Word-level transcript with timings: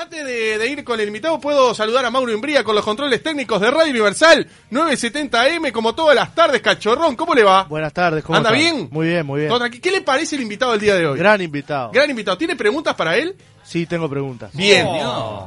Antes 0.00 0.24
de, 0.24 0.56
de 0.56 0.66
ir 0.66 0.82
con 0.82 0.98
el 0.98 1.08
invitado, 1.08 1.38
puedo 1.38 1.74
saludar 1.74 2.06
a 2.06 2.10
Mauro 2.10 2.32
Imbría 2.32 2.64
con 2.64 2.74
los 2.74 2.82
controles 2.82 3.22
técnicos 3.22 3.60
de 3.60 3.70
Radio 3.70 3.90
Universal 3.90 4.46
970M, 4.70 5.72
como 5.72 5.94
todas 5.94 6.16
las 6.16 6.34
tardes, 6.34 6.62
cachorrón. 6.62 7.16
¿Cómo 7.16 7.34
le 7.34 7.44
va? 7.44 7.64
Buenas 7.64 7.92
tardes, 7.92 8.24
¿cómo 8.24 8.38
¿Anda 8.38 8.50
bien? 8.50 8.88
Muy 8.90 9.08
bien, 9.08 9.26
muy 9.26 9.42
bien. 9.42 9.52
¿Qué 9.82 9.90
le 9.90 10.00
parece 10.00 10.36
el 10.36 10.42
invitado 10.42 10.72
del 10.72 10.80
día 10.80 10.94
de 10.94 11.06
hoy? 11.06 11.18
Gran 11.18 11.42
invitado. 11.42 11.90
Gran 11.92 12.08
invitado. 12.08 12.38
¿Tiene 12.38 12.56
preguntas 12.56 12.94
para 12.94 13.14
él? 13.18 13.36
Sí, 13.62 13.84
tengo 13.84 14.08
preguntas. 14.08 14.50
Bien. 14.54 14.88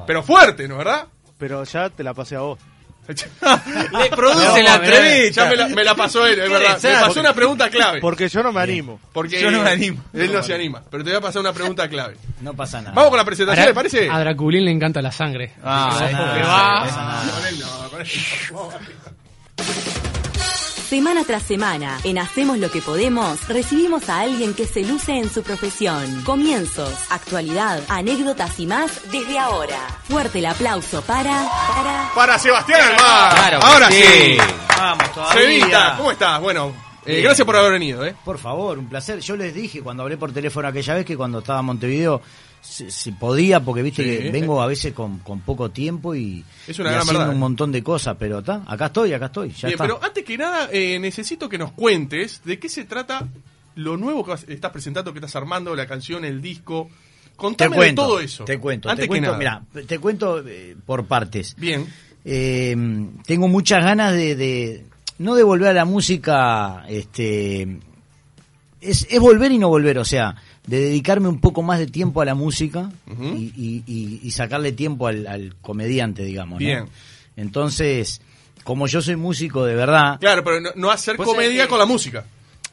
Pero 0.05 0.21
fuerte, 0.21 0.67
¿no 0.67 0.77
verdad? 0.77 1.07
Pero 1.39 1.63
ya 1.63 1.89
te 1.89 2.03
la 2.03 2.13
pasé 2.13 2.35
a 2.35 2.41
vos. 2.41 2.59
Le 3.07 4.09
produce 4.15 4.63
la 4.63 4.75
entrevista. 4.75 5.43
Ya 5.43 5.49
me 5.49 5.55
la, 5.57 5.67
me 5.67 5.83
la 5.83 5.93
pasó 5.95 6.25
él, 6.25 6.39
es 6.39 6.49
verdad. 6.49 6.79
Me 6.81 6.91
pasó 7.01 7.19
una 7.19 7.33
pregunta 7.33 7.69
clave. 7.69 7.99
Porque 7.99 8.29
yo 8.29 8.41
no 8.41 8.51
me 8.53 8.61
animo. 8.61 8.99
Porque 9.11 9.41
Yo 9.41 9.51
no 9.51 9.61
me 9.61 9.71
animo. 9.71 10.01
Él 10.13 10.31
no 10.31 10.41
se 10.41 10.53
anima. 10.53 10.81
Pero 10.89 11.03
te 11.03 11.09
voy 11.09 11.17
a 11.17 11.21
pasar 11.21 11.41
una 11.41 11.51
pregunta 11.53 11.87
clave. 11.89 12.15
No 12.41 12.53
pasa 12.53 12.79
nada. 12.81 12.93
Vamos 12.95 13.09
con 13.09 13.17
la 13.17 13.25
presentación, 13.25 13.65
¿le 13.67 13.73
parece? 13.73 14.09
A 14.09 14.19
Draculín 14.19 14.65
le 14.65 14.71
encanta 14.71 15.01
la 15.01 15.11
sangre. 15.11 15.51
Ah, 15.63 15.89
no, 16.11 16.17
va- 16.17 16.79
no 16.79 16.85
pasa 16.85 17.03
nada. 17.03 17.31
Con 17.31 17.45
él 17.47 17.59
no, 17.59 17.89
con 17.89 18.01
él. 18.01 18.07
Semana 20.93 21.23
tras 21.23 21.41
semana, 21.41 21.97
en 22.03 22.19
Hacemos 22.19 22.59
lo 22.59 22.69
que 22.69 22.79
podemos, 22.79 23.47
recibimos 23.47 24.09
a 24.09 24.19
alguien 24.19 24.53
que 24.53 24.67
se 24.67 24.83
luce 24.83 25.17
en 25.17 25.27
su 25.27 25.41
profesión. 25.41 26.21
Comienzos, 26.23 26.93
actualidad, 27.09 27.81
anécdotas 27.89 28.59
y 28.59 28.67
más 28.67 29.11
desde 29.11 29.39
ahora. 29.39 29.79
Fuerte 30.03 30.37
el 30.37 30.45
aplauso 30.45 31.01
para... 31.01 31.49
para... 31.67 32.11
Para 32.13 32.37
Sebastián 32.37 32.79
Almar. 32.79 33.33
Claro 33.33 33.59
Ahora 33.63 33.89
sí. 33.89 34.03
sí. 34.03 34.37
Vamos 34.77 35.11
todavía. 35.15 35.95
¿cómo 35.97 36.11
estás? 36.11 36.39
Bueno, 36.39 36.75
eh, 37.07 37.21
gracias 37.21 37.43
por 37.43 37.55
haber 37.55 37.71
venido, 37.71 38.05
¿eh? 38.05 38.13
Por 38.23 38.37
favor, 38.37 38.77
un 38.77 38.87
placer. 38.87 39.19
Yo 39.19 39.35
les 39.35 39.51
dije 39.51 39.81
cuando 39.81 40.03
hablé 40.03 40.17
por 40.17 40.31
teléfono 40.31 40.67
aquella 40.67 40.93
vez 40.93 41.05
que 41.07 41.17
cuando 41.17 41.39
estaba 41.39 41.61
en 41.61 41.65
Montevideo 41.65 42.21
si, 42.63 42.89
si 42.89 43.11
podía, 43.11 43.59
porque 43.59 43.81
viste 43.83 44.03
Sí. 44.03 44.23
que 44.23 44.31
vengo 44.31 44.61
a 44.61 44.67
veces 44.67 44.93
con, 44.93 45.19
con 45.19 45.41
poco 45.41 45.69
tiempo 45.69 46.15
y, 46.15 46.43
Es 46.67 46.79
una 46.79 46.89
y 46.89 46.91
gran 46.93 47.01
haciendo 47.01 47.19
verdad. 47.19 47.33
un 47.35 47.39
montón 47.39 47.71
de 47.71 47.83
cosas, 47.83 48.15
pero 48.17 48.39
está, 48.39 48.63
acá 48.65 48.85
estoy, 48.87 49.13
acá 49.13 49.25
estoy, 49.27 49.49
ya 49.51 49.67
Bien, 49.67 49.71
está. 49.73 49.83
pero 49.83 49.99
antes 50.03 50.23
que 50.23 50.37
nada, 50.37 50.69
eh, 50.71 50.97
necesito 50.99 51.47
que 51.49 51.57
nos 51.57 51.73
cuentes 51.73 52.41
de 52.45 52.57
qué 52.57 52.69
se 52.69 52.85
trata 52.85 53.27
lo 53.75 53.97
nuevo 53.97 54.23
que 54.23 54.31
vas- 54.31 54.45
estás 54.47 54.71
presentando, 54.71 55.11
que 55.13 55.19
estás 55.19 55.35
armando, 55.35 55.75
la 55.75 55.85
canción, 55.87 56.23
el 56.25 56.41
disco. 56.41 56.89
te 56.89 57.35
Contame 57.35 57.75
cuento, 57.75 58.01
de 58.03 58.07
todo 58.07 58.19
eso. 58.19 58.45
Te 58.45 58.59
cuento, 58.59 58.89
Antes 58.89 59.03
te 59.03 59.07
cuento, 59.07 59.37
que 59.37 59.43
nada. 59.43 59.63
mira, 59.73 59.85
te 59.85 59.99
cuento 59.99 60.43
eh, 60.47 60.75
por 60.85 61.05
partes. 61.05 61.55
Bien. 61.57 61.85
Eh, 62.23 62.75
tengo 63.25 63.47
muchas 63.47 63.83
ganas 63.83 64.13
de, 64.13 64.35
de- 64.35 64.85
no 65.17 65.35
de 65.35 65.43
volver 65.43 65.69
a 65.69 65.73
la 65.73 65.85
música, 65.85 66.85
este, 66.87 67.79
es, 68.81 69.07
es 69.09 69.19
volver 69.19 69.51
y 69.51 69.57
no 69.57 69.67
volver, 69.69 69.97
o 69.97 70.05
sea, 70.05 70.35
de 70.67 70.79
dedicarme 70.79 71.27
un 71.27 71.39
poco 71.39 71.61
más 71.61 71.79
de 71.79 71.87
tiempo 71.87 72.21
a 72.21 72.25
la 72.25 72.35
música 72.35 72.89
y, 73.07 73.51
y- 73.55 73.83
y- 73.85 74.19
y 74.23 74.31
sacarle 74.31 74.71
tiempo 74.71 75.07
al, 75.07 75.27
al 75.27 75.55
comediante, 75.61 76.23
digamos. 76.23 76.53
¿no? 76.53 76.65
Bien. 76.65 76.85
Entonces, 77.35 78.21
como 78.63 78.87
yo 78.87 79.01
soy 79.01 79.15
músico 79.15 79.65
de 79.65 79.75
verdad, 79.75 80.19
Claro, 80.19 80.43
pero 80.43 80.61
no, 80.61 80.69
no 80.75 80.91
hacer 80.91 81.17
Pues, 81.17 81.27
comedia 81.27 81.65
eh, 81.65 81.67
con 81.67 81.79
la 81.79 81.85
música. 81.85 82.25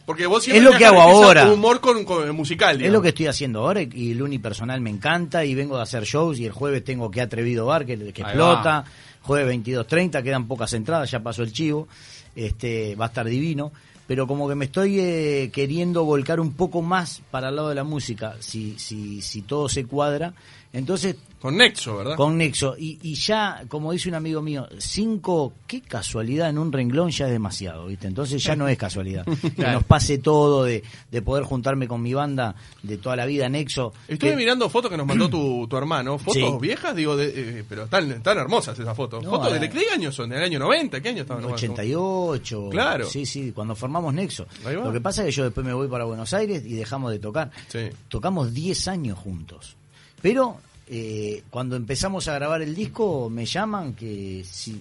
Porque 0.07 0.27
vos 0.27 0.43
siempre 0.43 0.65
es 0.65 0.73
lo 0.73 0.77
que 0.77 0.85
hago 0.87 1.01
ahora. 1.01 1.51
humor 1.53 1.81
con, 1.81 2.05
con- 2.05 2.35
musical, 2.35 2.73
es 2.73 2.79
digamos. 2.79 2.95
lo 2.95 3.03
que 3.03 3.09
estoy 3.11 3.27
haciendo 3.27 3.61
ahora 3.61 3.83
y 3.83 4.13
el 4.13 4.23
unipersonal 4.23 4.81
me 4.81 4.91
encanta 4.91 5.45
y 5.45 5.55
vengo 5.55 5.77
de 5.77 5.83
hacer 5.83 6.05
shows 6.05 6.39
y 6.41 6.47
el 6.47 6.53
jueves 6.53 6.85
tengo 6.85 7.11
que 7.11 7.21
atrevido 7.21 7.67
bar 7.67 7.87
que, 7.87 7.97
que 8.13 8.23
explota, 8.23 8.85
jueves 9.23 9.55
22.30, 9.57 10.23
quedan 10.23 10.49
pocas 10.49 10.73
entradas, 10.73 11.11
ya 11.11 11.21
pasó 11.21 11.43
el 11.43 11.53
chivo, 11.53 11.87
este 12.35 12.97
va 12.97 13.05
a 13.07 13.09
estar 13.09 13.27
divino, 13.27 13.73
pero 14.11 14.27
como 14.27 14.49
que 14.49 14.57
me 14.57 14.65
estoy 14.65 14.99
eh, 14.99 15.51
queriendo 15.53 16.05
volcar 16.05 16.41
un 16.41 16.55
poco 16.55 16.83
más 16.83 17.23
para 17.31 17.51
el 17.51 17.55
lado 17.55 17.69
de 17.69 17.77
la 17.77 17.85
música, 17.85 18.35
si, 18.41 18.77
si, 18.77 19.23
si 19.23 19.43
todo 19.43 19.69
se 19.69 19.85
cuadra, 19.85 20.35
entonces 20.73 21.15
Con 21.41 21.57
Nexo, 21.57 21.97
¿verdad? 21.97 22.17
con 22.17 22.37
Nexo 22.37 22.77
y, 22.79 22.99
y 23.03 23.15
ya, 23.15 23.65
como 23.69 23.93
dice 23.93 24.09
un 24.11 24.15
amigo 24.15 24.43
mío, 24.43 24.69
cinco, 24.79 25.55
qué 25.67 25.81
casualidad 25.81 26.51
en 26.51 26.59
un 26.59 26.71
renglón 26.71 27.11
ya 27.11 27.27
es 27.27 27.33
demasiado, 27.33 27.87
¿viste? 27.87 28.07
Entonces 28.07 28.43
ya 28.45 28.55
no 28.57 28.69
es 28.69 28.77
casualidad. 28.77 29.25
Que 29.57 29.63
nos 29.63 29.85
pase 29.85 30.19
todo 30.19 30.65
de, 30.65 30.83
de 31.11 31.23
poder 31.23 31.45
juntarme 31.45 31.89
con 31.89 32.03
mi 32.03 32.13
banda 32.15 32.55
de 32.83 32.99
toda 32.99 33.17
la 33.17 33.25
vida, 33.27 33.49
Nexo. 33.49 33.93
Estuve 34.07 34.31
que- 34.31 34.37
mirando 34.37 34.69
fotos 34.69 34.91
que 34.91 34.97
nos 34.99 35.07
mandó 35.07 35.31
tu, 35.31 35.67
tu 35.69 35.77
hermano. 35.77 36.19
Fotos 36.19 36.35
Sí. 36.35 36.45
viejas, 36.61 36.95
digo, 36.95 37.17
de, 37.17 37.61
eh, 37.61 37.65
pero 37.69 37.85
están, 37.85 38.23
tan 38.23 38.37
hermosas 38.39 38.79
esas 38.79 38.95
fotos. 38.97 39.25
No, 39.25 39.31
¿Fotos 39.31 39.53
de, 39.55 39.61
de 39.61 39.71
qué 39.71 39.85
año 39.95 40.13
son? 40.13 40.29
¿Del 40.31 40.43
año 40.43 40.59
90? 40.59 41.01
¿Qué 41.01 41.09
año 41.09 41.23
estaban? 41.23 41.45
88. 41.45 42.69
Claro. 42.71 43.07
Sí, 43.07 43.25
sí, 43.27 43.53
cuando 43.53 43.75
formamos 43.75 44.13
Nexo. 44.15 44.47
Lo 44.65 44.93
que 44.93 45.01
pasa 45.01 45.23
es 45.23 45.27
que 45.27 45.33
yo 45.33 45.45
después 45.45 45.65
me 45.67 45.73
voy 45.73 45.89
para 45.89 46.05
Buenos 46.05 46.33
Aires 46.35 46.65
y 46.67 46.75
dejamos 46.75 47.11
de 47.13 47.19
tocar. 47.19 47.51
Sí. 47.69 47.89
Tocamos 48.09 48.53
10 48.53 48.89
años 48.89 49.19
juntos. 49.19 49.77
Pero 50.23 50.59
eh, 50.93 51.45
cuando 51.51 51.77
empezamos 51.77 52.27
a 52.27 52.35
grabar 52.35 52.63
el 52.63 52.75
disco, 52.75 53.31
me 53.31 53.47
llaman 53.47 53.95
que 53.95 54.43
si 54.45 54.81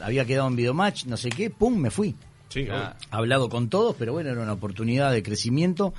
había 0.00 0.24
quedado 0.24 0.46
en 0.46 0.54
videomatch, 0.54 1.06
no 1.06 1.16
sé 1.16 1.30
qué, 1.30 1.50
pum, 1.50 1.76
me 1.76 1.90
fui. 1.90 2.14
Sí, 2.48 2.68
Ah, 2.70 2.94
hablado 3.10 3.48
con 3.48 3.68
todos, 3.68 3.96
pero 3.98 4.12
bueno, 4.12 4.30
era 4.30 4.40
una 4.40 4.52
oportunidad 4.52 5.10
de 5.10 5.22
crecimiento. 5.22 5.92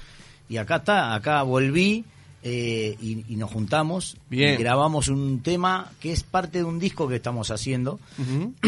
Y 0.47 0.55
acá 0.57 0.77
está, 0.77 1.13
acá 1.13 1.43
volví 1.43 2.05
eh, 2.41 2.95
y, 3.01 3.25
y 3.27 3.35
nos 3.35 3.51
juntamos. 3.51 4.15
Bien. 4.29 4.53
Y 4.53 4.57
grabamos 4.63 5.09
un 5.09 5.41
tema 5.43 5.91
que 5.99 6.13
es 6.13 6.23
parte 6.23 6.59
de 6.59 6.63
un 6.63 6.79
disco 6.79 7.09
que 7.09 7.17
estamos 7.17 7.51
haciendo. 7.51 7.99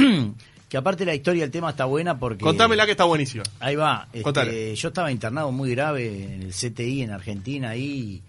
Que 0.72 0.78
aparte 0.78 1.04
la 1.04 1.14
historia 1.14 1.42
del 1.42 1.52
tema 1.52 1.72
está 1.72 1.84
buena 1.84 2.18
porque... 2.18 2.46
Contámela 2.46 2.86
que 2.86 2.92
está 2.92 3.04
buenísima. 3.04 3.44
Ahí 3.60 3.76
va. 3.76 4.08
este, 4.14 4.74
yo 4.74 4.88
estaba 4.88 5.12
internado 5.12 5.52
muy 5.52 5.70
grave 5.72 6.34
en 6.34 6.44
el 6.44 6.54
CTI 6.54 7.02
en 7.02 7.12
Argentina 7.12 7.72
ahí 7.72 8.22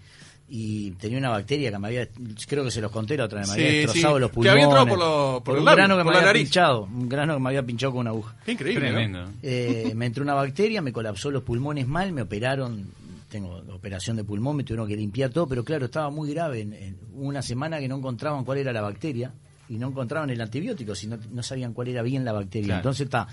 y 0.49 0.91
tenía 0.91 1.17
una 1.17 1.29
bacteria 1.29 1.71
que 1.71 1.79
me 1.79 1.87
había, 1.87 2.07
creo 2.47 2.63
que 2.63 2.71
se 2.71 2.81
los 2.81 2.91
conté 2.91 3.17
la 3.17 3.25
otra 3.25 3.39
vez, 3.39 3.49
me 3.49 3.55
Sí, 3.55 3.61
había 3.61 3.77
destrozado 3.81 4.15
sí. 4.15 4.19
los 4.21 4.29
Que 4.29 4.33
pulmones. 4.35 4.51
había 4.53 4.63
entrado 4.65 4.87
por 4.87 4.99
lo- 4.99 5.41
por 5.43 5.55
el 5.55 5.59
un 5.61 5.65
grano 5.65 5.97
que 5.97 6.03
por 6.03 6.11
me 6.11 6.17
había 6.17 6.27
nariz. 6.27 6.43
pinchado, 6.43 6.83
un 6.83 7.09
grano 7.09 7.33
que 7.35 7.39
me 7.39 7.49
había 7.49 7.63
pinchado 7.63 7.91
con 7.93 8.01
una 8.01 8.09
aguja. 8.11 8.35
Qué 8.45 8.51
increíble, 8.51 8.89
¿no? 8.89 8.93
Tremendo. 8.95 9.31
Eh, 9.41 9.93
me 9.95 10.05
entró 10.05 10.23
una 10.23 10.33
bacteria, 10.35 10.81
me 10.81 10.91
colapsó 10.93 11.31
los 11.31 11.43
pulmones 11.43 11.87
mal, 11.87 12.11
me 12.11 12.21
operaron, 12.21 12.87
tengo 13.29 13.63
operación 13.73 14.15
de 14.17 14.23
pulmón, 14.23 14.57
me 14.57 14.63
tuvieron 14.63 14.87
que 14.87 14.95
limpiar 14.95 15.31
todo, 15.31 15.47
pero 15.47 15.63
claro, 15.63 15.85
estaba 15.85 16.09
muy 16.11 16.31
grave. 16.33 16.61
En, 16.61 16.73
en 16.73 16.97
una 17.15 17.41
semana 17.41 17.79
que 17.79 17.87
no 17.87 17.97
encontraban 17.97 18.43
cuál 18.45 18.59
era 18.59 18.71
la 18.71 18.81
bacteria 18.81 19.31
y 19.69 19.77
no 19.77 19.87
encontraban 19.87 20.29
el 20.29 20.39
antibiótico, 20.39 20.93
si 20.93 21.07
no, 21.07 21.17
no 21.31 21.41
sabían 21.41 21.73
cuál 21.73 21.87
era 21.87 22.03
bien 22.03 22.23
la 22.25 22.33
bacteria. 22.33 22.65
Claro. 22.67 22.79
Entonces 22.81 23.05
está, 23.05 23.27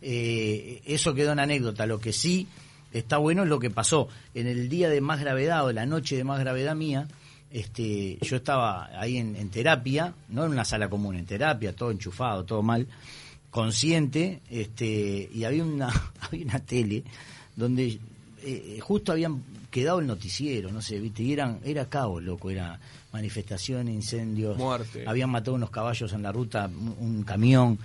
eh, 0.00 0.80
eso 0.86 1.12
quedó 1.12 1.32
en 1.32 1.40
anécdota. 1.40 1.86
Lo 1.86 1.98
que 1.98 2.12
sí 2.12 2.46
está 2.92 3.18
bueno 3.18 3.42
es 3.42 3.48
lo 3.48 3.58
que 3.58 3.70
pasó. 3.70 4.08
En 4.34 4.46
el 4.46 4.68
día 4.68 4.88
de 4.88 5.00
más 5.00 5.20
gravedad 5.20 5.64
o 5.64 5.72
la 5.72 5.86
noche 5.86 6.16
de 6.16 6.24
más 6.24 6.40
gravedad 6.40 6.74
mía, 6.74 7.08
este, 7.50 8.18
yo 8.22 8.36
estaba 8.36 8.86
ahí 8.98 9.18
en, 9.18 9.36
en 9.36 9.50
terapia, 9.50 10.14
no 10.28 10.44
en 10.44 10.52
una 10.52 10.64
sala 10.64 10.88
común, 10.88 11.16
en 11.16 11.26
terapia, 11.26 11.74
todo 11.74 11.90
enchufado, 11.90 12.44
todo 12.44 12.62
mal, 12.62 12.86
consciente, 13.50 14.40
este, 14.50 15.28
y 15.32 15.44
había 15.44 15.62
una, 15.62 15.88
había 16.20 16.44
una 16.44 16.58
tele 16.60 17.04
donde 17.54 17.98
eh, 18.42 18.78
justo 18.80 19.12
habían 19.12 19.42
quedado 19.70 20.00
el 20.00 20.06
noticiero, 20.06 20.72
no 20.72 20.80
sé, 20.80 20.98
viste, 20.98 21.22
y 21.22 21.32
eran, 21.32 21.60
era 21.64 21.86
caos, 21.88 22.22
loco, 22.22 22.50
era 22.50 22.78
manifestaciones, 23.12 23.94
incendios, 23.94 24.56
Muerte. 24.56 25.04
habían 25.06 25.30
matado 25.30 25.54
unos 25.54 25.70
caballos 25.70 26.12
en 26.14 26.22
la 26.22 26.32
ruta, 26.32 26.66
un, 26.66 26.96
un 26.98 27.22
camión, 27.24 27.78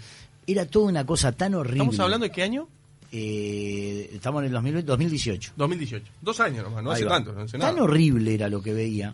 era 0.47 0.65
toda 0.65 0.87
una 0.87 1.05
cosa 1.05 1.33
tan 1.33 1.53
horrible. 1.55 1.83
¿Estamos 1.83 1.99
hablando 1.99 2.25
de 2.25 2.31
qué 2.31 2.43
año? 2.43 2.69
Eh, 3.11 4.09
estamos 4.13 4.41
en 4.41 4.47
el 4.47 4.51
2000 4.53 4.85
2018. 4.85 5.53
2018. 5.55 6.05
Dos 6.21 6.39
años 6.39 6.63
nomás, 6.63 6.83
no 6.83 6.91
Ahí 6.91 6.95
hace 6.97 7.05
va. 7.05 7.11
tanto, 7.11 7.33
no 7.33 7.41
hace 7.41 7.57
Tan 7.57 7.79
horrible 7.79 8.33
era 8.33 8.49
lo 8.49 8.61
que 8.61 8.73
veía. 8.73 9.13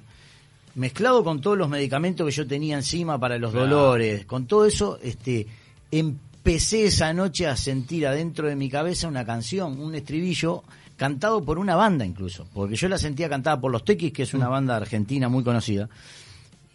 Mezclado 0.75 1.23
con 1.23 1.39
todos 1.41 1.57
los 1.57 1.69
medicamentos 1.69 2.25
que 2.25 2.31
yo 2.31 2.47
tenía 2.47 2.75
encima 2.75 3.19
para 3.19 3.37
los 3.37 3.51
Claro. 3.51 3.67
dolores, 3.67 4.25
con 4.25 4.47
todo 4.47 4.65
eso, 4.65 4.97
este, 5.03 5.45
empecé 5.91 6.85
esa 6.85 7.13
noche 7.13 7.45
a 7.47 7.55
sentir 7.55 8.07
adentro 8.07 8.47
de 8.47 8.55
mi 8.55 8.69
cabeza 8.69 9.07
una 9.07 9.25
canción, 9.25 9.79
un 9.79 9.93
estribillo 9.93 10.63
cantado 10.97 11.43
por 11.43 11.59
una 11.59 11.75
banda 11.75 12.05
incluso, 12.05 12.47
porque 12.53 12.75
yo 12.75 12.87
la 12.89 12.97
sentía 12.97 13.29
cantada 13.29 13.59
por 13.61 13.71
Los 13.71 13.85
Tequis, 13.85 14.11
que 14.13 14.23
es 14.23 14.33
Mm. 14.33 14.37
una 14.37 14.47
banda 14.47 14.75
argentina 14.75 15.29
muy 15.29 15.43
conocida. 15.43 15.89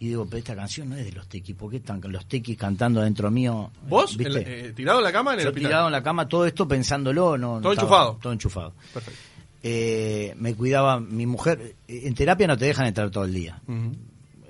Y 0.01 0.07
digo, 0.07 0.25
pero 0.25 0.37
esta 0.37 0.55
canción 0.55 0.89
no 0.89 0.95
es 0.95 1.03
de 1.05 1.11
Los 1.11 1.27
Tequis, 1.27 1.55
¿por 1.55 1.69
qué 1.69 1.77
están 1.77 1.99
los 2.07 2.25
Tequis 2.25 2.57
cantando 2.57 3.01
adentro 3.01 3.29
mío? 3.29 3.69
¿Vos? 3.89 4.15
¿Viste? 4.15 4.39
en 4.39 4.43
la- 4.45 4.49
eh, 4.67 4.73
¿Tirado 4.73 4.99
en 4.99 5.03
la 5.03 5.11
cama 5.11 5.33
en 5.33 5.39
el 5.39 5.43
Yo 5.43 5.49
hospital? 5.49 5.69
tirado 5.69 5.87
en 5.87 5.91
la 5.91 6.01
cama 6.03 6.27
todo 6.27 6.45
esto 6.45 6.67
pensándolo, 6.67 7.37
no, 7.37 7.59
Todo 7.59 7.73
estaba- 7.73 7.73
enchufado. 7.87 8.19
Todo 8.21 8.33
enchufado. 8.33 8.73
Perfecto. 8.93 9.19
Eh, 9.61 10.33
me 10.39 10.53
cuidaba 10.55 10.99
mi 11.01 11.25
mujer. 11.25 11.75
eh, 11.87 12.01
En 12.05 12.13
terapia 12.15 12.47
no 12.47 12.57
te 12.57 12.65
dejan 12.65 12.87
entrar 12.87 13.09
todo 13.11 13.25
el 13.25 13.33
día. 13.33 13.61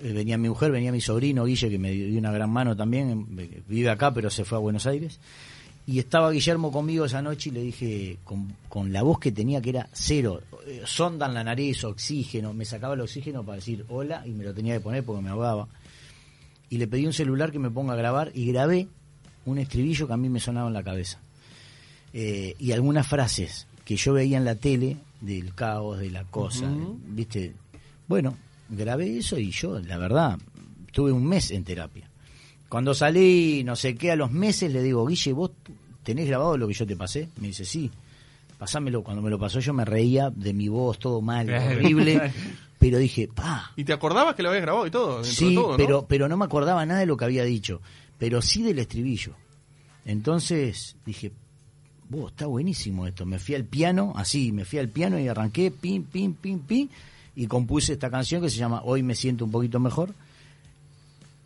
Eh, 0.02 0.14
venía 0.14 0.38
mi 0.38 0.50
mujer, 0.50 0.72
venía 0.72 0.92
mi 0.92 1.02
sobrino 1.02 1.46
Guille, 1.46 1.70
que 1.70 1.80
me 1.80 1.92
dio 1.92 2.20
una 2.20 2.32
gran 2.32 2.52
mano 2.52 2.76
también. 2.76 3.26
eh, 3.40 3.62
Vive 3.68 3.90
acá, 3.90 4.14
pero 4.14 4.30
se 4.30 4.46
fue 4.46 4.58
a 4.58 4.62
Buenos 4.62 4.86
Aires. 4.86 5.20
Y 5.90 5.98
estaba 5.98 6.30
Guillermo 6.30 6.72
conmigo 6.72 7.06
esa 7.06 7.20
noche 7.20 7.50
y 7.50 7.52
le 7.52 7.64
dije, 7.64 8.20
con, 8.24 8.54
con 8.68 8.94
la 8.94 9.02
voz 9.02 9.20
que 9.20 9.32
tenía, 9.32 9.60
que 9.60 9.72
era 9.72 9.90
cero, 9.92 10.40
eh, 10.68 10.84
sonda 10.86 11.26
en 11.26 11.34
la 11.34 11.44
nariz, 11.44 11.84
oxígeno. 11.84 12.54
Me 12.54 12.64
sacaba 12.64 12.94
el 12.94 13.02
oxígeno 13.02 13.44
para 13.44 13.56
decir 13.56 13.84
hola 13.90 14.22
y 14.24 14.30
me 14.30 14.44
lo 14.44 14.54
tenía 14.54 14.76
que 14.76 14.82
poner 14.82 15.04
porque 15.04 15.24
me 15.24 15.32
ahogaba. 15.32 15.68
Y 16.70 16.78
le 16.78 16.88
pedí 16.88 17.08
un 17.08 17.14
celular 17.14 17.52
que 17.52 17.58
me 17.58 17.72
ponga 17.72 17.94
a 17.94 17.96
grabar 17.96 18.32
y 18.36 18.46
grabé 18.46 18.88
un 19.46 19.58
estribillo 19.58 20.06
que 20.06 20.14
a 20.14 20.18
mí 20.18 20.30
me 20.30 20.40
sonaba 20.40 20.68
en 20.68 20.76
la 20.76 20.84
cabeza. 20.84 21.18
Eh, 22.14 22.54
y 22.60 22.72
algunas 22.72 23.08
frases 23.08 23.66
que 23.84 23.96
yo 23.96 24.14
veía 24.14 24.38
en 24.38 24.46
la 24.46 24.54
tele 24.54 24.96
del 25.22 25.56
caos, 25.56 25.98
de 25.98 26.12
la 26.12 26.24
cosa. 26.24 26.70
¿viste? 27.08 27.56
Bueno, 28.08 28.38
grabé 28.70 29.18
eso 29.18 29.40
y 29.40 29.50
yo, 29.50 29.80
la 29.80 29.98
verdad, 29.98 30.38
tuve 30.92 31.12
un 31.12 31.26
mes 31.26 31.50
en 31.50 31.64
terapia. 31.64 32.08
Cuando 32.70 32.94
salí, 32.94 33.64
no 33.64 33.76
sé 33.76 33.96
qué, 33.96 34.12
a 34.12 34.16
los 34.16 34.32
meses 34.32 34.72
le 34.72 34.84
digo, 34.84 35.04
Guille, 35.08 35.34
¿vos 35.34 35.50
tenés 36.10 36.28
grabado 36.28 36.58
lo 36.58 36.68
que 36.68 36.74
yo 36.74 36.88
te 36.88 36.96
pasé? 36.96 37.30
Me 37.40 37.48
dice, 37.50 37.66
sí. 37.66 37.92
Pasámelo. 38.58 39.04
Cuando 39.04 39.22
me 39.22 39.30
lo 39.30 39.38
pasó 39.38 39.60
yo 39.60 39.74
me 39.74 39.86
reía 39.86 40.32
de 40.32 40.54
mi 40.54 40.68
voz, 40.68 40.98
todo 40.98 41.22
mal, 41.22 41.48
horrible. 41.50 42.32
Pero 42.80 42.98
dije, 42.98 43.28
pa. 43.28 43.72
¿Y 43.76 43.84
te 43.84 43.94
acordabas 43.94 44.34
que 44.36 44.42
lo 44.42 44.50
habías 44.50 44.64
grabado 44.64 44.88
y 44.88 44.92
todo? 44.92 45.22
dentro 45.22 45.30
de 45.30 45.36
Sí, 45.36 45.54
todo, 45.56 45.72
¿no? 45.72 45.78
pero, 45.78 46.06
pero 46.08 46.28
no 46.28 46.36
me 46.36 46.46
acordaba 46.46 46.84
nada 46.86 47.02
de 47.02 47.06
lo 47.06 47.16
que 47.16 47.26
había 47.26 47.44
dicho. 47.44 47.80
Pero 48.18 48.42
sí 48.42 48.64
del 48.64 48.80
estribillo. 48.80 49.34
Entonces 50.04 50.96
dije, 51.06 51.32
vos, 52.10 52.32
está 52.32 52.48
buenísimo 52.48 53.06
esto. 53.06 53.26
Me 53.26 53.38
fui 53.38 53.54
al 53.56 53.66
piano, 53.66 54.14
así, 54.16 54.52
me 54.52 54.66
fui 54.66 54.80
al 54.80 54.90
piano 54.90 55.20
y 55.20 55.28
arranqué, 55.28 55.70
pim, 55.72 56.04
pim, 56.04 56.34
pim, 56.34 56.60
pim, 56.60 56.90
y 57.36 57.46
compuse 57.48 57.94
esta 57.94 58.10
canción 58.10 58.42
que 58.42 58.50
se 58.50 58.58
llama 58.58 58.82
Hoy 58.84 59.04
me 59.04 59.14
siento 59.16 59.46
un 59.46 59.52
poquito 59.52 59.80
mejor. 59.80 60.14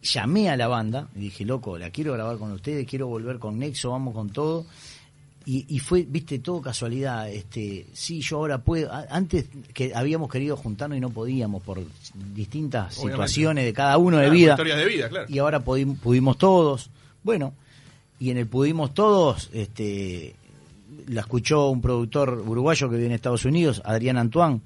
Llamé 0.03 0.49
a 0.49 0.57
la 0.57 0.67
banda 0.67 1.07
y 1.15 1.19
dije, 1.19 1.45
loco, 1.45 1.77
la 1.77 1.89
quiero 1.89 2.13
grabar 2.13 2.37
con 2.37 2.51
ustedes, 2.51 2.85
quiero 2.87 3.07
volver 3.07 3.39
con 3.39 3.57
Nexo, 3.57 3.91
vamos 3.91 4.13
con 4.13 4.29
todo. 4.29 4.65
Y, 5.45 5.65
y 5.75 5.79
fue, 5.79 6.03
viste, 6.07 6.39
todo 6.39 6.61
casualidad. 6.61 7.29
Este, 7.29 7.85
sí, 7.93 8.21
yo 8.21 8.37
ahora 8.37 8.57
puedo. 8.59 8.89
Antes 9.09 9.45
que 9.73 9.93
habíamos 9.95 10.29
querido 10.31 10.55
juntarnos 10.57 10.97
y 10.97 11.01
no 11.01 11.09
podíamos 11.09 11.63
por 11.63 11.79
distintas 12.33 12.93
Obviamente. 12.97 13.11
situaciones 13.13 13.65
de 13.65 13.73
cada 13.73 13.97
uno 13.97 14.17
de 14.17 14.29
vida. 14.29 14.51
Historias 14.51 14.77
de 14.77 14.85
vida, 14.85 15.09
claro. 15.09 15.25
Y 15.29 15.39
ahora 15.39 15.63
pudi- 15.63 15.97
pudimos 15.97 16.37
todos. 16.37 16.89
Bueno, 17.23 17.53
y 18.19 18.29
en 18.29 18.37
el 18.37 18.47
pudimos 18.47 18.93
todos, 18.93 19.49
este, 19.53 20.35
la 21.07 21.21
escuchó 21.21 21.69
un 21.69 21.81
productor 21.81 22.41
uruguayo 22.45 22.89
que 22.89 22.95
vive 22.95 23.07
en 23.07 23.13
Estados 23.13 23.43
Unidos, 23.45 23.81
Adrián 23.83 24.17
Antoine. 24.17 24.61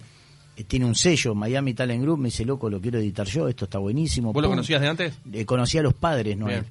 Eh, 0.57 0.63
Tiene 0.65 0.86
un 0.86 0.95
sello, 0.95 1.33
Miami 1.36 1.74
Talent 1.74 2.01
Group. 2.04 2.19
Me 2.19 2.25
dice, 2.27 2.44
loco, 2.45 2.69
lo 2.69 2.81
quiero 2.81 3.00
editar 3.00 3.25
yo. 3.27 3.48
Esto 3.48 3.65
está 3.65 3.77
buenísimo. 3.77 4.33
¿Vos 4.33 4.42
lo 4.42 4.50
Pum. 4.50 4.56
conocías 4.57 4.81
de 4.81 4.88
antes? 4.88 5.13
Eh, 5.31 5.45
conocí 5.45 5.77
a 5.77 5.81
los 5.83 5.94
padres, 5.94 6.36
¿no? 6.38 6.48
Bien. 6.48 6.65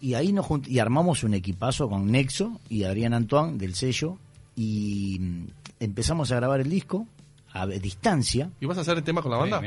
Y 0.00 0.14
ahí 0.14 0.32
nos 0.32 0.44
junt- 0.46 0.68
y 0.68 0.78
armamos 0.80 1.22
un 1.24 1.34
equipazo 1.34 1.88
con 1.88 2.10
Nexo 2.10 2.60
y 2.68 2.82
Adrián 2.84 3.14
Antoine 3.14 3.56
del 3.58 3.74
sello 3.74 4.18
y 4.56 5.18
mm, 5.20 5.44
empezamos 5.80 6.30
a 6.32 6.36
grabar 6.36 6.60
el 6.60 6.68
disco 6.68 7.06
a 7.52 7.66
distancia. 7.66 8.50
¿Y 8.60 8.66
vas 8.66 8.78
a 8.78 8.80
hacer 8.82 8.98
el 8.98 9.04
tema 9.04 9.22
con 9.22 9.30
la 9.30 9.38
banda? 9.38 9.60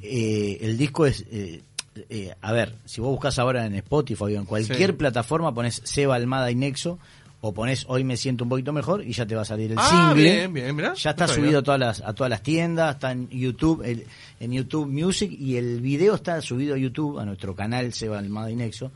Eh, 0.00 0.58
el 0.62 0.78
disco 0.78 1.06
es, 1.06 1.24
eh, 1.30 1.62
eh, 2.08 2.34
a 2.40 2.52
ver, 2.52 2.76
si 2.84 3.00
vos 3.00 3.10
buscas 3.10 3.38
ahora 3.38 3.66
en 3.66 3.74
Spotify 3.74 4.22
o 4.24 4.28
en 4.28 4.44
cualquier 4.44 4.90
Sí. 4.90 4.96
plataforma, 4.96 5.52
pones 5.52 5.82
Seba 5.84 6.14
Almada 6.14 6.50
y 6.50 6.54
Nexo 6.54 6.98
o 7.44 7.52
pones 7.52 7.84
Hoy 7.88 8.04
me 8.04 8.16
siento 8.16 8.44
un 8.44 8.50
poquito 8.50 8.72
mejor 8.72 9.04
y 9.04 9.12
ya 9.12 9.26
te 9.26 9.34
va 9.34 9.42
a 9.42 9.44
salir 9.44 9.72
el 9.72 9.78
Ah, 9.78 10.12
single. 10.14 10.22
bien, 10.32 10.52
bien, 10.52 10.74
mirá. 10.76 10.94
ya 10.94 11.10
está 11.10 11.26
No 11.26 11.32
subido 11.34 11.58
a 11.58 11.62
todas 11.62 11.78
las, 11.80 12.00
a 12.00 12.14
todas 12.14 12.30
las 12.30 12.42
tiendas, 12.42 12.94
está 12.94 13.12
en 13.12 13.28
YouTube, 13.28 13.82
el- 13.84 14.06
en 14.40 14.52
YouTube 14.52 14.86
Music 14.88 15.30
y 15.38 15.56
el 15.56 15.80
video 15.80 16.14
está 16.14 16.40
subido 16.40 16.74
a 16.74 16.78
YouTube, 16.78 17.18
a 17.18 17.24
nuestro 17.24 17.54
canal 17.54 17.92
Seba 17.92 18.18
Almada 18.18 18.50
y 18.50 18.56
Nexo. 18.56 18.90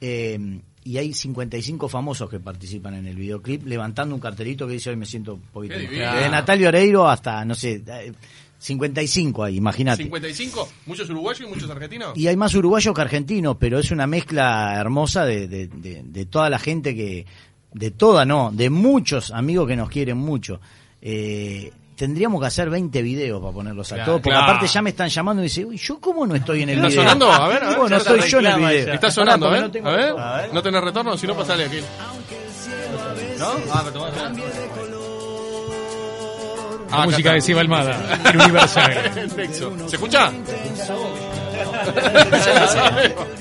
Eh, 0.00 0.60
y 0.84 0.96
hay 0.96 1.12
55 1.14 1.88
famosos 1.88 2.28
que 2.28 2.40
participan 2.40 2.94
en 2.94 3.06
el 3.06 3.14
videoclip 3.14 3.64
levantando 3.66 4.14
un 4.16 4.20
cartelito 4.20 4.66
que 4.66 4.72
dice 4.72 4.90
hoy 4.90 4.96
me 4.96 5.06
siento 5.06 5.34
un 5.34 5.40
poquito 5.42 5.76
mejor. 5.76 5.90
Desde 5.92 6.28
Natalio 6.30 6.68
Oreiro 6.68 7.08
hasta, 7.08 7.44
no 7.44 7.54
sé, 7.54 7.82
eh, 7.86 8.12
55 8.58 9.44
ahí, 9.44 9.56
imagínate. 9.56 10.02
55, 10.04 10.68
muchos 10.86 11.08
uruguayos 11.10 11.40
y 11.46 11.46
muchos 11.52 11.68
argentinos. 11.70 12.16
Y 12.16 12.26
hay 12.28 12.36
más 12.36 12.54
uruguayos 12.54 12.94
que 12.94 13.00
argentinos, 13.00 13.56
pero 13.58 13.78
es 13.78 13.90
una 13.90 14.06
mezcla 14.06 14.74
hermosa 14.78 15.24
de, 15.24 15.46
de, 15.48 15.66
de- 15.68 16.02
de 16.04 16.26
toda 16.26 16.48
la 16.50 16.58
gente 16.58 16.94
que, 16.94 17.26
de 17.74 17.90
toda 17.90 18.24
no, 18.24 18.50
de 18.52 18.70
muchos 18.70 19.30
amigos 19.30 19.66
que 19.68 19.76
nos 19.76 19.88
quieren 19.88 20.18
mucho. 20.18 20.60
Eh, 21.00 21.72
tendríamos 21.96 22.40
que 22.40 22.46
hacer 22.46 22.68
20 22.70 23.00
videos 23.02 23.40
para 23.40 23.52
ponerlos 23.52 23.90
a 23.92 23.94
Claro, 23.96 24.06
todos, 24.12 24.20
porque 24.22 24.34
claro. 24.34 24.44
aparte 24.52 24.66
ya 24.66 24.82
me 24.82 24.90
están 24.90 25.08
llamando 25.08 25.42
y 25.42 25.44
dicen, 25.44 25.66
uy, 25.66 25.76
¿yo 25.76 25.98
cómo 26.00 26.26
no 26.26 26.34
estoy 26.34 26.62
en 26.62 26.70
el 26.70 26.76
¿Está 26.78 26.88
video? 26.88 27.02
sonando? 27.02 27.32
A 27.32 27.48
ver, 27.48 27.62
a 27.64 27.68
ver, 27.70 27.78
no 27.90 27.96
estoy 27.96 28.20
yo 28.28 28.38
en 28.40 28.46
el 28.46 28.56
video. 28.56 28.94
Está 28.94 29.10
sonando, 29.10 29.46
a 29.46 29.50
Pará, 29.50 29.68
ver. 29.68 29.82
no 29.82 29.90
A 30.20 30.36
ver. 30.36 30.54
¿No 30.54 30.62
tenés 30.62 30.82
retorno? 30.82 31.16
Si 31.16 31.26
no, 31.26 31.34
pasale 31.36 31.64
aquí. 31.66 31.78
¿No? 33.38 33.46
Ah, 33.72 33.82
pero. 33.84 34.06
Ah, 36.94 37.04
música 37.06 37.32
de 37.32 37.38
está. 37.38 37.46
Siva 37.46 37.60
Almada, 37.62 38.20
el 38.32 38.36
Universal. 38.38 39.30
Nexo. 39.36 39.88
¿Se 39.88 39.96
escucha? 39.96 40.30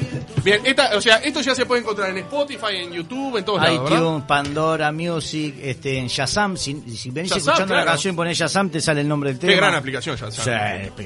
Bien, 0.44 0.62
esta, 0.66 0.96
o 0.98 1.02
sea, 1.02 1.18
esto 1.18 1.42
ya 1.42 1.54
se 1.56 1.66
puede 1.66 1.82
encontrar 1.82 2.10
en 2.10 2.18
Spotify, 2.20 2.76
en 2.78 2.92
YouTube, 2.92 3.38
en 3.38 3.46
todos 3.46 3.62
lados, 3.62 3.90
iTunes, 3.92 4.24
Pandora, 4.26 4.92
Music, 4.92 5.56
este, 5.62 5.98
en 5.98 6.08
Shazam. 6.08 6.58
Si, 6.58 6.74
si 6.96 7.12
venís 7.12 7.32
Shazam, 7.32 7.40
escuchando 7.50 7.74
claro. 7.74 7.86
la 7.86 7.92
canción 7.92 8.14
y 8.14 8.18
ponés 8.18 8.38
Shazam, 8.38 8.70
te 8.70 8.82
sale 8.82 9.02
el 9.02 9.08
nombre 9.08 9.30
del 9.32 9.40
tema. 9.40 9.52
Qué 9.54 9.58
gran 9.58 9.76
aplicación 9.76 10.16
Shazam. 10.16 10.32
Sí, 10.32 10.50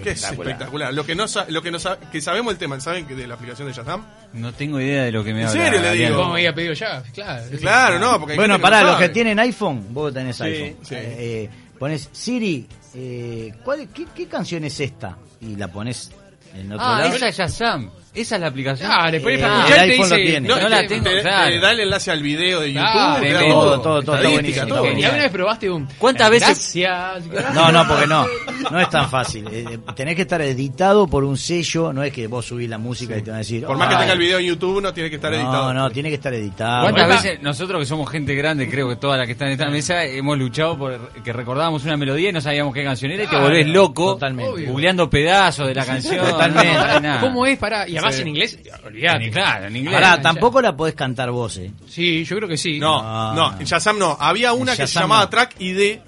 Qué 0.02 0.12
espectacular. 0.12 0.34
espectacular. 0.52 0.94
Lo 0.94 1.06
que 1.06 1.16
no 1.16 1.28
sa- 1.28 1.46
lo 1.50 1.62
que 1.62 1.72
no 1.72 1.80
sa- 1.80 2.00
que 2.00 2.22
sabemos 2.22 2.54
el 2.54 2.58
tema, 2.58 2.80
¿saben 2.80 3.06
que 3.06 3.16
de 3.16 3.28
la 3.28 3.34
aplicación 3.36 3.68
de 3.68 3.74
Shazam? 3.74 4.06
No 4.34 4.54
tengo 4.54 4.80
idea 4.80 5.04
de 5.04 5.12
lo 5.12 5.24
que 5.24 5.34
me 5.34 5.42
¿En 5.42 5.48
habla. 5.48 5.64
serio 5.66 5.82
le 5.82 5.92
digo? 5.94 6.16
¿Cómo 6.18 6.34
había 6.36 6.54
pedido 6.56 6.74
ya? 6.74 7.04
Claro. 7.14 7.44
Claro, 7.60 8.00
no, 8.00 8.20
porque 8.20 8.34
hay 8.34 8.38
Bueno, 8.38 8.60
pará, 8.60 8.82
no 8.82 8.88
los 8.92 9.00
que 9.00 9.10
tienen 9.10 9.40
iPhone, 9.40 9.86
vos 9.92 10.14
tenés 10.14 10.40
iPhone. 10.42 10.78
sí. 10.84 10.96
Eh, 10.96 11.16
eh, 11.18 11.50
pones 11.78 12.10
Siri, 12.12 12.68
eh, 12.94 13.54
¿cuál, 13.64 13.88
qué, 13.94 14.06
qué 14.16 14.28
canción 14.28 14.64
es 14.64 14.80
esta? 14.80 15.18
Y 15.42 15.56
la 15.56 15.68
pones 15.68 16.12
en 16.54 16.72
otro 16.72 16.86
Ah, 16.86 17.00
lado. 17.02 17.16
esa 17.16 17.28
es 17.28 17.38
Shazam. 17.38 17.90
Esa 18.16 18.36
es 18.36 18.42
la 18.42 18.48
aplicación. 18.48 18.90
Ah, 18.92 19.10
Eh, 19.12 19.20
para 19.20 19.34
el 19.34 19.40
escuchar 19.42 19.68
y 19.68 19.74
te 19.74 19.80
iPhone 19.94 20.10
lo 20.10 20.16
dice... 20.16 20.32
tiene. 20.32 20.48
No, 20.48 20.60
No 20.60 20.70
la 20.70 20.82
te- 20.82 20.88
tengo, 20.88 21.04
te, 21.10 21.22
claro. 21.22 21.50
te 21.52 21.60
da 21.60 21.72
el 21.72 21.80
enlace 21.82 22.12
al 22.12 22.22
video 22.22 22.60
de 22.62 22.74
YouTube, 22.74 23.20
te 23.22 23.32
da. 23.34 23.40
Todo, 23.42 23.82
todo, 23.82 24.02
todo, 24.04 24.16
está 24.16 24.30
buenísimo, 24.30 24.68
todo. 24.68 24.86
¿Y 24.86 25.04
alguna 25.04 25.24
vez 25.24 25.32
probaste 25.32 25.70
un... 25.70 25.88
¿Cuántas 25.98 26.30
veces- 26.30 26.72
Gracias. 26.76 27.54
No, 27.54 27.72
no, 27.72 27.88
porque 27.88 28.08
no. 28.08 28.26
No 28.72 28.80
es 28.80 28.90
tan 28.90 29.10
fácil. 29.10 29.46
Eh, 29.56 29.66
eh, 29.72 29.80
tenés 29.96 30.16
que 30.16 30.24
estar 30.24 30.42
editado 30.42 31.08
por 31.08 31.24
un 31.24 31.38
sello. 31.38 31.94
No 31.94 32.04
es 32.04 32.12
que 32.12 32.28
vos 32.28 32.46
subís 32.46 32.70
la 32.70 32.78
música 32.78 33.16
y 33.18 33.22
te 33.22 33.30
van 33.30 33.36
a 33.36 33.40
decir. 33.40 33.64
Por 33.66 33.78
más 33.78 33.88
que 33.90 33.96
tenga 33.96 34.14
el 34.14 34.20
video 34.20 34.40
en 34.40 34.46
YouTube, 34.46 34.82
no 34.82 34.94
tiene 34.94 35.10
que 35.10 35.16
estar 35.18 35.34
editado. 35.34 35.74
No, 35.74 35.74
no, 35.74 35.90
tiene 35.92 36.10
que 36.10 36.16
estar 36.16 36.34
editado. 36.34 36.82
¿Cuántas 36.84 37.06
Bueno, 37.08 37.22
veces 37.22 37.42
nosotros 37.42 37.80
que 37.80 37.86
somos 37.86 38.10
gente 38.10 38.34
grande, 38.36 38.70
creo 38.70 38.90
que 38.90 38.96
todas 38.98 39.18
las 39.18 39.26
que 39.28 39.34
están 39.34 39.48
en 39.50 39.54
esta 39.54 39.70
mesa, 39.70 40.04
hemos 40.04 40.38
luchado 40.38 40.78
por 40.78 41.10
que 41.24 41.32
recordábamos 41.32 41.84
una 41.86 41.96
melodía 41.98 42.30
y 42.30 42.34
no 42.34 42.42
sabíamos 42.42 42.74
qué 42.74 42.84
canción 42.84 43.12
era 43.12 43.24
y 43.24 43.28
te 43.28 43.38
volvés 43.38 43.68
loco 43.68 44.14
totalmente. 44.14 44.66
Googleando 44.66 45.10
pedazos 45.10 45.68
de 45.68 45.76
la 45.76 45.86
canción? 45.86 46.18
Totalmente. 46.26 46.74
No, 46.74 46.88
no, 46.88 47.00
nada. 47.00 47.22
¿Cómo 47.22 47.46
es 47.46 47.58
para...? 47.58 47.86
Además 48.08 48.20
en 48.22 48.28
inglés, 48.28 48.60
olvidate. 48.86 49.32
Claro, 49.32 49.66
en 49.68 49.76
inglés. 49.76 49.94
Pará, 49.94 50.22
tampoco 50.22 50.62
la 50.62 50.76
podés 50.76 50.96
cantar 50.96 51.32
vos, 51.32 51.58
eh. 51.58 51.72
Sí, 51.88 52.24
yo 52.24 52.36
creo 52.38 52.48
que 52.50 52.58
sí. 52.58 52.80
No, 52.80 53.02
No, 53.02 53.34
no, 53.36 53.52
no. 53.52 53.60
en 53.60 53.66
Shazam 53.66 53.98
no. 54.00 54.18
Había 54.20 54.54
una 54.54 54.72
En 54.74 54.78
que 54.78 54.88
se 54.88 55.00
llamaba 55.00 55.24
no. 55.24 55.30
Track 55.30 55.56
ID, 55.60 56.00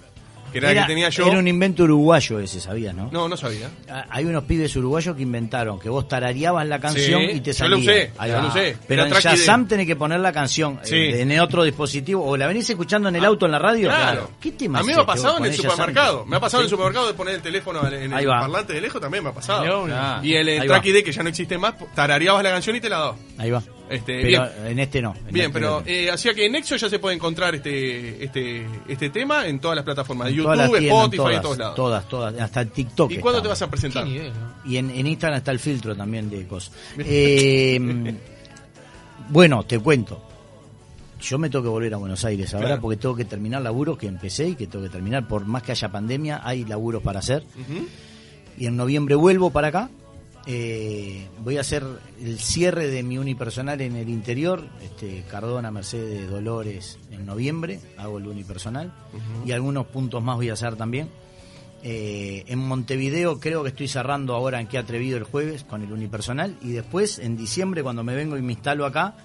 que 0.52 0.58
era, 0.60 0.74
la 0.74 0.82
que 0.82 0.88
tenía 0.88 1.10
yo. 1.10 1.26
era 1.28 1.40
un 1.40 1.48
invento 1.48 1.84
uruguayo 1.84 2.40
ese, 2.40 2.60
¿sabías, 2.60 2.94
no? 2.96 3.10
No, 3.12 3.28
no 3.30 3.38
sabía. 3.38 3.70
Ah, 3.90 4.06
Hay 4.10 4.26
unos 4.26 4.44
pibes 4.46 4.76
uruguayos 4.76 5.16
que 5.16 5.24
inventaron 5.24 5.80
que 5.80 5.90
vos 5.90 6.08
tarareabas 6.08 6.68
la 6.68 6.80
canción 6.80 7.22
Sí, 7.22 7.28
y 7.38 7.40
te 7.42 7.52
yo 7.52 7.58
salía. 7.58 7.76
lo 7.76 7.82
usé, 7.82 8.12
Ahí 8.18 8.30
yo 8.32 8.36
va. 8.38 8.42
lo 8.44 8.48
usé. 8.50 8.78
Pero 8.88 9.06
en. 9.06 9.12
Shazam 9.12 9.68
tenés 9.68 9.86
que 9.88 9.96
poner 9.96 10.20
la 10.20 10.32
canción 10.32 10.80
Sí. 10.84 10.96
eh, 10.96 11.22
en 11.22 11.40
otro 11.40 11.64
dispositivo 11.64 12.26
o 12.26 12.38
la 12.38 12.48
venís 12.48 12.70
escuchando 12.70 13.10
en 13.10 13.16
el 13.16 13.26
auto 13.26 13.46
en 13.46 13.52
la 13.52 13.60
radio. 13.60 13.90
Claro. 13.90 14.32
¿Qué 14.40 14.52
tema 14.52 14.80
A 14.80 14.82
mí 14.82 14.88
me 14.88 14.94
ha 14.94 14.96
este? 14.98 15.06
pasado 15.08 15.38
en 15.40 15.46
el 15.46 15.54
supermercado. 15.54 16.26
Me 16.26 16.36
ha 16.38 16.40
pasado 16.40 16.62
en 16.62 16.66
el 16.66 16.70
supermercado 16.70 17.08
de 17.08 17.14
poner 17.14 17.36
el 17.36 17.42
teléfono 17.42 17.86
en 17.88 18.14
el 18.14 18.26
parlante 18.28 18.74
de 18.74 18.82
lejos, 18.82 19.02
también 19.02 19.24
me 19.24 19.30
ha 19.32 19.34
pasado. 19.34 19.88
Ah. 19.92 20.20
Y 20.24 20.34
el, 20.34 20.48
Ahí 20.48 20.68
Track. 20.68 20.86
ID, 20.86 21.04
que 21.04 21.12
ya 21.12 21.24
no 21.24 21.30
existe 21.30 21.58
más, 21.58 21.74
tarareabas 21.96 22.44
la 22.44 22.52
canción 22.52 22.76
y 22.76 22.82
te 22.82 22.90
la 22.90 22.98
daba. 23.00 23.16
Ahí 23.38 23.52
va. 23.52 23.62
Este, 23.90 24.20
Pero 24.22 24.28
bien. 24.28 24.68
en 24.68 24.80
este 24.80 25.02
no. 25.02 25.16
en 25.16 25.34
Bien, 25.34 25.46
este 25.46 25.54
pero 25.62 25.80
no. 25.80 25.84
eh, 25.88 26.12
hacía 26.12 26.34
que 26.34 26.46
en 26.46 26.52
Nexo 26.52 26.76
ya 26.76 26.90
se 26.90 27.00
puede 27.00 27.16
encontrar 27.16 27.56
este 27.56 28.22
este 28.22 28.66
este 28.86 29.10
tema 29.12 29.48
en 29.48 29.60
todas 29.60 29.78
las 29.78 29.86
plataformas 29.86 30.28
YouTube, 30.38 30.80
tiendas, 30.80 30.98
Spotify, 30.98 31.18
todas, 31.18 31.36
en 31.36 31.42
todos 31.42 31.58
lados. 31.58 31.76
Todas, 31.76 32.08
todas, 32.10 32.40
hasta 32.40 32.62
el 32.62 32.70
TikTok. 32.72 33.12
¿Y 33.12 33.18
cuándo 33.18 33.42
te 33.42 33.48
vas 33.48 33.62
a 33.62 33.70
presentar? 33.70 34.06
nivel, 34.06 34.32
¿no? 34.34 34.70
Y 34.72 34.78
en, 34.78 34.90
en 34.92 35.08
Instagram 35.08 35.38
está 35.38 35.52
el 35.52 35.60
filtro 35.60 35.96
también 35.96 36.30
de 36.30 36.48
cosas. 36.48 36.74
Eh, 36.98 37.80
bueno, 39.30 39.64
te 39.64 39.80
cuento. 39.80 40.24
Yo 41.20 41.40
me 41.40 41.50
tengo 41.50 41.64
que 41.64 41.70
volver 41.70 41.94
a 41.96 41.98
Buenos 41.98 42.24
Aires 42.26 42.54
ahora 42.54 42.68
Claro. 42.68 42.82
porque 42.84 42.98
tengo 42.98 43.16
que 43.16 43.26
terminar 43.26 43.62
laburos 43.64 43.98
que 43.98 44.06
empecé 44.08 44.50
y 44.50 44.56
que 44.56 44.68
tengo 44.68 44.86
que 44.86 44.92
terminar. 44.92 45.28
Por 45.28 45.46
más 45.46 45.64
que 45.64 45.72
haya 45.72 45.90
pandemia, 45.90 46.42
hay 46.44 46.64
laburos 46.64 47.02
para 47.02 47.20
hacer. 47.20 47.44
Y 48.58 48.68
en 48.68 48.78
noviembre 48.78 49.16
vuelvo 49.16 49.50
para 49.50 49.70
acá. 49.70 49.90
Eh, 50.50 51.28
voy 51.40 51.58
a 51.58 51.62
hacer 51.62 51.84
el 52.22 52.40
cierre 52.40 52.88
de 52.88 53.04
mi 53.04 53.18
unipersonal 53.18 53.82
en 53.82 53.98
el 53.98 54.08
interior. 54.08 54.64
Este, 54.82 55.26
Cardona, 55.30 55.72
Mercedes, 55.72 56.30
Dolores, 56.30 56.98
en 57.12 57.26
noviembre 57.26 57.82
hago 57.98 58.18
el 58.18 58.28
unipersonal. 58.28 58.94
Y 59.46 59.52
algunos 59.52 59.88
puntos 59.88 60.24
más 60.24 60.38
voy 60.38 60.50
a 60.50 60.54
hacer 60.54 60.78
también. 60.78 61.10
Eh, 61.84 62.46
en 62.48 62.60
Montevideo 62.60 63.40
creo 63.40 63.62
que 63.62 63.70
estoy 63.70 63.90
cerrando 63.90 64.34
ahora 64.34 64.60
en 64.60 64.68
Qué 64.68 64.78
Atrevido 64.78 65.18
el 65.18 65.26
jueves 65.26 65.66
con 65.66 65.84
el 65.84 65.92
unipersonal. 65.92 66.56
Y 66.62 66.72
después, 66.72 67.20
en 67.20 67.36
diciembre, 67.36 67.84
cuando 67.84 68.06
me 68.06 68.16
vengo 68.16 68.38
y 68.38 68.42
me 68.42 68.54
instalo 68.54 68.86
acá, 68.86 69.16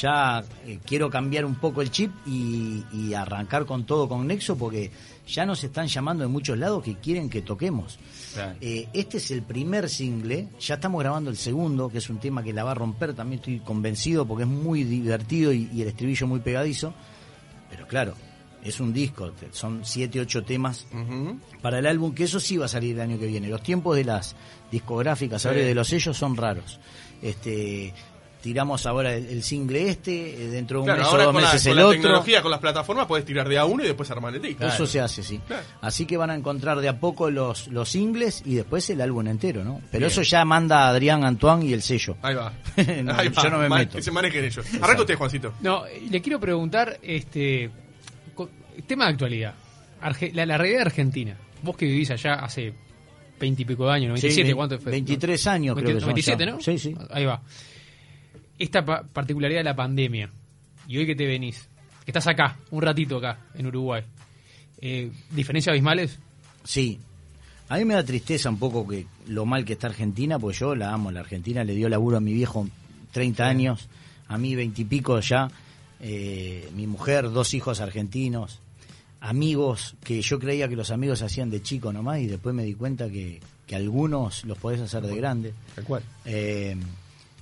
ya 0.00 0.42
eh, 0.66 0.80
quiero 0.84 1.08
cambiar 1.08 1.44
un 1.44 1.54
poco 1.54 1.82
el 1.82 1.92
chip 1.92 2.10
y, 2.26 2.84
y 2.92 3.14
arrancar 3.14 3.64
con 3.64 3.84
todo 3.84 4.08
con 4.08 4.26
Nexo 4.26 4.56
porque 4.56 4.90
ya 5.26 5.46
nos 5.46 5.64
están 5.64 5.86
llamando 5.86 6.22
de 6.24 6.28
muchos 6.28 6.58
lados 6.58 6.82
que 6.82 6.96
quieren 6.96 7.30
que 7.30 7.42
toquemos. 7.42 7.98
Claro. 8.34 8.56
Eh, 8.60 8.88
este 8.92 9.16
es 9.18 9.30
el 9.30 9.42
primer 9.42 9.88
single, 9.88 10.48
ya 10.60 10.74
estamos 10.74 11.00
grabando 11.00 11.30
el 11.30 11.36
segundo, 11.36 11.88
que 11.88 11.98
es 11.98 12.10
un 12.10 12.18
tema 12.18 12.42
que 12.42 12.52
la 12.52 12.64
va 12.64 12.72
a 12.72 12.74
romper, 12.74 13.14
también 13.14 13.38
estoy 13.40 13.60
convencido 13.60 14.26
porque 14.26 14.44
es 14.44 14.48
muy 14.50 14.84
divertido 14.84 15.52
y, 15.52 15.68
y 15.72 15.82
el 15.82 15.88
estribillo 15.88 16.26
muy 16.26 16.40
pegadizo. 16.40 16.92
Pero 17.70 17.86
claro, 17.86 18.14
es 18.62 18.80
un 18.80 18.92
disco, 18.92 19.32
son 19.52 19.80
siete, 19.84 20.20
ocho 20.20 20.42
temas 20.44 20.86
Ujú. 20.92 21.38
para 21.60 21.78
el 21.78 21.86
álbum, 21.86 22.14
que 22.14 22.24
eso 22.24 22.38
sí 22.40 22.56
va 22.56 22.66
a 22.66 22.68
salir 22.68 22.94
el 22.94 23.00
año 23.00 23.18
que 23.18 23.26
viene. 23.26 23.48
Los 23.48 23.62
tiempos 23.62 23.96
de 23.96 24.04
las 24.04 24.36
discográficas, 24.70 25.42
Sí. 25.42 25.48
ahora 25.48 25.60
y 25.60 25.64
de 25.64 25.74
los 25.74 25.88
sellos 25.88 26.16
son 26.16 26.36
raros. 26.36 26.78
Este, 27.22 27.92
tiramos 28.44 28.84
ahora 28.84 29.14
el, 29.14 29.26
el 29.26 29.42
single 29.42 29.88
este, 29.88 30.44
eh, 30.44 30.48
dentro 30.48 30.76
de 30.78 30.80
un 30.82 30.86
Claro, 30.86 30.98
mes 31.00 31.06
o 31.08 31.10
ahora 31.12 31.24
dos 31.24 31.32
con 31.32 31.42
la, 31.42 31.48
meses 31.48 31.62
con 31.62 31.70
el 31.72 31.76
la 31.78 31.84
otro. 31.86 31.92
tecnología, 32.00 32.42
con 32.42 32.50
las 32.50 32.60
plataformas, 32.60 33.06
puedes 33.06 33.24
tirar 33.24 33.48
de 33.48 33.56
a 33.58 33.64
uno 33.64 33.82
y 33.82 33.86
después 33.86 34.10
armar 34.10 34.34
el 34.34 34.42
disco. 34.42 34.66
Eso 34.66 34.86
se 34.86 35.00
hace, 35.00 35.22
sí. 35.22 35.40
Claro. 35.46 35.64
Así 35.80 36.04
que 36.04 36.16
van 36.18 36.28
a 36.30 36.34
encontrar 36.34 36.78
de 36.80 36.88
a 36.90 37.00
poco 37.00 37.30
los, 37.30 37.68
los 37.68 37.88
singles 37.88 38.42
y 38.44 38.54
después 38.54 38.88
el 38.90 39.00
álbum 39.00 39.26
entero, 39.28 39.64
¿no? 39.64 39.80
Pero 39.90 40.00
Bien. 40.06 40.10
eso 40.10 40.20
ya 40.22 40.44
manda 40.44 40.86
Adrián 40.88 41.24
Antoine 41.24 41.64
y 41.64 41.72
el 41.72 41.80
sello. 41.82 42.16
Ahí 42.22 42.34
va. 42.34 42.52
No, 43.02 43.14
Ahí 43.14 43.28
va. 43.28 43.42
yo 43.42 43.48
no 43.50 43.58
me 43.58 43.68
meto. 43.70 43.96
Que 43.96 44.02
se 44.02 44.10
manejen 44.10 44.44
ellos. 44.44 44.66
Arranca 44.80 45.00
usted, 45.00 45.16
Juancito. 45.16 45.54
No, 45.62 45.84
le 46.10 46.20
quiero 46.20 46.38
preguntar, 46.38 46.98
este, 47.02 47.70
tema 48.86 49.06
de 49.06 49.10
actualidad. 49.12 49.54
Arge- 50.02 50.32
la, 50.34 50.44
la 50.44 50.58
realidad 50.58 50.80
de 50.80 50.84
Argentina. 50.86 51.36
Vos 51.62 51.76
que 51.76 51.86
vivís 51.86 52.10
allá 52.10 52.34
hace 52.34 52.74
veintipico 53.40 53.86
de 53.86 53.92
años, 53.92 54.08
97, 54.10 54.48
Sí, 54.48 54.54
¿cuánto 54.54 54.78
fue? 54.78 54.92
23 54.92 55.46
años 55.48 55.74
creo 55.76 55.86
que 55.86 55.92
son 56.00 56.10
97, 56.10 56.44
ya. 56.44 56.50
¿no? 56.52 56.60
Sí, 56.60 56.78
sí. 56.78 56.94
Ahí 57.10 57.24
va. 57.24 57.42
Esta 58.58 58.84
pa- 58.84 59.02
particularidad 59.02 59.60
de 59.60 59.64
la 59.64 59.76
pandemia, 59.76 60.30
y 60.88 60.98
hoy 60.98 61.06
que 61.06 61.14
te 61.14 61.26
venís, 61.26 61.68
que 62.04 62.10
estás 62.10 62.26
acá, 62.26 62.58
un 62.70 62.82
ratito 62.82 63.16
acá, 63.18 63.38
en 63.54 63.66
Uruguay, 63.66 64.02
eh, 64.80 65.10
¿diferencias 65.30 65.72
abismales? 65.72 66.18
Sí. 66.64 66.98
A 67.68 67.78
mí 67.78 67.84
me 67.86 67.94
da 67.94 68.04
tristeza 68.04 68.50
un 68.50 68.58
poco 68.58 68.86
que 68.86 69.06
lo 69.28 69.46
mal 69.46 69.64
que 69.64 69.72
está 69.72 69.86
Argentina, 69.86 70.38
porque 70.38 70.58
yo 70.58 70.74
la 70.74 70.92
amo. 70.92 71.10
La 71.10 71.20
Argentina 71.20 71.64
le 71.64 71.74
dio 71.74 71.88
laburo 71.88 72.18
a 72.18 72.20
mi 72.20 72.32
viejo 72.34 72.68
30 73.12 73.46
años, 73.46 73.88
a 74.28 74.36
mí 74.36 74.54
20 74.54 74.82
y 74.82 74.84
pico 74.84 75.18
ya. 75.20 75.48
eh, 76.00 76.68
mi 76.74 76.86
mujer, 76.86 77.30
dos 77.30 77.54
hijos 77.54 77.80
argentinos, 77.80 78.60
amigos 79.20 79.94
que 80.04 80.20
yo 80.20 80.38
creía 80.38 80.68
que 80.68 80.76
los 80.76 80.90
amigos 80.90 81.20
se 81.20 81.24
hacían 81.24 81.48
de 81.50 81.62
chico 81.62 81.92
nomás 81.92 82.20
y 82.20 82.26
después 82.26 82.54
me 82.54 82.64
di 82.64 82.74
cuenta 82.74 83.08
que, 83.08 83.40
que 83.66 83.74
algunos 83.76 84.44
los 84.44 84.58
podés 84.58 84.80
hacer 84.82 85.02
de 85.06 85.16
grande. 85.16 85.54
Tal 85.74 85.84
cual. 85.84 86.02
Eh, 86.26 86.76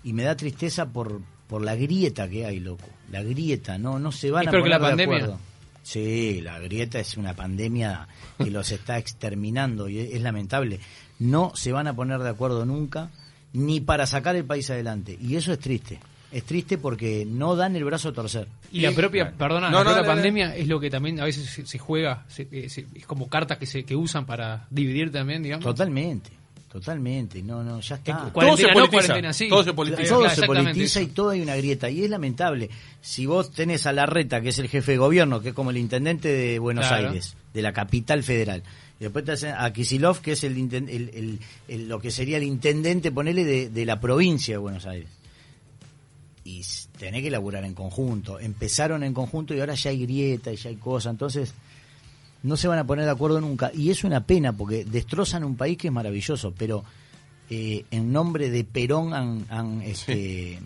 y 0.05 0.13
me 0.13 0.23
da 0.25 0.37
tristeza 0.37 0.87
por, 0.87 1.21
por 1.47 1.63
la 1.63 1.75
grieta 1.77 2.29
que 2.29 2.47
hay, 2.47 2.61
loco. 2.61 2.89
La 3.11 3.23
grieta, 3.23 3.79
no, 3.79 3.99
no 3.99 4.13
se 4.13 4.31
van 4.31 4.43
¿Es 4.43 4.49
a 4.49 4.51
que 4.53 4.59
poner 4.59 4.71
la 4.71 4.79
de 4.79 4.85
pandemia? 4.91 5.17
acuerdo. 5.17 5.39
Sí, 5.83 6.41
la 6.43 6.59
grieta 6.61 7.01
es 7.01 7.17
una 7.17 7.35
pandemia 7.35 8.07
que 8.39 8.51
los 8.51 8.71
está 8.71 8.99
exterminando 8.99 9.89
y 9.89 9.99
es, 9.99 10.15
es 10.15 10.23
lamentable. 10.23 10.79
No 11.19 11.53
se 11.55 11.73
van 11.73 11.87
a 11.89 11.95
poner 11.95 12.21
de 12.21 12.29
acuerdo 12.29 12.65
nunca, 12.65 13.11
ni 13.53 13.81
para 13.81 14.07
sacar 14.07 14.37
el 14.37 14.45
país 14.45 14.71
adelante. 14.71 15.19
Y 15.21 15.37
eso 15.37 15.53
es 15.53 15.59
triste. 15.59 15.99
Es 16.31 16.45
triste 16.45 16.79
porque 16.79 17.27
no 17.29 17.57
dan 17.57 17.77
el 17.77 17.85
brazo 17.85 18.09
a 18.09 18.13
torcer. 18.13 18.49
Y 18.71 18.81
la 18.81 18.93
propia, 18.93 19.33
perdona, 19.33 19.69
No, 19.71 19.79
la 19.79 19.85
no, 19.85 19.91
propia 19.97 20.07
pandemia 20.15 20.57
es 20.57 20.67
lo 20.67 20.81
que 20.81 20.89
también 20.89 21.21
a 21.21 21.25
veces 21.25 21.45
se, 21.51 21.67
se 21.67 21.79
juega, 21.79 22.25
se- 22.29 22.49
eh, 22.51 22.71
se- 22.71 22.87
es 22.95 23.05
como 23.05 23.29
cartas 23.29 23.59
que 23.59 23.67
se 23.67 23.83
que 23.85 23.95
usan 23.95 24.25
para 24.25 24.67
dividir 24.71 25.13
también, 25.13 25.43
digamos. 25.43 25.65
Totalmente, 25.65 26.31
totalmente. 26.73 27.43
No, 27.43 27.63
no, 27.63 27.81
ya 27.81 27.97
está. 27.97 28.31
Todo 28.33 28.57
se 28.57 28.63
no, 28.69 28.89
politiza. 28.89 29.33
sí. 29.35 29.49
Todo 29.49 29.63
se 29.63 29.73
politiza. 29.75 30.09
todo 30.09 30.19
Claro, 30.21 30.35
se 30.35 30.41
exactamente 30.41 30.71
politiza 30.73 31.01
y 31.03 31.07
todo 31.09 31.31
hay 31.31 31.41
una 31.43 31.55
grieta. 31.57 31.91
Y 31.91 32.03
es 32.05 32.09
lamentable. 32.11 32.71
Si 33.03 33.27
vos 33.27 33.51
tenés 33.51 33.87
a 33.87 33.93
Larreta, 33.93 34.41
que 34.41 34.49
es 34.49 34.59
el 34.59 34.69
jefe 34.69 34.93
de 34.93 34.99
gobierno, 34.99 35.41
que 35.43 35.51
es 35.51 35.55
como 35.55 35.71
el 35.71 35.77
intendente 35.77 36.29
de 36.29 36.59
Buenos 36.59 36.87
Claro. 36.87 37.09
Aires, 37.11 37.37
de 37.53 37.61
la 37.63 37.73
capital 37.73 38.23
federal, 38.23 38.63
y 38.99 39.05
después 39.05 39.25
te 39.25 39.33
hacen 39.33 39.55
a 39.57 39.71
Kisilov, 39.73 40.21
que 40.21 40.33
es 40.33 40.45
el, 40.45 40.57
el- 40.57 40.89
el- 40.89 41.41
el- 41.69 41.89
lo 41.89 42.01
que 42.01 42.11
sería 42.11 42.39
el 42.39 42.45
intendente, 42.45 43.13
ponele, 43.13 43.45
de, 43.45 43.69
de 43.69 43.85
la 43.85 44.01
provincia 44.01 44.55
de 44.55 44.59
Buenos 44.59 44.87
Aires. 44.87 45.09
Y 46.45 46.63
tenés 46.99 47.23
que 47.23 47.31
laburar 47.31 47.65
en 47.65 47.75
conjunto. 47.75 48.41
Empezaron 48.41 49.05
en 49.05 49.15
conjunto 49.15 49.55
y 49.55 49.61
ahora 49.61 49.75
ya 49.75 49.91
hay 49.91 50.01
grieta 50.03 50.53
y 50.53 50.57
ya 50.57 50.71
hay 50.71 50.77
cosas. 50.77 51.13
Entonces, 51.13 51.55
no 52.43 52.57
se 52.57 52.69
van 52.69 52.79
a 52.79 52.87
poner 52.87 53.05
de 53.05 53.11
acuerdo 53.11 53.41
nunca. 53.41 53.71
Y 53.75 53.91
es 53.91 54.05
una 54.05 54.25
pena 54.27 54.53
porque 54.53 54.85
destrozan 54.85 55.45
un 55.45 55.57
país 55.57 55.77
que 55.79 55.89
es 55.89 55.93
maravilloso, 55.93 56.53
pero 56.57 56.85
eh, 57.51 57.85
en 57.91 58.13
nombre 58.13 58.51
de 58.51 58.65
Perón 58.65 59.15
han, 59.15 59.45
han, 59.51 59.83
este, 59.83 60.59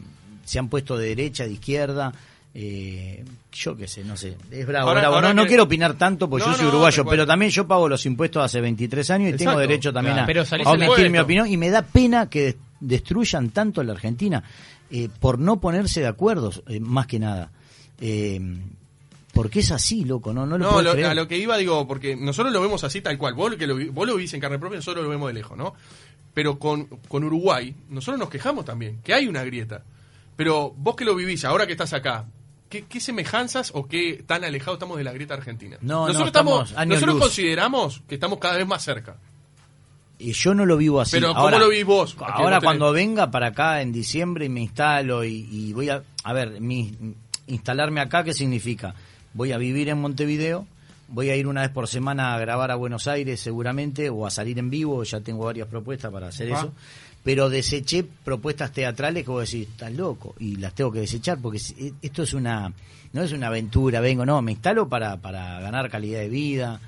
se 0.44 0.58
han 0.58 0.68
puesto 0.68 0.96
de 0.96 1.08
derecha, 1.08 1.44
de 1.44 1.52
izquierda. 1.52 2.12
eh, 2.54 3.24
yo 3.52 3.76
qué 3.76 3.86
sé, 3.88 4.04
no 4.04 4.16
sé. 4.16 4.36
Es 4.50 4.66
bravo, 4.66 4.88
Ahora- 4.88 5.00
bravo. 5.00 5.14
ahora 5.16 5.28
no, 5.34 5.42
no 5.42 5.46
quiero 5.48 5.64
opinar 5.64 5.94
tanto 5.94 6.28
porque 6.30 6.46
No, 6.46 6.52
yo 6.52 6.56
soy 6.56 6.64
no, 6.66 6.70
uruguayo, 6.72 7.04
pero 7.04 7.26
también 7.26 7.50
yo 7.50 7.66
pago 7.66 7.88
los 7.88 8.04
impuestos 8.06 8.42
hace 8.44 8.60
23 8.60 9.10
años 9.10 9.34
y 9.34 9.36
tengo 9.36 9.58
derecho 9.58 9.92
también 9.92 10.14
claro. 10.14 10.24
a, 10.42 10.46
Pero 10.46 10.68
a 10.68 10.72
omitir 10.72 11.10
mi 11.10 11.18
opinión. 11.18 11.46
Y 11.50 11.56
me 11.56 11.68
da 11.70 11.82
pena 11.82 12.28
que 12.30 12.42
des- 12.44 12.56
destruyan 12.80 13.50
tanto 13.50 13.82
la 13.82 13.92
Argentina 13.92 14.42
eh, 14.90 15.08
por 15.20 15.38
no 15.38 15.58
ponerse 15.60 16.00
de 16.00 16.06
acuerdo, 16.06 16.50
eh, 16.68 16.80
más 16.80 17.06
que 17.06 17.18
nada. 17.18 17.50
Eh, 18.00 18.40
porque 19.36 19.60
es 19.60 19.70
así, 19.70 20.04
loco, 20.04 20.32
no, 20.32 20.46
no 20.46 20.58
lo 20.58 20.64
No, 20.64 20.70
puedo 20.72 20.82
lo- 20.82 20.92
creer. 20.92 21.06
a 21.08 21.14
lo 21.14 21.28
que 21.28 21.38
iba, 21.38 21.56
digo, 21.56 21.86
porque 21.86 22.16
nosotros 22.16 22.52
lo 22.52 22.60
vemos 22.60 22.82
así 22.82 23.00
tal 23.00 23.16
cual. 23.18 23.34
Vos, 23.34 23.52
lo 23.52 23.56
que 23.56 23.66
lo, 23.68 23.76
vos 23.92 24.06
lo 24.06 24.16
vivís 24.16 24.34
en 24.34 24.40
carne 24.40 24.58
propia, 24.58 24.76
nosotros 24.78 25.04
lo 25.04 25.10
vemos 25.10 25.28
de 25.28 25.34
lejos, 25.34 25.56
¿no? 25.56 25.74
Pero 26.34 26.58
con, 26.58 26.86
con 27.08 27.22
Uruguay, 27.22 27.74
nosotros 27.88 28.18
nos 28.18 28.28
quejamos 28.30 28.64
también, 28.64 28.98
que 29.04 29.14
hay 29.14 29.28
una 29.28 29.44
grieta. 29.44 29.82
Pero 30.36 30.74
vos 30.76 30.96
que 30.96 31.04
lo 31.04 31.14
vivís, 31.14 31.44
ahora 31.44 31.66
que 31.66 31.72
estás 31.72 31.92
acá, 31.92 32.24
¿qué, 32.68 32.84
qué 32.84 33.00
semejanzas 33.00 33.70
o 33.74 33.86
qué 33.86 34.22
tan 34.26 34.44
alejados 34.44 34.76
estamos 34.76 34.98
de 34.98 35.04
la 35.04 35.12
grieta 35.12 35.34
argentina? 35.34 35.78
No, 35.80 36.00
no, 36.00 36.06
nosotros 36.08 36.26
estamos 36.26 36.72
años 36.76 36.94
nosotros 36.96 37.14
luz. 37.14 37.22
consideramos 37.24 38.02
que 38.08 38.16
estamos 38.16 38.38
cada 38.38 38.56
vez 38.56 38.66
más 38.66 38.84
cerca. 38.84 39.16
Y 40.18 40.32
yo 40.32 40.54
no 40.54 40.64
lo 40.64 40.76
vivo 40.78 41.00
así. 41.00 41.12
Pero, 41.12 41.28
¿cómo 41.28 41.40
ahora, 41.40 41.58
lo 41.58 41.68
vivís 41.68 41.84
vos? 41.84 42.16
Ahora 42.20 42.56
vos 42.56 42.64
cuando 42.64 42.90
venga 42.92 43.30
para 43.30 43.48
acá 43.48 43.82
en 43.82 43.92
diciembre 43.92 44.46
y 44.46 44.48
me 44.48 44.60
instalo 44.62 45.24
y, 45.24 45.46
y 45.50 45.72
voy 45.74 45.90
a... 45.90 46.02
A 46.24 46.32
ver, 46.32 46.60
mi, 46.60 46.92
instalarme 47.46 48.00
acá, 48.00 48.24
¿qué 48.24 48.32
significa? 48.34 48.94
Voy 49.36 49.52
a 49.52 49.58
vivir 49.58 49.88
en 49.90 49.98
Montevideo, 50.00 50.66
voy 51.08 51.28
a 51.30 51.36
ir 51.36 51.46
una 51.46 51.60
vez 51.60 51.70
por 51.70 51.86
semana 51.88 52.34
a 52.34 52.38
grabar 52.38 52.70
a 52.70 52.74
Buenos 52.74 53.06
Aires 53.06 53.38
seguramente, 53.38 54.08
o 54.10 54.26
a 54.26 54.30
salir 54.30 54.58
en 54.58 54.70
vivo, 54.70 55.04
ya 55.04 55.20
tengo 55.20 55.44
varias 55.44 55.68
propuestas 55.68 56.10
para 56.10 56.28
hacer 56.28 56.48
eso. 56.48 56.72
Pero 57.22 57.50
deseché 57.50 58.04
propuestas 58.24 58.72
teatrales 58.72 59.24
que 59.24 59.30
vos 59.30 59.50
decís, 59.50 59.68
estás 59.68 59.92
loco, 59.92 60.34
y 60.38 60.56
las 60.56 60.74
tengo 60.74 60.90
que 60.92 61.00
desechar 61.00 61.38
porque 61.38 61.58
es- 61.58 61.74
esto 62.02 62.22
es 62.22 62.32
una... 62.34 62.72
No 63.12 63.22
es 63.22 63.32
una 63.32 63.46
aventura, 63.46 64.00
vengo, 64.00 64.26
no, 64.26 64.42
me 64.42 64.52
instalo 64.52 64.88
para, 64.88 65.16
para 65.16 65.58
ganar 65.60 65.88
calidad 65.90 66.20
de 66.20 66.28
vida. 66.28 66.80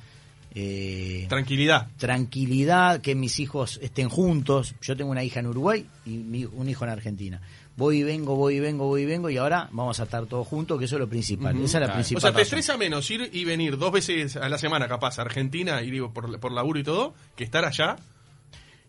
Eh, 0.54 1.26
Tranquilidad. 1.28 1.86
tranquilidad, 1.96 3.00
que 3.00 3.14
mis 3.14 3.38
hijos 3.38 3.78
estén 3.82 4.08
juntos. 4.08 4.74
Yo 4.82 4.96
tengo 4.96 5.10
una 5.10 5.22
hija 5.24 5.40
en 5.40 5.46
Uruguay 5.46 5.86
y 6.04 6.10
mi- 6.18 6.44
un 6.44 6.68
hijo 6.68 6.84
en 6.84 6.90
Argentina. 6.90 7.40
Voy 7.78 7.98
y 7.98 8.02
vengo, 8.02 8.34
voy 8.34 8.56
y 8.56 8.60
vengo, 8.60 8.86
voy 8.86 9.02
y 9.02 9.04
vengo 9.06 9.30
y 9.30 9.36
ahora 9.36 9.68
vamos 9.70 10.00
a 10.00 10.02
estar 10.02 10.26
todos 10.26 10.46
juntos, 10.48 10.78
que 10.80 10.86
eso 10.86 10.96
es 10.96 11.00
lo 11.00 11.08
principal. 11.08 11.54
Esa 11.56 11.64
es 11.64 11.72
la 11.74 11.78
Claro. 11.86 11.92
principal. 11.94 12.18
O 12.18 12.20
sea, 12.20 12.30
te 12.32 12.38
razón. 12.38 12.42
estresa 12.58 12.76
menos 12.76 13.08
ir 13.10 13.30
y 13.32 13.44
venir 13.44 13.78
dos 13.78 13.92
veces 13.92 14.36
a 14.36 14.48
la 14.48 14.58
semana, 14.58 14.88
capaz, 14.88 15.18
a 15.20 15.22
Argentina, 15.22 15.80
ir 15.80 16.02
por, 16.08 16.40
por 16.40 16.50
laburo 16.52 16.80
y 16.80 16.82
todo, 16.82 17.14
que 17.36 17.44
estar 17.44 17.64
allá. 17.64 17.94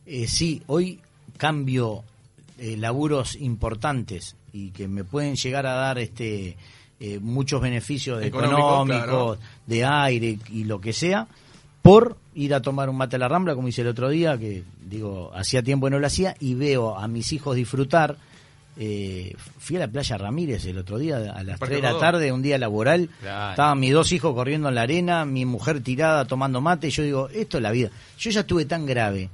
Eh, 0.08 0.28
sí, 0.28 0.64
hoy 0.66 1.00
cambio 1.38 2.04
eh, 2.58 2.76
laburos 2.78 3.36
importantes 3.36 4.36
y 4.52 4.72
que 4.72 4.88
me 4.88 5.04
pueden 5.04 5.36
llegar 5.36 5.68
a 5.68 5.74
dar 5.74 6.00
este 6.00 6.58
eh, 7.00 7.20
muchos 7.22 7.62
beneficios 7.62 8.22
Económicos, 8.24 8.60
económicos, 8.60 9.06
claro. 9.06 9.38
de 9.68 9.86
aire 9.86 10.40
y 10.52 10.64
lo 10.64 10.82
que 10.82 10.94
sea, 10.94 11.28
por 11.84 12.18
ir 12.34 12.56
a 12.56 12.62
tomar 12.64 12.90
un 12.90 12.98
mate 12.98 13.18
a 13.18 13.20
la 13.20 13.28
Rambla, 13.28 13.54
como 13.54 13.68
hice 13.68 13.82
el 13.84 13.88
otro 13.88 14.10
día, 14.10 14.38
que 14.38 14.64
digo, 14.84 15.32
hacía 15.36 15.62
tiempo 15.62 15.86
que 15.86 15.92
no 15.92 16.00
lo 16.00 16.08
hacía, 16.08 16.36
y 16.40 16.56
veo 16.56 16.98
a 16.98 17.08
mis 17.08 17.32
hijos 17.34 17.56
disfrutar. 17.56 18.18
Eh, 18.82 19.36
fui 19.58 19.76
a 19.76 19.80
la 19.80 19.88
playa 19.90 20.18
Ramírez 20.18 20.66
el 20.66 20.78
otro 20.78 20.98
día 20.98 21.18
a 21.18 21.44
las 21.44 21.60
Parque 21.60 21.76
3 21.76 21.84
de 21.84 21.94
la 21.94 22.00
tarde, 22.00 22.32
un 22.32 22.42
día 22.42 22.58
laboral. 22.58 23.10
Claro. 23.20 23.52
Estaban 23.52 23.80
mis 23.80 23.92
dos 23.92 24.12
hijos 24.14 24.34
corriendo 24.34 24.70
en 24.70 24.76
la 24.76 24.84
arena, 24.84 25.26
mi 25.26 25.46
mujer 25.46 25.84
tirada 25.84 26.26
tomando 26.26 26.62
mate. 26.62 26.88
Y 26.88 26.92
yo 26.92 27.04
digo, 27.04 27.30
esto 27.30 27.58
es 27.58 27.64
la 27.64 27.72
vida. 27.72 27.90
Yo 28.18 28.32
ya 28.32 28.40
estuve 28.40 28.64
tan 28.64 28.86
grave 28.86 29.30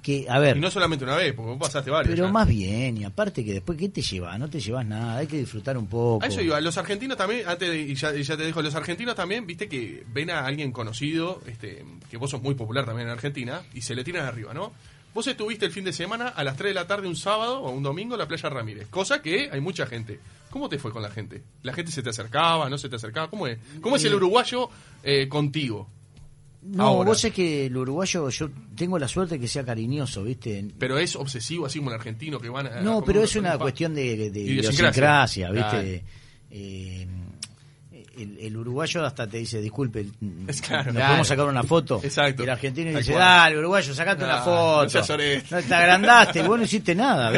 que, 0.00 0.26
a 0.28 0.38
ver, 0.38 0.56
Y 0.56 0.60
no 0.60 0.70
solamente 0.70 1.04
una 1.04 1.16
vez, 1.16 1.34
porque 1.34 1.50
vos 1.50 1.58
pasaste 1.58 1.90
varios. 1.90 2.14
pero 2.14 2.26
ya. 2.26 2.32
más 2.32 2.46
bien, 2.46 2.96
y 2.96 3.04
aparte 3.04 3.44
que 3.44 3.52
después, 3.52 3.76
¿qué 3.76 3.88
te 3.88 4.02
llevas? 4.02 4.38
No 4.38 4.48
te 4.48 4.60
llevas 4.60 4.86
nada, 4.86 5.16
hay 5.18 5.26
que 5.26 5.38
disfrutar 5.38 5.76
un 5.76 5.88
poco. 5.88 6.24
A 6.24 6.28
eso 6.28 6.40
iba, 6.40 6.60
los 6.60 6.78
argentinos 6.78 7.16
también, 7.16 7.48
antes 7.48 7.68
de, 7.68 7.80
y 7.80 7.94
ya, 7.94 8.14
ya 8.14 8.36
te 8.36 8.44
dejo, 8.44 8.62
los 8.62 8.74
argentinos 8.74 9.14
también, 9.14 9.46
viste 9.46 9.68
que 9.68 10.04
ven 10.12 10.30
a 10.30 10.46
alguien 10.46 10.72
conocido, 10.72 11.42
este, 11.46 11.84
que 12.08 12.16
vos 12.16 12.30
sos 12.30 12.40
muy 12.40 12.54
popular 12.54 12.86
también 12.86 13.08
en 13.08 13.12
Argentina, 13.14 13.62
y 13.74 13.82
se 13.82 13.94
le 13.94 14.04
tiran 14.04 14.26
arriba, 14.26 14.54
¿no? 14.54 14.72
Vos 15.12 15.26
estuviste 15.26 15.66
el 15.66 15.72
fin 15.72 15.84
de 15.84 15.92
semana 15.92 16.28
a 16.28 16.44
las 16.44 16.56
3 16.56 16.70
de 16.70 16.74
la 16.74 16.86
tarde 16.86 17.08
un 17.08 17.16
sábado 17.16 17.60
o 17.60 17.70
un 17.70 17.82
domingo 17.82 18.14
en 18.14 18.20
la 18.20 18.28
playa 18.28 18.48
Ramírez, 18.48 18.88
cosa 18.88 19.20
que 19.20 19.50
hay 19.50 19.60
mucha 19.60 19.86
gente. 19.86 20.20
¿Cómo 20.50 20.68
te 20.68 20.78
fue 20.78 20.92
con 20.92 21.02
la 21.02 21.10
gente? 21.10 21.42
¿La 21.62 21.72
gente 21.72 21.92
se 21.92 22.02
te 22.02 22.10
acercaba, 22.10 22.68
no 22.68 22.78
se 22.78 22.88
te 22.88 22.96
acercaba? 22.96 23.28
¿Cómo 23.30 23.46
es? 23.46 23.58
¿Cómo 23.80 23.96
es 23.96 24.04
el 24.04 24.14
uruguayo 24.14 24.68
eh, 25.02 25.28
contigo? 25.28 25.88
No, 26.62 26.84
ahora? 26.84 27.08
vos 27.08 27.24
es 27.24 27.32
que 27.32 27.66
el 27.66 27.76
uruguayo, 27.76 28.28
yo 28.28 28.50
tengo 28.76 28.98
la 28.98 29.08
suerte 29.08 29.38
que 29.40 29.48
sea 29.48 29.64
cariñoso, 29.64 30.24
¿viste? 30.24 30.68
Pero 30.78 30.98
es 30.98 31.16
obsesivo, 31.16 31.66
así 31.66 31.78
como 31.78 31.90
el 31.90 31.96
argentino 31.96 32.38
que 32.38 32.48
van 32.48 32.66
a... 32.66 32.80
No, 32.80 33.02
pero 33.02 33.22
es 33.22 33.34
una 33.36 33.56
cuestión 33.58 33.94
de, 33.94 34.30
de 34.30 34.40
Idiosincrasia. 34.40 35.48
idiosincrasia, 35.48 35.50
¿viste? 35.50 36.04
Eh, 36.50 37.06
el, 38.18 38.38
el 38.40 38.56
uruguayo 38.56 39.04
hasta 39.04 39.26
te 39.26 39.38
dice, 39.38 39.60
disculpe, 39.60 40.06
Es 40.48 40.60
claro. 40.62 40.84
¿nos 40.86 40.94
Claro. 40.94 41.06
podemos 41.08 41.28
sacar 41.28 41.46
una 41.46 41.62
foto? 41.62 42.00
Exacto. 42.02 42.42
Y 42.42 42.44
el 42.44 42.50
argentino 42.50 42.96
dice, 42.98 43.12
dale, 43.12 43.58
uruguayo, 43.58 43.94
sacate 43.94 44.24
una 44.24 44.38
Ah, 44.40 44.42
foto. 44.42 44.98
no. 45.00 45.56
No, 45.58 45.62
te 45.62 45.74
agrandaste, 45.74 46.42
vos 46.42 46.58
no 46.58 46.64
hiciste 46.64 46.94
nada. 46.94 47.32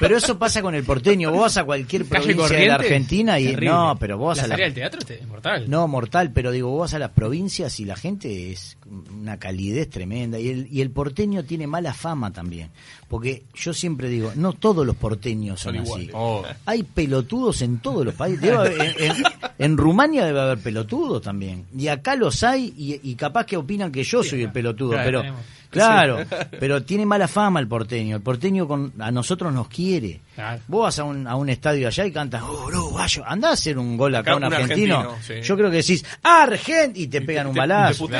Pero 0.00 0.16
eso 0.16 0.38
pasa 0.38 0.62
con 0.62 0.74
el 0.74 0.84
porteño. 0.84 1.30
Vos 1.32 1.40
vas 1.42 1.56
a 1.56 1.64
cualquier 1.64 2.04
provincia 2.06 2.56
de 2.56 2.66
la 2.68 2.74
Argentina 2.76 3.38
y 3.38 3.46
terrible. 3.46 3.70
no, 3.70 3.96
pero 3.98 4.16
vos 4.18 4.36
vas 4.38 4.48
la 4.48 4.54
a 4.54 4.58
la 4.58 4.64
del 4.64 4.74
teatro 4.74 5.00
este, 5.00 5.14
es 5.20 5.26
mortal. 5.26 5.68
no, 5.68 5.88
mortal, 5.88 6.32
pero 6.32 6.50
digo, 6.52 6.70
vos 6.70 6.80
vas 6.82 6.94
a 6.94 6.98
las 7.00 7.10
provincias 7.10 7.78
y 7.80 7.84
la 7.84 7.96
gente 7.96 8.52
es 8.52 8.77
una 9.20 9.38
calidez 9.38 9.88
tremenda. 9.90 10.38
Y 10.38 10.48
el, 10.48 10.68
y 10.70 10.80
el 10.80 10.90
porteño 10.90 11.44
tiene 11.44 11.66
mala 11.66 11.92
fama 11.94 12.32
también. 12.32 12.70
Porque 13.08 13.44
yo 13.54 13.72
siempre 13.72 14.08
digo, 14.08 14.32
no 14.36 14.52
todos 14.52 14.86
los 14.86 14.96
porteños 14.96 15.60
son, 15.60 15.76
Son 15.86 15.96
así. 15.98 16.10
Oh. 16.12 16.42
Hay 16.66 16.82
pelotudos 16.82 17.62
en 17.62 17.78
todos 17.78 18.04
los 18.04 18.14
países. 18.14 18.40
Debe 18.42 18.56
haber- 18.56 18.80
en, 18.80 19.10
en- 19.16 19.24
en 19.58 19.76
Rumania 19.76 20.24
debe 20.24 20.40
haber 20.40 20.58
pelotudos 20.58 21.22
también. 21.22 21.64
Y 21.76 21.88
acá 21.88 22.14
los 22.16 22.42
hay 22.44 22.72
y, 22.76 23.00
y 23.10 23.14
capaz 23.14 23.44
que 23.46 23.56
opinan 23.56 23.90
que 23.90 24.04
yo 24.04 24.22
soy 24.22 24.42
el 24.42 24.52
pelotudo. 24.52 24.90
Claro, 24.90 25.04
pero 25.04 25.20
tenemos. 25.22 25.40
Claro, 25.70 26.18
pero 26.60 26.82
tiene 26.82 27.04
mala 27.06 27.28
fama 27.28 27.60
el 27.60 27.68
porteño. 27.68 28.16
El 28.16 28.22
porteño 28.22 28.66
con, 28.66 28.92
a 28.98 29.10
nosotros 29.10 29.52
nos 29.52 29.68
quiere. 29.68 30.20
Claro. 30.34 30.62
Vos 30.68 30.82
vas 30.84 30.98
a 30.98 31.04
un, 31.04 31.26
a 31.26 31.34
un 31.36 31.48
estadio 31.48 31.88
allá 31.88 32.06
y 32.06 32.12
cantas, 32.12 32.42
oh, 32.42 32.66
Uruguayo, 32.66 33.22
andá 33.26 33.50
a 33.50 33.52
hacer 33.52 33.76
un 33.78 33.96
gol 33.96 34.14
acá, 34.14 34.30
Acá 34.30 34.36
un 34.38 34.44
un 34.44 34.52
argentino. 34.54 34.98
argentino, 35.00 35.22
sí. 35.42 35.46
Yo 35.46 35.56
creo 35.56 35.70
que 35.70 35.76
decís, 35.78 36.04
Argent, 36.22 36.96
y 36.96 37.08
te 37.08 37.20
pegan 37.22 37.48
un 37.48 37.54
te- 37.54 37.58
balazo. 37.60 38.08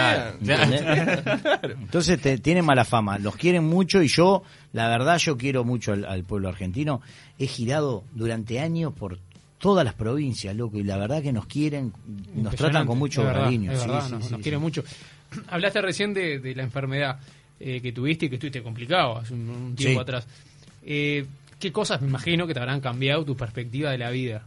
Entonces 1.81 2.21
te, 2.21 2.39
tiene 2.39 2.63
mala 2.63 2.85
fama. 2.85 3.19
Los 3.19 3.37
quieren 3.37 3.65
mucho 3.65 4.03
y 4.03 4.09
yo, 4.09 4.43
la 4.73 4.89
verdad, 4.89 5.19
yo 5.19 5.37
quiero 5.37 5.65
mucho 5.65 5.93
al, 5.93 6.05
al 6.05 6.25
pueblo 6.25 6.49
argentino. 6.49 7.01
He 7.39 7.47
girado 7.47 8.05
durante 8.13 8.61
años 8.61 8.93
por 8.93 9.19
todas 9.59 9.85
las 9.85 9.95
provincias, 9.95 10.55
loco, 10.55 10.79
y 10.79 10.85
la 10.85 10.97
verdad 10.99 11.23
que 11.23 11.33
nos 11.33 11.47
quieren, 11.47 11.93
nos 12.35 12.55
tratan 12.55 12.87
con 12.87 12.99
mucho 12.99 13.25
verdad, 13.25 13.45
cariño. 13.45 13.71
verdad, 13.73 13.85
sí, 14.07 14.13
nos, 14.13 14.25
sí, 14.25 14.31
nos 14.31 14.39
sí. 14.39 14.43
quiere 14.43 14.59
mucho. 14.59 14.85
Hablaste 15.49 15.83
recién 15.83 16.15
de, 16.15 16.39
de 16.39 16.55
la 16.55 16.63
enfermedad 16.63 17.19
eh, 17.61 17.81
que 17.81 17.93
tuviste 17.93 18.27
y 18.27 18.29
que 18.29 18.37
estuviste 18.37 18.63
complicado 18.63 19.19
hace 19.19 19.35
un, 19.35 19.49
un 19.49 19.77
tiempo 19.77 19.99
Sí. 19.99 20.03
atrás. 20.03 20.27
Eh, 20.85 21.25
¿Qué 21.59 21.73
cosas 21.73 22.01
me 22.01 22.09
imagino 22.09 22.47
que 22.47 22.55
te 22.55 22.61
habrán 22.61 22.81
cambiado 22.81 23.25
tu 23.25 23.37
perspectiva 23.37 23.91
de 23.91 23.99
la 23.99 24.11
vida? 24.11 24.47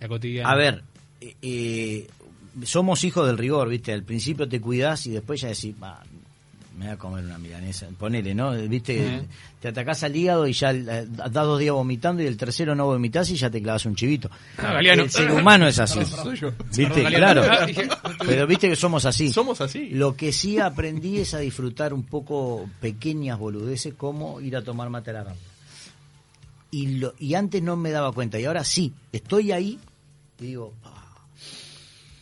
La 0.00 0.06
cotidiana. 0.08 0.50
A 0.50 0.54
ver, 0.54 0.82
eh, 1.20 1.34
eh, 1.40 2.06
somos 2.64 3.04
hijos 3.04 3.26
del 3.26 3.38
rigor, 3.38 3.68
¿viste? 3.68 3.92
Al 3.92 4.02
principio 4.04 4.46
te 4.48 4.60
cuidás 4.60 5.06
y 5.06 5.10
después 5.12 5.40
ya 5.40 5.48
decís, 5.48 5.74
"Va, 5.82 6.02
me 6.80 6.86
voy 6.86 6.94
a 6.94 6.96
comer 6.98 7.24
una 7.26 7.36
milanesa. 7.36 7.86
Ponele, 7.98 8.34
¿no? 8.34 8.52
¿Viste? 8.52 9.26
Te 9.60 9.68
atacás 9.68 10.02
al 10.02 10.16
hígado 10.16 10.46
y 10.46 10.54
ya 10.54 10.70
eh, 10.70 11.06
das 11.06 11.30
dos 11.30 11.58
días 11.60 11.74
vomitando 11.74 12.22
y 12.22 12.26
el 12.26 12.38
tercero 12.38 12.74
no 12.74 12.86
vomitás 12.86 13.28
y 13.28 13.36
ya 13.36 13.50
te 13.50 13.60
clavas 13.60 13.84
un 13.84 13.94
chivito. 13.94 14.30
Ah. 14.56 14.78
El 14.82 15.10
ser 15.10 15.30
humano 15.30 15.68
es 15.68 15.78
así. 15.78 15.98
¿Viste? 16.74 17.04
Claro. 17.04 17.42
Ah, 17.46 17.66
Pero 18.26 18.46
viste 18.46 18.70
que 18.70 18.76
somos 18.76 19.04
así. 19.04 19.30
Somos 19.30 19.60
así. 19.60 19.90
Lo 19.90 20.16
que 20.16 20.32
sí 20.32 20.58
aprendí 20.58 21.18
es 21.18 21.34
a 21.34 21.40
disfrutar 21.40 21.92
un 21.92 22.04
poco 22.04 22.66
pequeñas 22.80 23.38
boludeces 23.38 23.92
como 23.92 24.40
ir 24.40 24.56
a 24.56 24.62
tomar 24.64 24.88
mate 24.88 25.10
a 25.10 25.12
la 25.12 25.24
rampa. 25.24 25.40
Y, 26.70 26.96
lo, 26.96 27.12
y 27.18 27.34
antes 27.34 27.62
no 27.62 27.76
me 27.76 27.90
daba 27.90 28.10
cuenta 28.12 28.40
y 28.40 28.46
ahora 28.46 28.64
sí, 28.64 28.94
estoy 29.12 29.52
ahí 29.52 29.78
y 30.38 30.44
digo, 30.46 30.72
"Ah, 30.84 31.04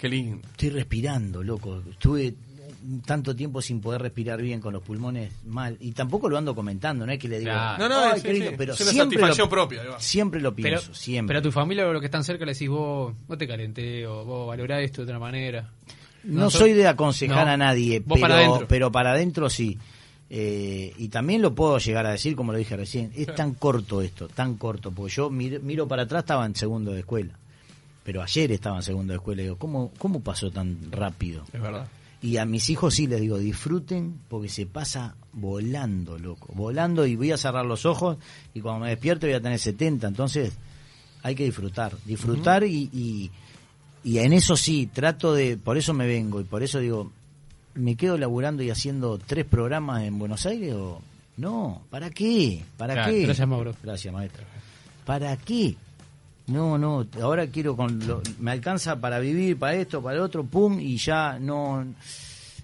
Qué 0.01 0.09
lindo. 0.09 0.45
estoy 0.51 0.71
respirando, 0.71 1.45
loco. 1.45 1.81
Estuve 1.89 2.35
tanto 3.05 3.35
tiempo 3.37 3.61
sin 3.63 3.81
poder 3.81 4.01
respirar 4.03 4.41
bien 4.41 4.61
con 4.61 4.73
los 4.73 4.83
pulmones 4.83 5.33
mal 5.47 5.77
y 5.81 5.93
tampoco 5.93 6.29
lo 6.29 6.39
ando 6.39 6.55
comentando, 6.55 7.05
no 7.07 7.13
es 7.13 7.19
que 7.19 7.29
le 7.29 7.39
digo, 7.41 7.51
Claro. 7.53 7.89
No, 7.89 7.89
no, 7.89 8.13
"Ay, 8.13 8.21
sí, 8.21 8.27
qué 8.27 8.33
lindo", 8.33 8.51
sí. 8.51 8.55
pero 8.59 8.73
Es 8.75 8.81
una 8.81 8.91
siempre 8.91 9.19
satisfacción 9.19 9.45
lo, 9.47 9.51
propia, 9.51 9.83
siempre 9.99 10.41
lo 10.41 10.55
pero, 10.55 10.69
pienso, 10.81 10.95
siempre. 10.95 11.31
pero 11.35 11.39
a 11.41 11.43
tu 11.43 11.53
familia 11.53 11.87
o 11.87 11.93
los 11.93 12.01
que 12.01 12.07
están 12.07 12.25
cerca 12.25 12.45
le 12.45 12.53
decís 12.53 12.69
vos, 12.69 13.15
vos 13.27 13.39
te 13.39 13.47
calenté 13.49 14.07
o 14.07 14.25
vos 14.25 14.47
valorás 14.49 14.83
esto 14.83 15.03
de 15.03 15.05
otra 15.05 15.19
manera. 15.19 15.71
No, 16.25 16.43
No, 16.43 16.51
soy 16.51 16.71
so- 16.71 16.77
de 16.77 16.87
aconsejar 16.89 17.47
no. 17.47 17.53
a 17.53 17.57
nadie, 17.57 18.01
pero 18.01 18.21
para 18.21 18.35
adentro. 18.37 18.67
pero 18.69 18.93
para 18.93 19.13
adentro 19.13 19.49
sí. 19.51 19.79
Eh, 20.31 20.93
y 20.99 21.09
también 21.09 21.41
lo 21.41 21.55
puedo 21.55 21.79
llegar 21.79 22.05
a 22.05 22.11
decir, 22.11 22.37
como 22.37 22.53
lo 22.53 22.59
dije 22.59 22.77
recién, 22.77 23.11
es 23.17 23.35
tan 23.35 23.55
corto 23.55 24.03
esto, 24.03 24.29
tan 24.29 24.57
corto, 24.57 24.91
porque 24.91 25.15
yo 25.15 25.31
mir- 25.31 25.61
miro 25.63 25.89
para 25.89 26.03
atrás, 26.03 26.25
estaba 26.25 26.45
en 26.45 26.55
segundo 26.55 26.93
de 26.93 27.01
escuela, 27.01 27.33
pero 28.05 28.23
ayer 28.23 28.53
estaba 28.53 28.77
en 28.77 28.83
segundo 28.83 29.13
de 29.13 29.17
escuela 29.17 29.41
y 29.41 29.45
digo, 29.47 29.57
¿cómo, 29.57 29.91
¿cómo 29.99 30.21
pasó 30.21 30.51
tan 30.51 30.77
rápido? 30.93 31.45
Es 31.53 31.61
verdad. 31.63 31.87
Y 32.21 32.37
a 32.39 32.45
mis 32.45 32.69
hijos 32.71 32.95
sí 32.95 33.07
les 33.07 33.21
digo, 33.21 33.39
disfruten 33.39 34.19
porque 34.29 34.49
se 34.49 34.67
pasa 34.67 35.15
volando, 35.33 36.19
loco, 36.19 36.53
volando 36.55 37.07
y 37.07 37.15
voy 37.15 37.31
a 37.31 37.37
cerrar 37.37 37.65
los 37.65 37.87
ojos 37.87 38.17
y 38.55 38.61
cuando 38.61 38.85
me 38.85 38.91
despierte 38.91 39.27
voy 39.27 39.35
a 39.37 39.41
tener 39.41 39.59
70, 39.59 40.09
entonces 40.09 40.53
hay 41.23 41.35
que 41.37 41.45
disfrutar, 41.45 41.97
disfrutar 42.05 42.65
y, 42.65 42.91
y, 42.93 43.31
y 44.03 44.19
en 44.19 44.33
eso 44.33 44.57
sí, 44.57 44.89
trato 44.93 45.33
de, 45.33 45.57
por 45.57 45.79
eso 45.79 45.95
me 45.95 46.07
vengo 46.09 46.41
y 46.41 46.45
por 46.45 46.65
eso 46.65 46.81
digo, 46.81 47.13
¿me 47.75 47.95
quedo 47.95 48.19
laburando 48.19 48.65
y 48.65 48.71
haciendo 48.71 49.19
tres 49.19 49.45
programas 49.45 50.03
en 50.03 50.19
Buenos 50.19 50.45
Aires 50.47 50.75
o 50.75 51.01
no? 51.37 51.83
¿Para 51.89 52.11
qué? 52.11 52.65
¿Para 52.77 52.95
Claro, 52.95 53.13
qué? 53.13 53.23
gracias, 53.23 53.47
Mauro. 53.49 53.75
Gracias, 53.81 54.13
maestro. 54.13 54.43
¿Para 55.07 55.37
qué? 55.37 55.77
No, 56.49 56.79
no, 56.79 57.07
ahora 57.23 57.47
quiero 57.49 57.77
con 57.77 58.07
lo- 58.07 58.23
me 58.41 58.51
alcanza 58.53 59.01
para 59.01 59.19
vivir, 59.19 59.59
para 59.59 59.75
esto, 59.75 60.03
para 60.03 60.17
el 60.17 60.23
otro, 60.23 60.45
pum, 60.45 60.81
y 60.81 60.97
ya 60.97 61.39
no, 61.39 61.85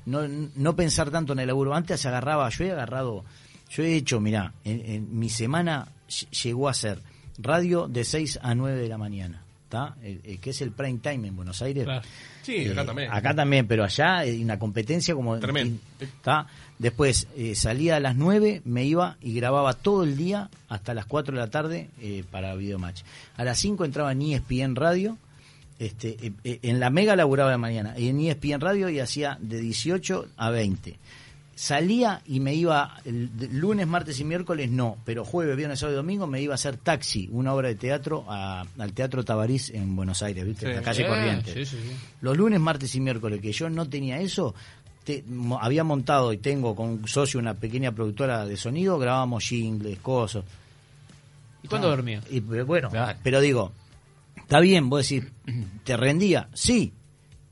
no, 0.06 0.20
no 0.56 0.74
pensar 0.76 1.10
tanto 1.10 1.34
en 1.34 1.40
el 1.40 1.46
laburo. 1.48 1.74
Antes 1.74 2.04
agarraba, 2.06 2.48
yo 2.48 2.64
he 2.64 2.72
agarrado, 2.72 3.24
yo 3.70 3.82
he 3.82 3.94
hecho, 3.96 4.20
mirá, 4.20 4.54
en, 4.64 5.18
mi 5.18 5.28
semana 5.28 5.86
ll- 6.08 6.30
llegó 6.42 6.68
a 6.68 6.74
ser 6.74 6.98
radio 7.38 7.86
de 7.88 8.04
6 8.04 8.38
a 8.42 8.54
9 8.54 8.80
de 8.80 8.88
la 8.88 8.96
mañana, 8.98 9.43
¿está? 9.74 9.96
El- 10.02 10.20
el 10.24 10.38
que 10.40 10.50
es 10.50 10.60
el 10.62 10.70
prime 10.72 10.98
time 11.02 11.28
en 11.28 11.36
Buenos 11.36 11.60
Aires. 11.62 11.84
Claro. 11.84 12.02
Sí, 12.42 12.66
acá 12.68 12.82
Eh, 12.82 12.84
también. 12.86 13.12
Acá 13.12 13.34
también, 13.34 13.66
pero 13.66 13.84
allá 13.84 14.18
hay 14.18 14.42
una 14.42 14.58
competencia 14.58 15.14
como... 15.14 15.38
Tremendo. 15.38 15.78
¿Está? 16.00 16.46
Después 16.78 17.26
eh, 17.36 17.54
salía 17.54 17.96
a 17.96 18.00
las 18.00 18.16
9, 18.16 18.62
me 18.64 18.84
iba 18.84 19.16
y 19.20 19.34
grababa 19.34 19.74
todo 19.74 20.04
el 20.04 20.16
día 20.16 20.50
hasta 20.68 20.92
las 20.94 21.06
4 21.06 21.34
de 21.34 21.40
la 21.40 21.50
tarde 21.50 21.90
eh, 22.00 22.24
para 22.30 22.54
Videomatch. 22.54 23.02
A 23.36 23.44
las 23.44 23.58
5 23.58 23.84
entraba 23.84 24.12
en 24.12 24.22
ESPN 24.22 24.74
Radio, 24.76 25.16
este, 25.78 26.16
eh, 26.26 26.32
eh, 26.44 26.58
en 26.62 26.80
la 26.80 26.90
Mega 26.90 27.16
laburaba 27.16 27.50
de 27.50 27.58
mañana, 27.58 27.98
y 27.98 28.08
en 28.08 28.20
ESPN 28.20 28.60
Radio 28.60 28.88
y 28.90 29.00
hacía 29.00 29.38
de 29.40 29.60
18 29.60 30.26
a 30.36 30.50
20. 30.50 30.96
Salía 31.56 32.20
y 32.26 32.40
me 32.40 32.52
iba 32.54 32.96
el, 33.04 33.30
lunes, 33.52 33.86
martes 33.86 34.18
y 34.18 34.24
miércoles 34.24 34.70
no, 34.70 34.96
pero 35.04 35.24
jueves, 35.24 35.56
viernes, 35.56 35.78
sábado 35.78 35.94
y 35.94 36.02
domingo 36.02 36.26
me 36.26 36.40
iba 36.42 36.52
a 36.54 36.56
hacer 36.56 36.76
taxi, 36.76 37.28
una 37.30 37.54
obra 37.54 37.68
de 37.68 37.76
teatro 37.76 38.24
a- 38.28 38.64
al 38.78 38.92
Teatro 38.92 39.24
Tabarís 39.24 39.70
en 39.70 39.94
Buenos 39.94 40.22
Aires, 40.22 40.44
¿viste? 40.44 40.66
Sí. 40.66 40.70
En 40.70 40.76
la 40.76 40.82
calle 40.82 41.04
Eh, 41.04 41.08
Corrientes. 41.08 41.54
sí, 41.54 41.64
sí, 41.64 41.82
sí. 41.82 41.96
Los 42.22 42.36
lunes, 42.36 42.58
martes 42.58 42.92
y 42.96 43.00
miércoles 43.00 43.40
que 43.40 43.52
yo 43.52 43.70
no 43.70 43.88
tenía 43.88 44.18
eso, 44.20 44.52
te- 45.04 45.22
mo- 45.28 45.60
había 45.60 45.84
montado 45.84 46.32
y 46.32 46.38
tengo 46.38 46.74
con 46.74 46.88
un 46.88 47.06
socio 47.08 47.38
una 47.38 47.54
pequeña 47.54 47.92
productora 47.92 48.44
de 48.46 48.56
sonido, 48.56 48.98
grabábamos 48.98 49.44
jingles, 49.44 49.98
cosas. 50.00 50.44
¿Y 51.62 51.68
cuándo 51.68 51.88
dormías? 51.88 52.24
Y, 52.30 52.40
pero 52.40 52.66
bueno, 52.66 52.90
Claro. 52.90 53.18
pero 53.22 53.40
digo, 53.40 53.70
está 54.36 54.58
bien, 54.60 54.90
vos 54.90 55.08
decís, 55.08 55.30
¿te 55.84 55.96
rendía? 55.96 56.48
Sí, 56.52 56.92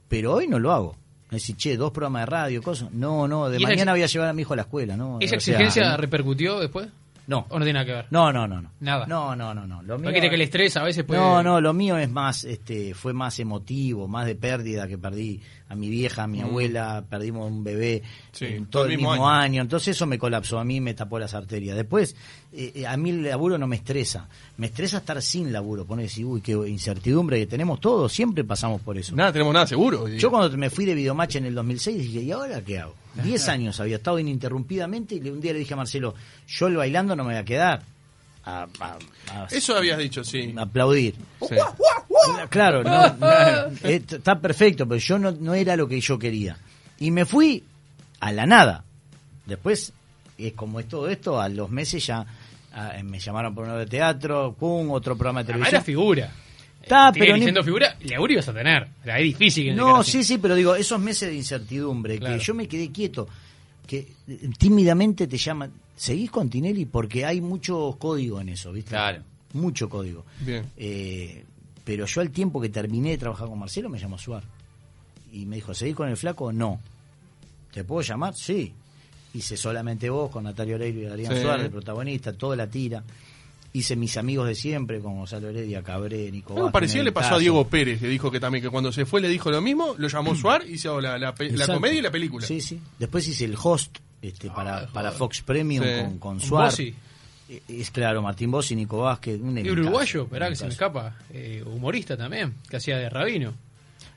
pero 0.08 0.34
hoy 0.34 0.48
no 0.48 0.58
lo 0.58 0.72
hago. 0.72 0.96
Me 1.32 1.38
decís, 1.38 1.56
che, 1.56 1.78
dos 1.78 1.92
programas 1.92 2.22
de 2.22 2.26
radio, 2.26 2.62
cosas. 2.62 2.92
No, 2.92 3.26
no, 3.26 3.48
de 3.48 3.56
¿Y 3.58 3.62
esa 3.62 3.72
mañana 3.72 3.92
voy 3.92 4.02
a 4.02 4.06
llevar 4.06 4.28
a 4.28 4.32
mi 4.34 4.42
hijo 4.42 4.52
a 4.52 4.56
la 4.56 4.62
escuela, 4.62 4.98
¿no? 4.98 5.16
¿Esa 5.18 5.36
O 5.36 5.40
sea, 5.40 5.54
exigencia 5.54 5.96
repercutió 5.96 6.60
después? 6.60 6.88
No. 7.26 7.46
¿O 7.50 7.58
no 7.58 7.64
tiene 7.64 7.74
nada 7.74 7.86
que 7.86 7.92
ver? 7.92 8.06
No, 8.10 8.32
no, 8.32 8.48
no, 8.48 8.60
no. 8.60 8.70
Nada. 8.80 9.06
No, 9.06 9.36
no, 9.36 9.54
no, 9.54 9.66
no. 9.66 9.80
Lo 9.82 9.96
mío- 9.98 10.10
Porque 10.10 10.28
que 10.28 10.34
el 10.34 10.40
estrés 10.42 10.76
a 10.76 10.82
veces 10.82 11.04
puede... 11.04 11.20
no, 11.20 11.42
no, 11.42 11.60
lo 11.60 11.72
mío 11.72 11.96
es 11.96 12.10
más, 12.10 12.44
este, 12.44 12.94
fue 12.94 13.12
más 13.12 13.38
emotivo, 13.38 14.08
más 14.08 14.26
de 14.26 14.34
pérdida 14.34 14.88
que 14.88 14.98
perdí 14.98 15.40
a 15.68 15.74
mi 15.74 15.88
vieja, 15.88 16.24
a 16.24 16.26
mi 16.26 16.40
abuela, 16.42 17.04
perdimos 17.08 17.50
un 17.50 17.62
bebé 17.64 18.02
Sí, 18.32 18.46
en 18.46 18.66
todo 18.66 18.84
el 18.86 18.96
mismo, 18.96 19.28
año. 19.28 19.62
entonces 19.62 19.96
eso 19.96 20.04
me 20.06 20.18
colapsó, 20.18 20.58
a 20.58 20.64
mí 20.64 20.80
me 20.80 20.92
tapó 20.94 21.18
las 21.18 21.32
arterias. 21.32 21.76
Después, 21.76 22.14
eh, 22.52 22.72
eh, 22.74 22.86
a 22.86 22.96
mí 22.96 23.10
el 23.10 23.22
laburo 23.22 23.56
no 23.56 23.66
me 23.66 23.76
estresa, 23.76 24.28
me 24.58 24.66
estresa 24.66 24.98
estar 24.98 25.22
sin 25.22 25.52
laburo, 25.52 25.86
poner 25.86 26.06
decir, 26.06 26.26
uy, 26.26 26.40
qué 26.42 26.52
incertidumbre 26.52 27.38
que 27.38 27.46
tenemos 27.46 27.80
todos, 27.80 28.12
siempre 28.12 28.44
pasamos 28.44 28.82
por 28.82 28.98
eso. 28.98 29.14
Nada, 29.16 29.32
tenemos 29.32 29.54
nada 29.54 29.66
seguro. 29.66 30.08
Yo 30.08 30.30
cuando 30.30 30.54
me 30.58 30.68
fui 30.70 30.84
de 30.84 30.94
Videomatch 30.94 31.36
en 31.36 31.46
el 31.46 31.54
2006 31.54 31.98
dije, 32.02 32.20
¿y 32.22 32.32
ahora 32.32 32.60
qué 32.62 32.80
hago? 32.80 32.94
Diez 33.14 33.48
años 33.48 33.78
había 33.80 33.96
estado 33.96 34.18
ininterrumpidamente 34.18 35.16
y 35.16 35.28
un 35.28 35.40
día 35.40 35.52
le 35.52 35.58
dije 35.58 35.74
a 35.74 35.76
Marcelo, 35.76 36.14
yo 36.48 36.66
el 36.68 36.76
bailando 36.76 37.14
no 37.14 37.24
me 37.24 37.32
voy 37.34 37.40
a 37.40 37.44
quedar. 37.44 37.82
A, 38.44 38.66
a- 38.80 38.98
a- 39.30 39.46
Eso 39.50 39.76
habías 39.76 39.98
dicho, 39.98 40.24
sí. 40.24 40.54
aplaudir. 40.56 41.14
Sí. 41.48 41.54
Claro, 42.50 42.82
no, 42.82 43.14
no, 43.14 43.28
eh, 43.82 44.02
está 44.08 44.40
perfecto, 44.40 44.86
pero 44.86 44.98
yo 44.98 45.18
no, 45.18 45.32
no 45.32 45.54
era 45.54 45.76
lo 45.76 45.88
que 45.88 46.00
yo 46.00 46.18
quería. 46.18 46.56
Y 46.98 47.10
me 47.10 47.24
fui 47.24 47.64
a 48.20 48.32
la 48.32 48.46
nada. 48.46 48.84
Después, 49.46 49.92
es 50.38 50.52
como 50.54 50.80
es 50.80 50.88
todo 50.88 51.08
esto, 51.08 51.40
a 51.40 51.48
los 51.48 51.68
meses 51.70 52.06
ya 52.06 52.24
ah, 52.74 52.92
me 53.02 53.18
llamaron 53.18 53.54
por 53.54 53.68
un 53.68 53.76
de 53.78 53.86
teatro, 53.86 54.54
pum, 54.58 54.90
otro 54.92 55.16
programa 55.16 55.42
de 55.42 55.50
era 55.52 55.58
televisión. 55.58 55.84
figura. 55.84 56.30
Está, 56.82 57.12
Tiene 57.12 57.26
pero 57.38 57.52
ni- 57.60 57.64
figura, 57.64 57.96
laburo 58.02 58.32
ibas 58.32 58.48
a 58.48 58.52
tener. 58.54 58.82
O 59.00 59.04
sea, 59.04 59.18
es 59.18 59.24
difícil. 59.24 59.64
que 59.66 59.74
No, 59.74 60.02
sí, 60.02 60.18
así. 60.18 60.24
sí, 60.34 60.38
pero 60.38 60.54
digo, 60.54 60.74
esos 60.74 61.00
meses 61.00 61.28
de 61.28 61.36
incertidumbre, 61.36 62.18
Claro. 62.18 62.36
que 62.38 62.44
yo 62.44 62.54
me 62.54 62.66
quedé 62.68 62.90
quieto, 62.90 63.28
que 63.86 64.08
eh, 64.28 64.50
tímidamente 64.58 65.26
te 65.26 65.36
llaman, 65.38 65.72
¿seguís 65.96 66.30
con 66.30 66.50
Tinelli? 66.50 66.86
Porque 66.86 67.24
hay 67.24 67.40
mucho 67.40 67.96
código 67.98 68.40
en 68.40 68.48
eso, 68.50 68.72
¿viste? 68.72 68.90
Claro. 68.90 69.22
Mucho 69.54 69.88
código. 69.88 70.24
Bien. 70.40 70.64
Eh, 70.76 71.44
pero 71.84 72.06
yo 72.06 72.20
al 72.20 72.30
tiempo 72.30 72.60
que 72.60 72.68
terminé 72.68 73.10
de 73.10 73.18
trabajar 73.18 73.48
con 73.48 73.58
Marcelo 73.58 73.88
me 73.88 73.98
llamó 73.98 74.18
Suar. 74.18 74.42
Y 75.32 75.46
me 75.46 75.56
dijo, 75.56 75.74
¿seguís 75.74 75.94
con 75.94 76.08
el 76.08 76.16
flaco? 76.16 76.52
No. 76.52 76.80
¿Te 77.72 77.84
puedo 77.84 78.02
llamar? 78.02 78.34
Sí. 78.34 78.72
Hice 79.34 79.56
solamente 79.56 80.10
vos 80.10 80.30
con 80.30 80.44
Natalia 80.44 80.74
Oreiro 80.74 81.00
y 81.00 81.06
Adrián 81.06 81.34
Sí. 81.36 81.42
Suárez, 81.42 81.70
protagonista, 81.70 82.32
toda 82.34 82.54
la 82.56 82.66
tira. 82.66 83.02
Hice 83.74 83.96
mis 83.96 84.16
amigos 84.16 84.46
de 84.48 84.54
siempre, 84.54 85.00
con 85.00 85.16
Gonzalo 85.16 85.48
Heredia, 85.48 85.82
Cabré, 85.82 86.30
Nico 86.30 86.54
Algo 86.56 86.70
parecido 86.70 87.04
le 87.04 87.12
pasó 87.12 87.36
a. 87.36 87.38
Diego 87.38 87.66
Pérez, 87.68 88.00
que 88.00 88.08
dijo 88.08 88.30
que 88.30 88.38
también 88.40 88.62
que 88.62 88.70
cuando 88.70 88.92
se 88.92 89.06
fue 89.06 89.20
le 89.20 89.28
dijo 89.28 89.50
lo 89.50 89.60
mismo, 89.62 89.94
lo 89.98 90.08
llamó 90.08 90.34
Suar 90.34 90.64
y 90.68 90.74
hizo 90.74 91.00
la, 91.00 91.18
la, 91.18 91.34
la 91.38 91.66
comedia 91.66 91.98
y 91.98 92.02
la 92.02 92.10
película. 92.10 92.46
Sí, 92.46 92.60
sí. 92.60 92.78
Después 92.98 93.26
hice 93.28 93.44
el 93.46 93.54
host 93.60 93.98
este, 94.20 94.50
para, 94.50 94.86
para 94.88 95.10
Fox 95.12 95.40
Premium 95.42 95.84
Sí. 95.84 95.90
con, 96.02 96.18
con 96.18 96.40
Suar. 96.40 96.66
Bossi. 96.66 96.94
Eh, 97.48 97.62
Es 97.68 97.90
claro, 97.90 98.22
Martín 98.22 98.50
Bossi, 98.50 98.76
Nico 98.76 98.98
Vázquez. 98.98 99.40
Un 99.40 99.56
Y 99.58 99.70
uruguayo, 99.70 100.22
esperá 100.24 100.48
que 100.48 100.56
se 100.56 100.64
me 100.64 100.70
escapa. 100.70 101.16
eh, 101.32 101.62
humorista 101.66 102.16
también, 102.16 102.54
que 102.68 102.76
hacía 102.76 102.98
de 102.98 103.08
rabino. 103.10 103.52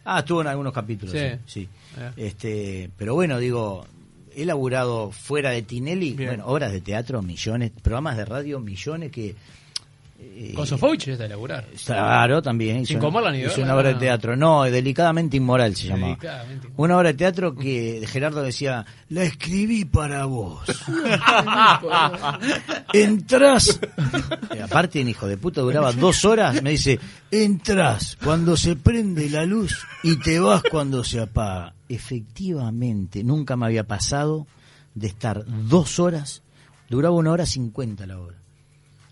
Ah, 0.03 0.19
estuvo 0.19 0.41
en 0.41 0.47
algunos 0.47 0.71
capítulos, 0.73 1.13
Sí. 1.15 1.19
sí. 1.19 1.39
sí. 1.61 1.69
Eh. 1.97 2.11
Este, 2.27 2.89
pero 2.97 3.15
bueno, 3.15 3.39
digo, 3.39 3.87
he 4.35 4.45
laburado 4.45 5.11
fuera 5.11 5.51
de 5.51 5.61
Tinelli, 5.61 6.13
Bien. 6.13 6.29
bueno, 6.31 6.47
obras 6.47 6.71
de 6.71 6.81
teatro, 6.81 7.21
millones, 7.21 7.71
programas 7.81 8.17
de 8.17 8.25
radio, 8.25 8.59
millones 8.59 9.11
que... 9.11 9.35
eh, 10.19 10.53
Con 10.55 10.65
Sofovich 10.65 11.09
es 11.09 11.19
de 11.19 11.29
laburar. 11.29 11.67
Claro, 11.85 12.41
también. 12.41 12.85
Sin 12.85 12.99
comerla 12.99 13.31
ni 13.31 13.41
verla, 13.41 13.63
una 13.63 13.75
obra 13.75 13.89
de 13.89 13.95
teatro. 13.95 14.35
No, 14.35 14.63
delicadamente 14.63 15.37
inmoral 15.37 15.75
se 15.75 15.87
llamaba. 15.87 16.07
Delicadamente. 16.15 16.67
Una 16.77 16.97
obra 16.97 17.09
de 17.09 17.13
teatro 17.15 17.55
que 17.55 18.03
Gerardo 18.07 18.41
decía, 18.41 18.85
la 19.09 19.23
escribí 19.23 19.85
para 19.85 20.25
vos. 20.25 20.61
Entrás. 22.93 23.79
Aparte, 24.63 25.01
un 25.01 25.09
hijo 25.09 25.27
de 25.27 25.37
puta 25.37 25.61
duraba 25.61 25.91
dos 25.91 26.25
horas. 26.25 26.61
Me 26.61 26.71
dice, 26.71 26.99
entras 27.31 28.17
cuando 28.23 28.57
se 28.57 28.75
prende 28.75 29.29
la 29.29 29.45
luz 29.45 29.77
y 30.03 30.17
te 30.17 30.39
vas 30.39 30.63
cuando 30.69 31.03
se 31.03 31.19
apaga. 31.19 31.73
Efectivamente, 31.89 33.23
nunca 33.23 33.55
me 33.55 33.65
había 33.65 33.85
pasado 33.85 34.47
de 34.93 35.07
estar 35.07 35.43
dos 35.67 35.99
horas. 35.99 36.41
Duraba 36.89 37.15
una 37.15 37.31
hora 37.31 37.45
cincuenta 37.45 38.05
la 38.05 38.19
obra. 38.19 38.37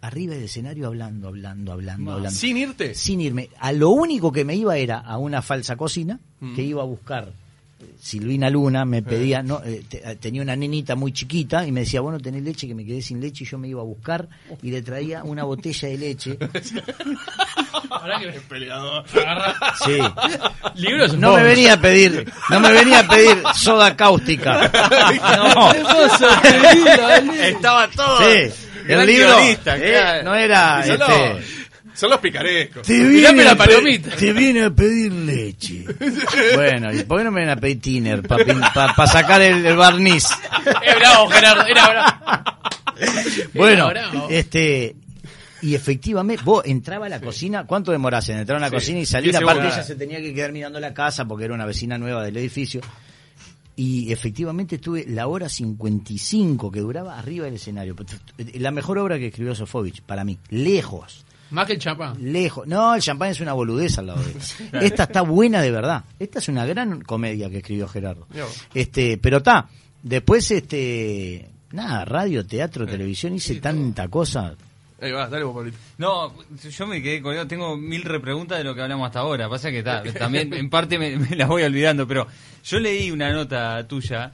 Arriba 0.02 0.34
del 0.36 0.44
escenario 0.44 0.88
hablando, 0.88 1.28
hablando, 1.30 1.72
hablando, 1.72 2.12
hablando 2.12 2.38
Sin 2.38 2.58
irte. 2.58 2.94
sin 2.94 3.22
irme. 3.22 3.50
A 3.60 3.72
lo 3.72 3.90
único 3.92 4.32
que 4.32 4.44
me 4.44 4.56
iba 4.56 4.76
era 4.78 5.00
a 5.00 5.18
una 5.18 5.42
falsa 5.42 5.76
cocina, 5.78 6.20
Mm. 6.42 6.56
que 6.56 6.64
iba 6.64 6.82
a 6.82 6.86
buscar 6.86 7.32
Silvina 8.00 8.50
Luna, 8.50 8.86
me 8.86 9.02
pedía, 9.02 9.42
no, 9.44 9.62
eh, 9.64 9.84
te- 9.88 9.98
eh, 10.10 10.16
tenía 10.18 10.42
una 10.42 10.56
nenita 10.56 10.96
muy 10.96 11.12
chiquita 11.14 11.66
y 11.66 11.72
me 11.72 11.82
decía, 11.82 12.02
bueno, 12.02 12.20
tenés 12.20 12.44
leche, 12.44 12.68
que 12.68 12.76
me 12.76 12.86
quedé 12.86 13.02
sin 13.02 13.20
leche 13.22 13.44
y 13.44 13.48
yo 13.48 13.58
me 13.58 13.68
iba 13.68 13.82
a 13.82 13.86
buscar 13.86 14.28
y 14.62 14.72
le 14.72 14.82
traía 14.82 15.24
una 15.24 15.44
botella 15.44 15.88
de 15.90 15.98
leche. 15.98 16.38
Habrá 17.90 18.20
que 18.20 18.32
Peleador. 18.50 19.06
agarrar 19.14 19.56
Sí. 19.84 19.98
libros. 20.76 21.18
No 21.18 21.36
me 21.36 21.44
venía 21.44 21.74
a 21.74 21.78
pedir, 21.82 22.32
no 22.50 22.60
me 22.60 22.72
venía 22.72 23.00
a 23.00 23.08
pedir 23.08 23.42
soda 23.56 23.96
cáustica. 23.96 24.72
No. 25.56 25.72
Estaba 27.44 27.88
todo. 27.90 28.18
Sí. 28.20 28.52
El 28.88 29.06
libro 29.06 29.40
eh, 29.40 30.22
no 30.26 30.36
era 30.36 30.82
este, 30.86 31.63
son 31.94 32.10
los 32.10 32.20
picarescos. 32.20 32.86
Te 32.88 32.98
la 33.22 33.30
a 33.30 33.34
pe- 33.34 33.56
palomita. 33.56 34.16
te 34.16 34.34
vine 34.34 34.64
a 34.64 34.70
pedir 34.72 35.12
leche. 35.12 35.86
bueno, 36.56 36.94
¿y 36.94 37.04
por 37.04 37.18
qué 37.20 37.24
no 37.24 37.32
me 37.32 37.42
vienen 37.42 37.58
a 37.58 37.62
pedir 37.62 37.82
tiner? 37.82 38.22
Para 38.24 39.08
sacar 39.08 39.42
el, 39.42 39.66
el 39.66 39.76
barniz. 39.78 40.26
Era 40.84 40.96
bravo, 40.96 41.28
Gerardo, 41.30 41.66
era 41.68 41.90
bravo. 41.90 42.44
Bueno, 43.54 43.90
Era 43.92 44.10
bravo. 44.10 44.28
este. 44.30 44.96
Y 45.62 45.76
efectivamente, 45.76 46.44
vos 46.44 46.64
entraba 46.66 47.06
a 47.06 47.10
la 47.10 47.22
cocina, 47.22 47.66
¿cuánto 47.66 47.92
demorás 47.92 48.28
en 48.30 48.38
entrar 48.40 48.58
a 48.58 48.62
la 48.62 48.68
Sí, 48.68 48.74
cocina 48.76 49.00
y 49.00 49.06
salir? 49.06 49.36
Aparte 49.38 49.66
ella 49.68 49.82
se 49.84 49.96
tenía 49.96 50.20
que 50.20 50.34
quedar 50.34 50.52
mirando 50.52 50.80
la 50.80 50.94
casa 50.94 51.26
porque 51.26 51.46
era 51.46 51.54
una 51.54 51.66
vecina 51.66 51.98
nueva 51.98 52.24
del 52.24 52.36
edificio. 52.38 52.82
Y 53.76 54.12
efectivamente 54.12 54.76
estuve 54.76 55.06
la 55.08 55.26
hora 55.28 55.48
55 55.50 56.70
que 56.72 56.82
duraba 56.82 57.18
arriba 57.18 57.46
del 57.46 57.56
escenario. 57.56 57.96
La 58.56 58.72
mejor 58.72 58.98
obra 59.00 59.18
que 59.18 59.28
escribió 59.28 59.56
Sofovich, 59.56 60.02
para 60.02 60.24
mí, 60.24 60.38
lejos. 60.50 61.26
Más 61.52 61.68
que 61.68 61.74
el 61.74 61.80
champán. 61.80 62.16
Lejos. 62.20 62.66
No, 62.68 62.96
el 62.96 63.02
champán 63.02 63.30
es 63.30 63.40
una 63.40 63.54
boludez 63.54 63.98
al 64.00 64.08
lado 64.08 64.24
de 64.24 64.32
esta. 64.32 64.80
Esta 64.82 65.04
está 65.04 65.22
buena 65.22 65.62
de 65.62 65.72
verdad. 65.72 66.04
Esta 66.20 66.40
es 66.40 66.48
una 66.50 66.66
gran 66.66 67.02
comedia 67.02 67.50
que 67.50 67.58
escribió 67.58 67.88
Gerardo. 67.88 68.28
Yo. 68.34 68.48
Este, 68.74 69.18
pero 69.18 69.38
está. 69.38 69.68
Después, 70.02 70.50
este, 70.52 71.50
nada, 71.72 72.06
radio, 72.06 72.46
teatro, 72.46 72.86
televisión, 72.86 73.36
hice 73.36 73.56
tanta 73.56 74.08
cosa. 74.08 74.56
Ahí 75.00 75.12
va, 75.12 75.28
dale 75.28 75.44
vos, 75.44 75.56
Pablito. 75.56 75.78
No, 75.98 76.34
yo 76.56 76.88
me 76.88 77.02
quedé 77.02 77.22
colgado. 77.22 77.48
Tengo 77.48 77.78
mil 77.78 78.04
repreguntas 78.04 78.58
de 78.58 78.64
lo 78.64 78.74
que 78.74 78.82
hablamos 78.82 79.06
hasta 79.06 79.20
ahora. 79.20 79.50
Pasa 79.50 79.70
que 79.70 79.80
está, 79.80 80.02
también 80.18 80.54
en 80.54 80.70
parte 80.70 80.98
me, 80.98 81.18
me 81.18 81.36
las 81.36 81.48
voy 81.48 81.64
olvidando, 81.64 82.08
pero 82.08 82.28
yo 82.64 82.80
leí 82.80 83.12
una 83.12 83.32
nota 83.32 83.86
tuya 83.88 84.34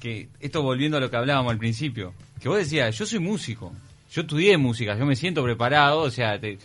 que 0.00 0.28
esto 0.40 0.62
volviendo 0.62 0.96
a 0.96 1.00
lo 1.00 1.10
que 1.10 1.16
hablábamos 1.16 1.52
al 1.52 1.58
principio, 1.58 2.14
que 2.40 2.48
vos 2.48 2.58
decías, 2.58 2.96
yo 2.96 3.06
soy 3.06 3.18
músico, 3.18 3.72
yo 4.12 4.22
estudié 4.22 4.56
música, 4.56 4.96
yo 4.98 5.04
me 5.06 5.16
siento 5.16 5.42
preparado, 5.42 6.00
o 6.00 6.10
sea, 6.10 6.40
te, 6.40 6.58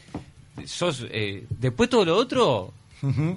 sos, 0.65 1.06
eh, 1.12 1.45
después 1.60 1.89
todo 1.89 2.06
lo 2.06 2.15
otro 2.17 2.73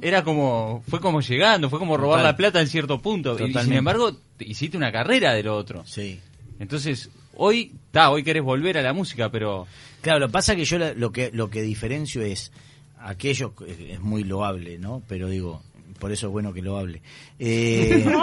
era 0.00 0.22
como, 0.22 0.84
fue 0.88 1.00
como 1.00 1.20
llegando, 1.20 1.68
fue 1.68 1.78
como 1.80 1.96
robar 1.96 2.18
Total. 2.20 2.32
la 2.32 2.36
plata 2.36 2.60
en 2.60 2.68
cierto 2.68 3.00
punto, 3.02 3.36
y, 3.38 3.50
y 3.50 3.54
sin 3.64 3.72
embargo 3.72 4.12
te- 4.36 4.44
hiciste 4.48 4.76
una 4.76 4.92
carrera 4.92 5.32
de 5.34 5.42
lo 5.42 5.56
otro. 5.56 5.84
Sí. 5.86 6.20
Entonces, 6.60 7.10
hoy, 7.34 7.72
está, 7.86 8.10
hoy 8.10 8.22
querés 8.22 8.44
volver 8.44 8.78
a 8.78 8.82
la 8.82 8.92
música, 8.92 9.28
pero 9.30 9.66
Claro, 10.02 10.20
lo 10.20 10.26
que 10.28 10.32
pasa 10.32 10.54
que 10.54 10.64
yo 10.64 10.78
la- 10.78 10.94
lo 10.94 11.10
que 11.10 11.30
lo 11.32 11.50
que 11.50 11.62
diferencio 11.62 12.22
es 12.22 12.52
aquello 13.00 13.56
que 13.56 13.94
es 13.94 14.00
muy 14.00 14.22
loable, 14.22 14.78
¿no? 14.78 15.02
Pero 15.08 15.28
digo, 15.28 15.62
por 15.96 16.12
eso 16.12 16.26
es 16.26 16.32
bueno 16.32 16.52
que 16.52 16.62
lo 16.62 16.78
hable. 16.78 17.02
Eh, 17.38 18.04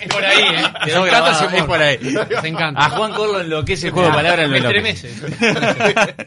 Es 0.00 0.08
por 0.12 0.24
ahí, 0.24 0.42
¿eh? 0.56 0.62
Quedó 0.84 1.02
grabado, 1.04 1.48
es 1.50 1.64
por 1.64 1.80
ahí. 1.80 1.98
Me 2.42 2.48
encanta. 2.48 2.86
A 2.86 2.90
Juan 2.90 3.12
Corlo 3.12 3.40
en 3.40 3.50
lo 3.50 3.64
que 3.64 3.74
es 3.74 3.84
el 3.84 3.90
juego 3.92 4.08
de 4.08 4.14
palabras 4.14 4.48
lo 4.50 4.56
enloquece. 4.56 5.10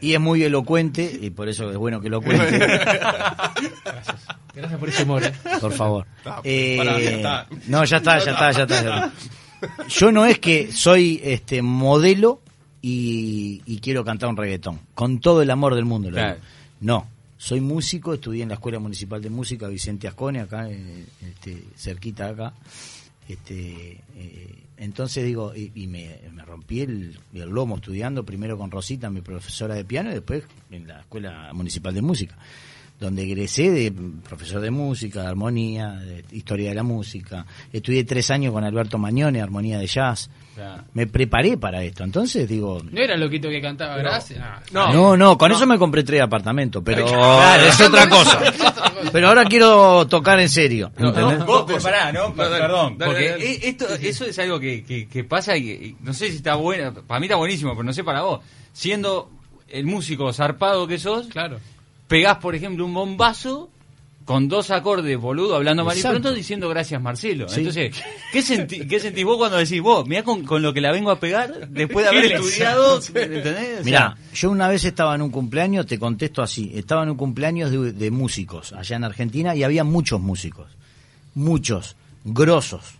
y 0.00 0.14
es 0.14 0.20
muy 0.20 0.42
elocuente 0.42 1.18
y 1.20 1.30
por 1.30 1.48
eso 1.48 1.70
es 1.70 1.76
bueno 1.76 2.00
que 2.00 2.08
lo 2.08 2.20
cuente, 2.22 2.58
Gracias 4.54 4.78
por 4.78 4.88
ese 4.88 5.02
humor, 5.02 5.24
¿eh? 5.24 5.32
por 5.60 5.72
favor. 5.72 6.06
Eh, 6.44 6.76
pará, 6.78 7.00
ya 7.00 7.10
está. 7.10 7.46
No, 7.66 7.84
ya 7.84 7.96
está, 7.96 8.18
ya 8.18 8.30
está, 8.32 8.50
ya 8.52 8.62
está. 8.62 8.82
ya 8.82 9.06
está. 9.06 9.12
Yo 9.88 10.12
no 10.12 10.24
es 10.26 10.38
que 10.38 10.70
soy 10.72 11.20
este 11.24 11.60
modelo 11.62 12.40
y, 12.80 13.62
y 13.66 13.80
quiero 13.80 14.04
cantar 14.04 14.28
un 14.28 14.36
reggaetón, 14.36 14.80
con 14.94 15.18
todo 15.20 15.42
el 15.42 15.50
amor 15.50 15.74
del 15.74 15.84
mundo. 15.86 16.10
lo 16.10 16.16
Claro. 16.16 16.34
digo. 16.34 16.46
No, 16.80 17.08
soy 17.44 17.60
músico, 17.60 18.14
estudié 18.14 18.42
en 18.42 18.48
la 18.48 18.54
Escuela 18.54 18.78
Municipal 18.78 19.20
de 19.20 19.28
Música 19.28 19.68
Vicente 19.68 20.08
Ascone, 20.08 20.40
acá, 20.40 20.66
eh, 20.70 21.04
este, 21.20 21.62
cerquita 21.76 22.30
acá. 22.30 22.54
Este, 23.28 24.00
eh, 24.16 24.62
entonces 24.78 25.26
digo, 25.26 25.54
y, 25.54 25.70
y 25.74 25.86
me, 25.86 26.20
me 26.32 26.42
rompí 26.42 26.80
el, 26.80 27.18
el 27.34 27.50
lomo 27.50 27.76
estudiando, 27.76 28.24
primero 28.24 28.56
con 28.56 28.70
Rosita, 28.70 29.10
mi 29.10 29.20
profesora 29.20 29.74
de 29.74 29.84
piano, 29.84 30.10
y 30.10 30.14
después 30.14 30.44
en 30.70 30.88
la 30.88 31.00
Escuela 31.00 31.50
Municipal 31.52 31.92
de 31.92 32.00
Música, 32.00 32.38
donde 33.04 33.22
egresé 33.22 33.70
de 33.70 33.92
profesor 34.28 34.60
de 34.60 34.70
música, 34.70 35.22
de 35.22 35.28
armonía, 35.28 35.92
de 35.92 36.24
historia 36.32 36.70
de 36.70 36.74
la 36.74 36.82
música. 36.82 37.46
Estudié 37.72 38.04
tres 38.04 38.30
años 38.30 38.52
con 38.52 38.64
Alberto 38.64 38.98
Mañone, 38.98 39.40
armonía 39.40 39.78
de 39.78 39.86
jazz. 39.86 40.30
Claro. 40.54 40.84
Me 40.94 41.06
preparé 41.08 41.56
para 41.56 41.82
esto, 41.82 42.04
entonces 42.04 42.48
digo... 42.48 42.80
No 42.90 43.00
era 43.00 43.14
el 43.14 43.20
loquito 43.20 43.48
que 43.48 43.60
cantaba, 43.60 43.96
gracias. 43.96 44.40
No. 44.72 44.92
No, 44.92 45.16
no, 45.16 45.36
con 45.36 45.50
eso 45.50 45.66
me 45.66 45.78
compré 45.78 46.04
tres 46.04 46.20
apartamentos, 46.22 46.80
pero 46.84 47.04
Claro, 47.06 47.64
es 47.68 47.80
otra 47.80 48.08
cosa. 48.08 48.40
Pero 49.12 49.28
ahora 49.28 49.44
quiero 49.46 50.06
tocar 50.06 50.38
en 50.40 50.48
serio. 50.48 50.92
vos, 51.46 51.64
pues, 51.66 51.82
pará, 51.82 52.12
¿no? 52.12 52.32
Perdón, 52.34 52.96
porque 52.98 53.30
dale. 53.30 53.44
e- 53.52 53.68
esto, 53.68 53.86
eso 54.00 54.24
es 54.26 54.38
algo 54.38 54.60
que, 54.60 54.84
que, 54.84 55.08
que 55.08 55.24
pasa 55.24 55.56
y, 55.56 55.64
que- 55.64 55.86
y 55.86 55.96
no 56.00 56.12
sé 56.14 56.30
si 56.30 56.36
está 56.36 56.54
bueno, 56.54 56.94
para 57.06 57.18
mí 57.20 57.26
está 57.26 57.36
buenísimo, 57.36 57.72
pero 57.72 57.82
no 57.82 57.92
sé 57.92 58.04
para 58.04 58.22
vos. 58.22 58.40
Siendo 58.72 59.30
el 59.68 59.86
músico 59.86 60.32
zarpado 60.32 60.86
que 60.86 60.98
sos, 61.00 61.26
Claro. 61.26 61.58
Pegás, 62.08 62.38
por 62.38 62.54
ejemplo, 62.54 62.84
un 62.84 62.94
bombazo 62.94 63.70
con 64.24 64.48
dos 64.48 64.70
acordes, 64.70 65.18
boludo, 65.18 65.54
hablando 65.54 65.84
mal 65.84 65.98
y 65.98 66.00
pronto, 66.00 66.32
diciendo 66.32 66.66
gracias, 66.70 67.00
Marcelo. 67.02 67.46
Sí. 67.46 67.60
Entonces, 67.60 67.94
¿qué, 68.32 68.40
sentí- 68.40 68.88
¿qué 68.88 68.98
sentís 68.98 69.22
vos 69.22 69.36
cuando 69.36 69.58
decís, 69.58 69.82
vos, 69.82 70.06
mirá 70.08 70.22
con, 70.22 70.44
con 70.44 70.62
lo 70.62 70.72
que 70.72 70.80
la 70.80 70.92
vengo 70.92 71.10
a 71.10 71.20
pegar 71.20 71.68
después 71.68 72.06
de 72.06 72.08
haber 72.10 72.22
¿Qué 72.22 72.28
le- 72.28 72.34
estudiado? 72.36 72.96
¿Entendés? 73.14 73.44
O 73.54 73.74
sea, 73.74 73.82
Mira, 73.84 74.16
yo 74.32 74.50
una 74.50 74.68
vez 74.68 74.82
estaba 74.84 75.14
en 75.14 75.20
un 75.20 75.30
cumpleaños, 75.30 75.84
te 75.86 75.98
contesto 75.98 76.40
así, 76.42 76.72
estaba 76.74 77.02
en 77.02 77.10
un 77.10 77.16
cumpleaños 77.18 77.70
de, 77.70 77.92
de 77.92 78.10
músicos 78.10 78.72
allá 78.72 78.96
en 78.96 79.04
Argentina 79.04 79.54
y 79.54 79.62
había 79.62 79.84
muchos 79.84 80.20
músicos, 80.22 80.68
muchos, 81.34 81.94
grosos. 82.24 82.94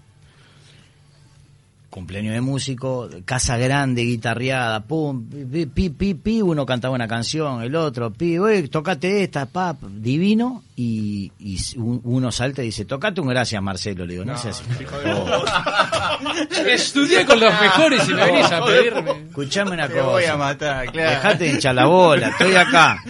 Cumpleaños 1.94 2.34
de 2.34 2.40
músico, 2.40 3.08
casa 3.24 3.56
grande, 3.56 4.02
guitarreada, 4.02 4.80
pum, 4.84 5.28
pi, 5.28 5.66
pi, 5.66 5.90
pi, 5.90 6.14
pi, 6.14 6.42
uno 6.42 6.66
cantaba 6.66 6.92
una 6.92 7.06
canción, 7.06 7.62
el 7.62 7.76
otro, 7.76 8.12
pi, 8.12 8.36
oye, 8.36 8.66
tocate 8.66 9.22
esta, 9.22 9.46
pap, 9.46 9.80
divino, 9.80 10.64
y, 10.74 11.30
y 11.38 11.56
un- 11.76 12.00
uno 12.02 12.32
salta 12.32 12.62
y 12.62 12.66
dice, 12.66 12.84
tocate 12.84 13.20
un 13.20 13.28
gracias, 13.28 13.62
Marcelo, 13.62 14.04
le 14.06 14.14
digo, 14.14 14.24
no, 14.24 14.36
sé 14.36 14.48
así. 14.48 14.64
Estudié 16.66 17.24
con 17.24 17.38
los 17.38 17.52
mejores 17.60 18.08
y 18.08 18.14
me 18.14 18.24
venís 18.24 18.50
a 18.50 18.64
pedirme. 18.64 19.10
Escuchame 19.28 19.70
una 19.72 19.86
Te 19.88 20.00
voy 20.00 20.24
a 20.24 20.32
cosa. 20.32 20.36
matar, 20.36 20.90
claro. 20.90 21.10
Dejate 21.10 21.44
de 21.44 21.50
hinchar 21.52 21.74
la 21.76 21.86
bola, 21.86 22.28
estoy 22.30 22.54
acá. 22.56 23.04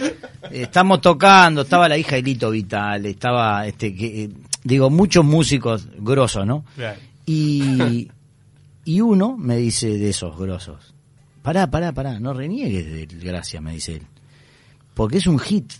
Estamos 0.51 1.01
tocando, 1.01 1.61
estaba 1.61 1.89
la 1.89 1.97
hija 1.97 2.17
de 2.17 2.21
Lito 2.21 2.51
Vital, 2.51 3.03
estaba, 3.07 3.65
este, 3.65 3.95
que, 3.95 4.25
eh, 4.25 4.29
digo, 4.63 4.91
muchos 4.91 5.25
músicos 5.25 5.87
grosos, 5.97 6.45
¿no? 6.45 6.63
Claro. 6.75 6.99
Y, 7.25 8.11
y 8.85 9.01
uno 9.01 9.35
me 9.37 9.57
dice 9.57 9.97
de 9.97 10.09
esos 10.09 10.37
grosos, 10.37 10.93
Pará, 11.41 11.69
pará, 11.69 11.91
pará, 11.91 12.19
no 12.19 12.33
reniegues 12.33 12.85
del 12.91 13.19
Gracias, 13.19 13.61
me 13.61 13.73
dice 13.73 13.97
él. 13.97 14.01
Porque 14.95 15.17
es 15.17 15.27
un 15.27 15.37
hit. 15.37 15.73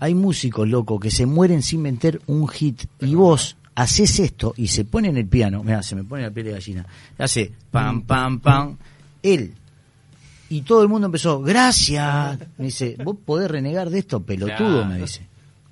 Hay 0.00 0.14
músicos, 0.14 0.66
loco, 0.68 0.98
que 0.98 1.10
se 1.10 1.26
mueren 1.26 1.62
sin 1.62 1.82
meter 1.82 2.22
un 2.26 2.48
hit. 2.48 2.84
Y 3.00 3.14
vos 3.14 3.56
haces 3.74 4.18
esto 4.20 4.54
y 4.56 4.68
se 4.68 4.84
pone 4.86 5.08
en 5.08 5.18
el 5.18 5.26
piano. 5.26 5.62
Mira, 5.62 5.82
se 5.82 5.96
me 5.96 6.04
pone 6.04 6.22
la 6.22 6.30
piel 6.30 6.46
de 6.46 6.52
gallina. 6.52 6.86
Hace 7.18 7.52
pam, 7.70 8.02
pam, 8.02 8.40
pam. 8.40 8.76
Él. 9.22 9.52
Y 10.48 10.62
todo 10.62 10.82
el 10.82 10.88
mundo 10.88 11.06
empezó, 11.06 11.42
gracias. 11.42 12.38
Me 12.56 12.66
dice, 12.66 12.96
vos 13.04 13.16
podés 13.22 13.50
renegar 13.50 13.90
de 13.90 13.98
esto, 13.98 14.20
pelotudo, 14.22 14.56
Claro. 14.56 14.86
me 14.86 14.98
dice. 14.98 15.26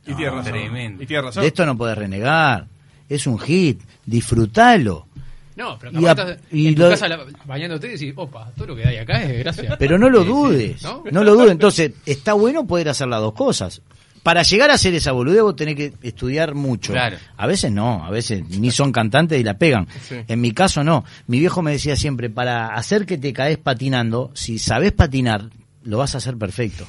Y 0.07 0.15
tiene 0.15 0.31
razón. 0.33 0.53
tremendo. 0.53 1.03
Y 1.03 1.07
tiene 1.07 1.23
razón. 1.23 1.41
De 1.43 1.49
esto 1.49 1.65
no 1.65 1.79
podés 1.79 1.97
renegar. 1.97 2.67
Es 3.09 3.27
un 3.27 3.39
hit. 3.39 3.81
Disfrutalo. 4.05 5.07
No, 5.57 5.79
pero 5.79 5.93
Y 6.01 6.07
a- 6.07 6.11
estás 6.11 6.39
y 6.53 6.69
en 6.69 6.75
tu 6.75 6.83
lo- 6.83 6.91
casa 6.91 7.09
la- 7.09 7.27
bañándote 7.45 7.89
y 7.89 7.91
decís, 7.91 8.13
opa, 8.17 8.51
todo 8.57 8.69
lo 8.69 8.77
que 8.77 8.85
hay 8.87 8.97
acá 8.99 9.23
es 9.23 9.39
gracia. 9.41 9.77
Pero 9.79 9.99
no 9.99 10.09
lo 10.09 10.25
dudes, 10.25 10.83
¿no? 10.83 11.03
no 11.11 11.25
lo 11.25 11.35
dudes. 11.35 11.51
Entonces, 11.53 11.93
está 12.07 12.33
bueno 12.35 12.67
poder 12.67 12.89
hacer 12.89 13.09
las 13.09 13.21
dos 13.21 13.35
cosas. 13.35 13.83
Para 14.23 14.43
llegar 14.43 14.71
a 14.71 14.75
hacer 14.75 14.95
esa 14.95 15.13
boludez 15.13 15.41
vos 15.43 15.57
tenés 15.57 15.77
que 15.77 15.93
estudiar 16.03 16.55
mucho. 16.55 16.93
Claro. 16.93 17.17
A 17.39 17.47
veces 17.47 17.73
no, 17.73 18.05
a 18.05 18.11
veces 18.11 18.47
ni 18.51 18.71
son 18.71 18.93
cantantes 18.93 19.41
y 19.41 19.45
la 19.45 19.55
pegan. 19.55 19.87
Sí. 20.07 20.17
En 20.29 20.41
mi 20.43 20.53
caso 20.53 20.85
no. 20.85 21.05
Mi 21.27 21.39
viejo 21.41 21.63
me 21.63 21.73
decía 21.73 21.97
siempre, 21.97 22.29
para 22.31 22.69
hacer 22.75 23.07
que 23.07 23.17
te 23.19 23.33
caes 23.33 23.57
patinando, 23.59 24.31
si 24.35 24.59
sabés 24.59 24.93
patinar, 24.93 25.49
lo 25.85 25.97
vas 25.99 26.15
a 26.15 26.19
hacer 26.19 26.37
perfecto. 26.37 26.87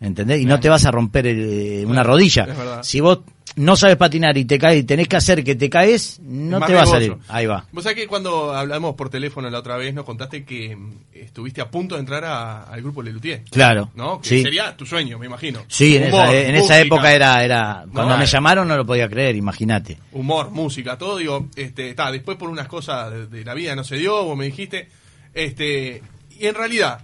¿Entendés? 0.00 0.40
Y 0.40 0.44
no 0.46 0.58
te 0.60 0.68
vas 0.68 0.84
a 0.86 0.90
romper 0.90 1.26
eh, 1.26 1.84
una 1.86 2.02
rodilla. 2.02 2.44
es 2.44 2.56
verdad. 2.56 2.82
Si 2.82 3.00
vos 3.00 3.20
no 3.56 3.74
sabes 3.76 3.96
patinar 3.96 4.36
y 4.38 4.44
te 4.44 4.58
caes 4.58 4.80
y 4.80 4.84
tenés 4.84 5.08
que 5.08 5.16
hacer 5.16 5.42
que 5.42 5.54
te 5.54 5.68
caes, 5.68 6.20
no 6.22 6.60
Más 6.60 6.68
te 6.68 6.74
va 6.74 6.82
a 6.82 6.86
salir. 6.86 7.16
Ahí 7.28 7.46
va. 7.46 7.66
Vos 7.72 7.82
sabés 7.84 7.96
que 7.98 8.06
cuando 8.06 8.54
hablamos 8.54 8.94
por 8.94 9.08
teléfono 9.08 9.48
la 9.50 9.58
otra 9.58 9.76
vez 9.76 9.94
nos 9.94 10.04
contaste 10.04 10.44
que 10.44 10.76
mm, 10.76 10.92
estuviste 11.14 11.60
a 11.62 11.70
punto 11.70 11.94
de 11.94 12.00
entrar 12.00 12.24
a- 12.24 12.62
al 12.64 12.82
grupo 12.82 13.02
Lelutier. 13.02 13.42
Claro. 13.50 13.90
¿No? 13.94 14.20
Que 14.20 14.28
Sí. 14.28 14.42
sería 14.42 14.76
tu 14.76 14.84
sueño, 14.86 15.18
me 15.18 15.26
imagino. 15.26 15.64
Sí, 15.68 15.96
en, 15.96 16.04
esa, 16.04 16.32
en 16.34 16.54
esa 16.54 16.78
época 16.80 17.12
era, 17.14 17.42
era 17.44 17.84
cuando 17.92 18.12
No, 18.14 18.18
me 18.18 18.26
llamaron 18.26 18.68
no 18.68 18.76
lo 18.76 18.84
podía 18.86 19.08
creer, 19.08 19.36
imagínate. 19.36 19.98
Humor, 20.12 20.50
música, 20.50 20.96
todo. 20.98 21.16
Digo, 21.16 21.48
este, 21.56 21.90
está, 21.90 22.12
después 22.12 22.36
por 22.36 22.50
unas 22.50 22.68
cosas 22.68 23.10
de, 23.10 23.26
de 23.26 23.44
la 23.44 23.54
vida 23.54 23.74
no 23.74 23.84
se 23.84 23.96
dio, 23.96 24.22
vos 24.24 24.36
me 24.36 24.44
dijiste. 24.44 24.88
Este, 25.32 26.02
y 26.38 26.46
en 26.46 26.54
realidad, 26.54 27.00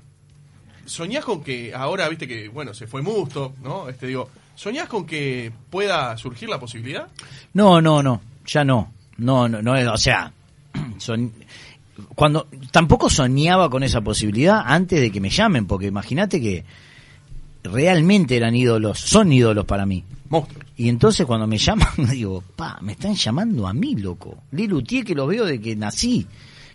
soñás 0.84 1.24
con 1.24 1.42
que 1.42 1.72
ahora, 1.74 2.08
viste 2.08 2.28
que, 2.28 2.48
bueno, 2.48 2.74
se 2.74 2.86
fue 2.86 3.02
Musto, 3.02 3.54
¿no? 3.62 3.88
Este, 3.88 4.06
digo, 4.06 4.28
¿soñás 4.54 4.88
con 4.88 5.06
que 5.06 5.52
pueda 5.70 6.16
surgir 6.16 6.48
la 6.48 6.60
posibilidad? 6.60 7.08
No, 7.54 7.80
no, 7.80 8.02
no, 8.02 8.20
ya 8.46 8.64
no. 8.64 8.92
No, 9.18 9.48
no, 9.48 9.62
no, 9.62 9.92
o 9.92 9.96
sea, 9.96 10.32
son, 10.98 11.32
cuando 12.14 12.48
tampoco 12.70 13.10
soñaba 13.10 13.68
con 13.70 13.82
esa 13.82 14.00
posibilidad 14.00 14.62
antes 14.64 15.00
de 15.00 15.10
que 15.10 15.20
me 15.20 15.30
llamen, 15.30 15.66
porque 15.66 15.86
imagínate 15.86 16.40
que 16.40 16.64
realmente 17.62 18.36
eran 18.36 18.54
ídolos, 18.54 18.98
son 18.98 19.32
ídolos 19.32 19.64
para 19.64 19.86
mí. 19.86 20.04
Monstruos. 20.28 20.66
Y 20.76 20.88
entonces 20.88 21.26
cuando 21.26 21.46
me 21.46 21.58
llaman, 21.58 21.88
digo, 22.10 22.42
pa, 22.56 22.78
me 22.80 22.92
están 22.92 23.14
llamando 23.14 23.66
a 23.66 23.72
mí, 23.72 23.94
loco. 23.96 24.44
Lelutier 24.52 25.04
que 25.04 25.14
lo 25.14 25.26
veo 25.26 25.44
de 25.44 25.60
que 25.60 25.76
nací, 25.76 26.26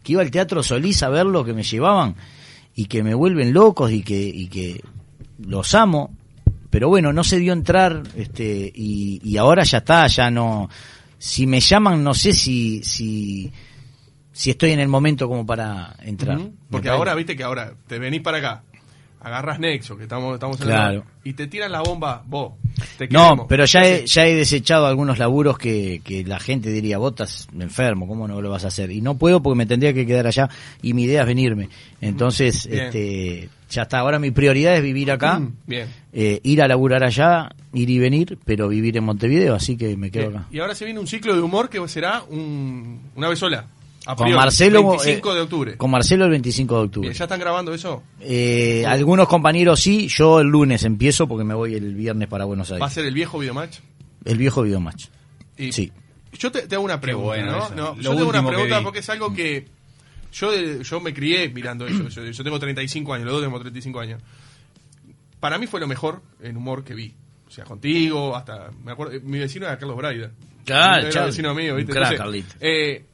que 0.04 0.14
iba 0.14 0.22
al 0.22 0.32
Teatro 0.32 0.64
Solís 0.64 1.04
a 1.04 1.10
verlo, 1.10 1.44
que 1.44 1.54
me 1.54 1.64
llevaban 1.64 2.16
y 2.76 2.86
que 2.86 3.04
me 3.04 3.16
vuelven 3.16 3.54
locos 3.54 3.92
y 3.92 4.04
que, 4.04 4.20
y 4.20 4.48
que 4.48 4.84
los 5.40 5.74
amo. 5.76 6.12
Pero 6.78 6.90
bueno, 6.90 7.12
no 7.12 7.24
se 7.24 7.40
dio 7.40 7.54
entrar 7.54 8.04
este 8.16 8.72
y, 8.72 9.20
y 9.24 9.38
ahora 9.38 9.64
ya 9.64 9.80
está, 9.80 10.06
ya 10.06 10.30
no... 10.30 10.70
Si 11.18 11.48
me 11.48 11.60
llaman, 11.60 12.04
no 12.04 12.14
sé 12.14 12.34
si, 12.34 12.84
si, 12.84 13.52
si 14.32 14.52
estoy 14.52 14.74
en 14.74 14.80
el 14.80 14.88
momento 14.88 15.28
como 15.28 15.44
para 15.44 15.96
entrar. 16.02 16.40
Porque 16.70 16.90
ahora, 16.90 17.16
viste 17.16 17.36
que 17.36 17.42
ahora 17.42 17.74
te 17.88 17.98
venís 17.98 18.22
para 18.22 18.38
acá, 18.38 18.64
agarras 19.22 19.60
Nexo, 19.60 19.98
que 19.98 20.04
estamos, 20.04 20.34
estamos 20.36 20.60
en 20.62 20.68
Claro. 20.68 21.00
la- 21.00 21.06
y 21.30 21.34
te 21.34 21.48
tiran 21.48 21.72
la 21.72 21.82
bomba, 21.82 22.24
vos. 22.26 22.54
Te 22.98 23.08
No, 23.10 23.48
pero 23.48 23.66
ya 23.66 23.82
¿Qué 23.82 23.96
he, 24.04 24.06
ya 24.08 24.26
he 24.26 24.36
desechado 24.36 24.86
algunos 24.86 25.18
laburos 25.18 25.58
que, 25.58 26.02
que 26.04 26.24
la 26.24 26.40
gente 26.40 26.70
diría, 26.70 26.98
vos 27.00 27.12
estás 27.12 27.48
enfermo, 27.60 28.08
¿cómo 28.08 28.28
no 28.28 28.42
lo 28.42 28.50
vas 28.50 28.64
a 28.66 28.68
hacer? 28.68 28.92
Y 28.92 29.02
no 29.02 29.18
puedo 29.18 29.42
porque 29.42 29.58
me 29.58 29.66
tendría 29.66 29.94
que 29.94 30.06
quedar 30.06 30.28
allá 30.28 30.50
y 30.82 30.94
mi 30.94 31.04
idea 31.04 31.22
es 31.22 31.28
venirme. 31.28 31.70
Entonces, 32.02 32.68
Bien. 32.70 32.86
este, 32.86 33.50
ya 33.70 33.82
está. 33.84 34.00
Ahora 34.00 34.20
mi 34.20 34.32
prioridad 34.32 34.76
es 34.76 34.84
vivir 34.84 35.12
acá, 35.12 35.40
Mm, 35.40 35.54
Bien. 35.66 35.88
eh, 36.14 36.40
ir 36.44 36.62
a 36.62 36.68
laburar 36.68 37.04
allá, 37.04 37.50
ir 37.74 37.90
y 37.90 38.00
venir, 38.00 38.38
pero 38.46 38.68
vivir 38.70 38.96
en 38.98 39.04
Montevideo, 39.04 39.56
así 39.56 39.76
que 39.76 39.98
me 39.98 40.12
quedo 40.12 40.30
Bien. 40.30 40.42
acá. 40.42 40.48
Y 40.52 40.60
ahora 40.60 40.76
se 40.76 40.86
viene 40.86 41.00
un 41.00 41.08
ciclo 41.08 41.36
de 41.36 41.42
humor 41.42 41.70
que 41.70 41.86
será 41.88 42.24
un- 42.30 43.02
una 43.16 43.28
vez 43.28 43.40
sola. 43.40 43.66
Con 44.16 44.32
Marcelo, 44.34 44.84
25 44.90 45.32
eh, 45.32 45.36
de 45.36 45.42
octubre. 45.42 45.78
Con 45.78 45.92
Marcelo 45.92 46.26
el 46.26 46.32
25 46.32 46.76
de 46.78 46.82
octubre. 46.86 47.14
¿Ya 47.14 47.24
están 47.26 47.40
grabando 47.40 47.74
eso? 47.74 48.04
Eh, 48.22 48.86
algunos 48.88 49.28
compañeros 49.28 49.80
sí, 49.80 50.08
yo 50.08 50.40
el 50.40 50.48
lunes 50.48 50.84
empiezo 50.84 51.28
porque 51.28 51.44
me 51.44 51.54
voy 51.54 51.76
el 51.76 51.94
viernes 51.96 52.28
para 52.28 52.46
Buenos 52.46 52.72
¿Va 52.72 52.76
a 52.76 52.78
Aires. 52.78 52.94
ser 52.94 53.06
el 53.06 53.14
viejo 53.14 53.40
videomatch? 53.40 53.80
El 54.26 54.38
viejo 54.38 54.62
videomatch. 54.64 55.06
Y 55.58 55.72
Sí. 55.72 55.92
Yo 56.40 56.52
te, 56.52 56.68
te 56.68 56.76
hago 56.76 56.84
una 56.86 57.00
pregunta, 57.02 57.28
bueno 57.28 57.52
¿no? 57.52 57.70
No, 57.76 57.96
yo 58.02 58.12
te 58.14 58.20
hago 58.20 58.30
una 58.30 58.46
pregunta 58.48 58.82
porque 58.84 59.00
es 59.00 59.10
algo 59.10 59.34
que 59.34 59.66
yo 60.32 60.52
yo 60.82 61.00
me 61.00 61.14
crié 61.14 61.50
mirando 61.50 61.88
eso. 61.88 62.10
Yo, 62.10 62.24
yo 62.26 62.44
tengo 62.44 62.60
35 62.60 63.14
años, 63.14 63.26
los 63.26 63.34
dos 63.34 63.42
tenemos 63.42 63.62
35 63.62 64.00
años. 64.00 64.22
Para 65.40 65.58
mí 65.58 65.68
fue 65.68 65.80
lo 65.80 65.88
mejor 65.88 66.22
en 66.42 66.58
humor 66.58 66.84
que 66.84 66.94
vi. 66.94 67.14
O 67.48 67.52
sea, 67.52 67.64
contigo, 67.64 68.36
hasta. 68.36 68.72
Me 68.84 68.92
acuerdo, 68.92 69.14
mi 69.24 69.40
vecino 69.40 69.66
era 69.66 69.78
Carlos 69.78 69.98
Braida. 69.98 70.32
Ah, 70.70 71.00
Era 71.00 71.26
vecino 71.26 71.56
mío, 71.56 71.76
¿viste? 71.76 71.94
Entonces, 71.94 72.18
Carlito. 72.18 72.56
eh, 72.60 73.06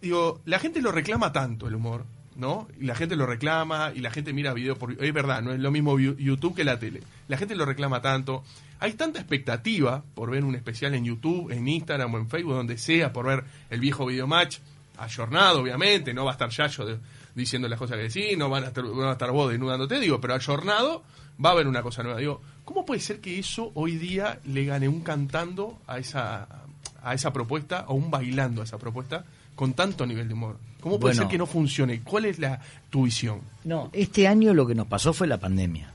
digo, 0.00 0.40
la 0.44 0.58
gente 0.58 0.80
lo 0.82 0.92
reclama 0.92 1.32
tanto 1.32 1.66
el 1.68 1.74
humor, 1.74 2.04
¿no? 2.36 2.68
Y 2.80 2.84
la 2.84 2.94
gente 2.94 3.16
lo 3.16 3.26
reclama 3.26 3.92
y 3.94 4.00
la 4.00 4.10
gente 4.10 4.32
mira 4.32 4.52
videos 4.54 4.78
por. 4.78 4.92
Es 5.02 5.12
verdad, 5.12 5.42
no 5.42 5.52
es 5.52 5.58
lo 5.60 5.70
mismo 5.70 5.98
YouTube 5.98 6.54
que 6.54 6.64
la 6.64 6.78
tele. 6.78 7.02
La 7.28 7.36
gente 7.36 7.54
lo 7.56 7.64
reclama 7.64 8.00
tanto. 8.00 8.44
Hay 8.80 8.92
tanta 8.92 9.18
expectativa 9.18 10.04
por 10.14 10.30
ver 10.30 10.44
un 10.44 10.54
especial 10.54 10.94
en 10.94 11.04
YouTube, 11.04 11.50
en 11.50 11.66
Instagram 11.66 12.14
o 12.14 12.18
en 12.18 12.28
Facebook, 12.28 12.54
donde 12.54 12.78
sea, 12.78 13.12
por 13.12 13.26
ver 13.26 13.44
el 13.70 13.80
viejo 13.80 14.06
videomatch, 14.06 14.58
ayornado, 14.98 15.60
obviamente, 15.62 16.14
no 16.14 16.24
va 16.24 16.30
a 16.30 16.34
estar 16.34 16.48
Yayo 16.50 16.84
de- 16.84 16.98
diciendo 17.34 17.68
las 17.68 17.78
cosas 17.78 17.96
que 17.96 18.04
decís, 18.04 18.36
no 18.38 18.48
van 18.48 18.64
a 18.64 18.68
estar, 18.68 18.84
van 18.84 19.08
a 19.08 19.12
estar 19.12 19.30
vos 19.30 19.50
desnudándote, 19.50 19.98
digo, 20.00 20.20
pero 20.20 20.34
ayornado 20.34 21.02
va 21.44 21.50
a 21.50 21.52
haber 21.52 21.66
una 21.68 21.82
cosa 21.82 22.02
nueva. 22.02 22.18
Digo, 22.18 22.40
¿cómo 22.64 22.84
puede 22.84 23.00
ser 23.00 23.20
que 23.20 23.38
eso 23.38 23.70
hoy 23.74 23.96
día 23.96 24.40
le 24.44 24.64
gane 24.64 24.88
un 24.88 25.00
cantando 25.02 25.78
a 25.86 25.98
esa, 25.98 26.48
a 27.02 27.14
esa 27.14 27.32
propuesta 27.32 27.84
o 27.88 27.94
un 27.94 28.10
bailando 28.10 28.60
a 28.60 28.64
esa 28.64 28.78
propuesta 28.78 29.24
con 29.58 29.72
tanto 29.74 30.06
nivel 30.06 30.28
de 30.28 30.34
humor? 30.34 30.56
¿Cómo 30.80 31.00
puede 31.00 31.14
Bueno. 31.14 31.22
ser 31.22 31.30
que 31.32 31.36
no 31.38 31.46
funcione? 31.46 32.00
¿Cuál 32.02 32.26
es 32.26 32.38
la 32.38 32.60
tu 32.90 33.02
visión? 33.06 33.40
No, 33.64 33.90
este 33.92 34.28
año 34.28 34.54
lo 34.54 34.64
que 34.68 34.76
nos 34.76 34.86
pasó 34.86 35.12
fue 35.12 35.26
la 35.26 35.38
pandemia. 35.38 35.92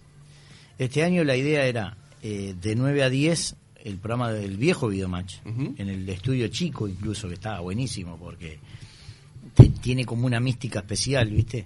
Este 0.77 1.01
año 1.01 1.23
la 1.23 1.37
idea 1.37 1.65
era 1.65 1.95
eh, 2.21 2.53
de 2.61 2.75
9 2.75 3.03
a 3.03 3.09
10 3.09 3.55
el 3.85 3.97
programa 3.99 4.33
del 4.33 4.57
viejo 4.57 4.89
Videomatch, 4.89 5.35
Ujú. 5.45 5.75
en 5.77 5.87
el 5.87 6.09
estudio 6.09 6.49
chico 6.49 6.89
incluso, 6.89 7.29
que 7.29 7.35
estaba 7.35 7.61
buenísimo 7.61 8.17
porque 8.17 8.59
te- 9.53 9.69
tiene 9.69 10.03
como 10.05 10.25
una 10.25 10.41
mística 10.41 10.79
especial, 10.79 11.29
¿viste? 11.29 11.65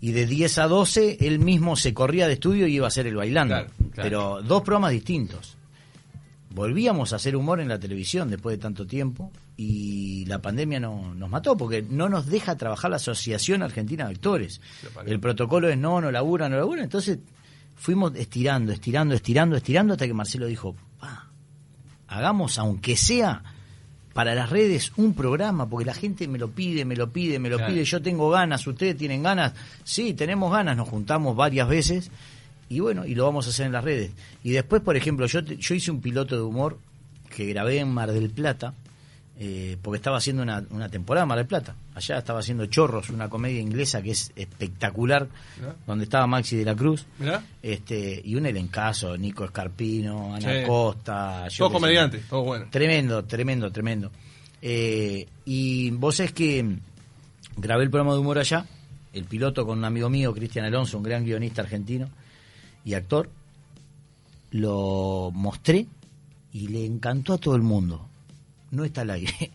Y 0.00 0.12
de 0.12 0.24
10 0.26 0.56
a 0.58 0.66
12 0.68 1.18
él 1.20 1.38
mismo 1.40 1.76
se 1.76 1.92
corría 1.92 2.26
de 2.26 2.34
estudio 2.34 2.66
y 2.66 2.76
iba 2.76 2.86
a 2.86 2.88
hacer 2.88 3.06
el 3.06 3.16
bailando. 3.16 3.54
Claro, 3.54 3.70
claro. 3.92 3.92
Pero 4.02 4.42
dos 4.42 4.62
programas 4.62 4.92
distintos. 4.92 5.55
Volvíamos 6.56 7.12
a 7.12 7.16
hacer 7.16 7.36
humor 7.36 7.60
en 7.60 7.68
la 7.68 7.78
televisión 7.78 8.30
después 8.30 8.56
de 8.56 8.62
tanto 8.62 8.86
tiempo 8.86 9.30
y 9.58 10.24
la 10.24 10.40
pandemia 10.40 10.80
no, 10.80 11.14
nos 11.14 11.28
mató 11.28 11.54
porque 11.54 11.82
no 11.82 12.08
nos 12.08 12.24
deja 12.24 12.56
trabajar 12.56 12.90
la 12.90 12.96
Asociación 12.96 13.62
Argentina 13.62 14.06
de 14.06 14.12
Actores. 14.14 14.62
El 15.04 15.20
protocolo 15.20 15.68
es 15.68 15.76
no, 15.76 16.00
no 16.00 16.10
labura, 16.10 16.48
no 16.48 16.56
labura. 16.56 16.82
Entonces 16.82 17.18
fuimos 17.74 18.14
estirando, 18.14 18.72
estirando, 18.72 19.14
estirando, 19.14 19.54
estirando 19.54 19.92
hasta 19.92 20.06
que 20.06 20.14
Marcelo 20.14 20.46
dijo, 20.46 20.74
"Pa, 20.98 21.28
hagamos 22.08 22.56
aunque 22.56 22.96
sea 22.96 23.42
para 24.14 24.34
las 24.34 24.48
redes 24.48 24.92
un 24.96 25.12
programa, 25.12 25.68
porque 25.68 25.84
la 25.84 25.92
gente 25.92 26.26
me 26.26 26.38
lo 26.38 26.52
pide, 26.52 26.86
me 26.86 26.96
lo 26.96 27.12
pide, 27.12 27.38
me 27.38 27.50
lo 27.50 27.58
Claro. 27.58 27.74
pide, 27.74 27.84
yo 27.84 28.00
tengo 28.00 28.30
ganas, 28.30 28.66
ustedes 28.66 28.96
tienen 28.96 29.22
ganas, 29.22 29.52
sí, 29.84 30.14
tenemos 30.14 30.50
ganas, 30.50 30.74
nos 30.74 30.88
juntamos 30.88 31.36
varias 31.36 31.68
veces 31.68 32.10
y 32.68 32.80
bueno, 32.80 33.06
y 33.06 33.14
lo 33.14 33.24
vamos 33.24 33.46
a 33.46 33.50
hacer 33.50 33.66
en 33.66 33.72
las 33.72 33.84
redes. 33.84 34.10
Y 34.42 34.50
después, 34.50 34.82
por 34.82 34.96
ejemplo, 34.96 35.26
yo, 35.26 35.40
yo 35.40 35.74
hice 35.74 35.90
un 35.90 36.00
piloto 36.00 36.34
de 36.36 36.42
humor 36.42 36.78
que 37.34 37.46
grabé 37.46 37.78
en 37.78 37.88
Mar 37.88 38.10
del 38.12 38.30
Plata, 38.30 38.74
eh, 39.38 39.76
porque 39.82 39.96
estaba 39.98 40.16
haciendo 40.16 40.42
una, 40.42 40.64
una 40.70 40.88
temporada 40.88 41.24
en 41.24 41.28
Mar 41.28 41.38
del 41.38 41.46
Plata. 41.46 41.74
Allá 41.94 42.18
estaba 42.18 42.40
haciendo 42.40 42.66
Chorros, 42.66 43.10
una 43.10 43.28
comedia 43.28 43.60
inglesa 43.60 44.00
que 44.02 44.12
es 44.12 44.32
espectacular, 44.34 45.28
Mirá. 45.60 45.76
donde 45.86 46.04
estaba 46.04 46.26
Maxi 46.26 46.56
de 46.56 46.64
la 46.64 46.74
Cruz. 46.74 47.04
Mirá. 47.18 47.44
Este, 47.62 48.20
y 48.24 48.34
un 48.34 48.46
elencazo, 48.46 49.16
Nico 49.18 49.44
Escarpino, 49.44 50.34
Ana 50.34 50.60
Sí. 50.60 50.66
Costa, 50.66 51.48
yo 51.48 51.58
Todo 51.58 51.68
qué 51.68 51.74
sé. 51.74 51.80
comediante, 51.80 52.18
todo 52.30 52.42
bueno. 52.44 52.66
Tremendo, 52.70 53.24
tremendo, 53.24 53.70
tremendo. 53.70 54.10
Eh, 54.62 55.26
y 55.44 55.90
vos 55.90 56.18
es 56.20 56.32
que 56.32 56.64
grabé 57.56 57.84
el 57.84 57.90
programa 57.90 58.14
de 58.14 58.20
humor 58.20 58.38
allá, 58.38 58.64
el 59.12 59.24
piloto 59.24 59.66
con 59.66 59.78
un 59.78 59.84
amigo 59.84 60.08
mío, 60.08 60.32
Cristian 60.34 60.64
Alonso, 60.64 60.96
un 60.96 61.02
gran 61.04 61.24
guionista 61.24 61.60
argentino 61.62 62.08
y 62.86 62.94
actor. 62.94 63.28
Lo 64.52 65.30
mostré 65.34 65.86
y 66.52 66.68
le 66.68 66.86
encantó 66.86 67.34
a 67.34 67.38
todo 67.38 67.56
el 67.56 67.62
mundo. 67.62 68.08
no 68.70 68.84
está 68.84 69.02
al 69.02 69.10
aire. 69.10 69.50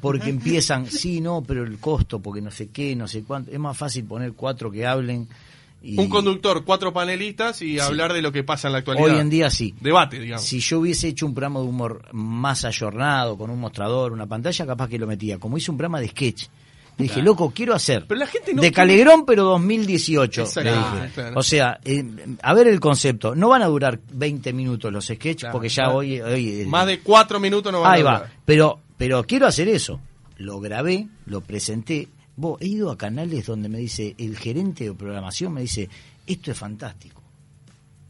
Porque 0.00 0.30
empiezan, 0.30 0.86
sí, 0.86 1.20
no, 1.20 1.42
pero 1.42 1.64
el 1.64 1.78
costo, 1.78 2.20
porque 2.20 2.40
no 2.40 2.50
sé 2.50 2.68
qué, 2.68 2.94
no 2.96 3.08
sé 3.08 3.24
cuánto. 3.24 3.50
Es 3.50 3.58
más 3.58 3.76
fácil 3.76 4.04
poner 4.04 4.32
cuatro 4.34 4.70
que 4.70 4.86
hablen. 4.86 5.28
Y 5.82 5.98
Un 5.98 6.08
conductor, 6.08 6.64
cuatro 6.64 6.92
panelistas 6.92 7.60
y 7.62 7.80
hablar 7.80 8.12
de 8.12 8.22
lo 8.22 8.30
que 8.30 8.44
pasa 8.44 8.68
en 8.68 8.72
la 8.72 8.78
actualidad. 8.78 9.06
Hoy 9.06 9.20
en 9.20 9.30
día 9.30 9.50
sí. 9.50 9.74
Debate, 9.80 10.20
digamos. 10.20 10.44
Si 10.44 10.60
yo 10.60 10.78
hubiese 10.78 11.08
hecho 11.08 11.26
un 11.26 11.34
programa 11.34 11.60
de 11.60 11.66
humor 11.66 12.02
más 12.12 12.64
ayornado, 12.64 13.36
con 13.36 13.50
un 13.50 13.58
mostrador, 13.58 14.12
una 14.12 14.26
pantalla, 14.26 14.64
capaz 14.64 14.88
que 14.88 14.98
lo 14.98 15.08
metía. 15.08 15.38
Como 15.38 15.58
hice 15.58 15.70
un 15.72 15.78
programa 15.78 16.00
de 16.00 16.08
sketch. 16.08 16.46
Le 17.02 17.08
dije, 17.08 17.22
loco, 17.22 17.52
quiero 17.54 17.74
hacer 17.74 18.06
Pero 18.06 18.18
la 18.20 18.26
gente 18.26 18.54
no 18.54 18.62
de 18.62 18.72
Calegrón, 18.72 19.24
pero 19.26 19.44
2018. 19.44 20.40
Exacto. 20.42 20.70
le 20.70 20.76
Ah, 20.76 20.94
dije. 21.02 21.14
claro. 21.14 21.38
O 21.38 21.42
sea, 21.42 21.80
eh, 21.84 22.04
a 22.42 22.54
ver 22.54 22.68
el 22.68 22.80
concepto. 22.80 23.34
No 23.34 23.48
van 23.50 23.62
a 23.62 23.66
durar 23.66 24.00
20 24.12 24.52
minutos 24.52 24.92
los 24.92 25.04
sketches, 25.06 25.36
Claro, 25.40 25.52
porque 25.52 25.68
ya 25.68 25.84
claro. 25.84 25.98
hoy... 25.98 26.20
hoy 26.20 26.60
el- 26.62 26.68
Más 26.68 26.86
de 26.86 27.00
cuatro 27.00 27.38
minutos 27.40 27.72
no 27.72 27.80
van 27.82 27.92
Ahí 27.94 28.00
a 28.00 28.04
va. 28.04 28.14
durar. 28.18 28.32
Pero, 28.44 28.80
pero 28.96 29.24
quiero 29.24 29.46
hacer 29.46 29.68
eso. 29.68 30.00
Lo 30.38 30.60
grabé, 30.60 31.06
lo 31.26 31.40
presenté. 31.40 32.08
Vos, 32.34 32.60
he 32.60 32.66
ido 32.66 32.90
a 32.90 32.96
canales 32.96 33.46
donde 33.46 33.68
me 33.68 33.78
dice, 33.78 34.14
el 34.18 34.36
gerente 34.38 34.84
de 34.84 34.94
programación 34.94 35.52
me 35.52 35.60
dice, 35.60 35.88
esto 36.26 36.50
es 36.50 36.58
fantástico. 36.58 37.22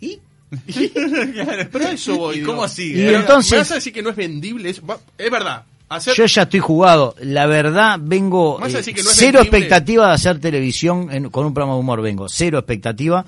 ¿Y? 0.00 0.18
Pero 1.72 1.86
a 1.86 1.92
eso 1.92 2.16
voy. 2.18 2.36
¿Y 2.36 2.38
digo. 2.40 2.52
cómo? 2.54 2.66
Y 2.78 2.92
Pero, 2.94 3.18
entonces- 3.20 3.52
¿Me 3.52 3.58
vas 3.58 3.70
a 3.72 3.74
decir 3.76 3.92
que 3.92 4.02
no 4.02 4.10
es 4.10 4.16
vendible? 4.16 4.72
Va- 4.88 5.00
Es 5.18 5.30
verdad. 5.30 5.64
Hacer... 5.92 6.14
Yo 6.14 6.26
ya 6.26 6.42
estoy 6.42 6.60
jugado. 6.60 7.14
La 7.20 7.46
verdad, 7.46 7.98
vengo 8.00 8.58
eh, 8.58 8.82
no 9.04 9.10
cero 9.10 9.40
expectativa 9.42 10.08
de 10.08 10.12
hacer 10.14 10.40
televisión 10.40 11.08
en- 11.10 11.30
con 11.30 11.46
un 11.46 11.54
programa 11.54 11.74
de 11.74 11.80
humor. 11.80 12.02
Vengo 12.02 12.28
cero 12.28 12.58
expectativa 12.58 13.24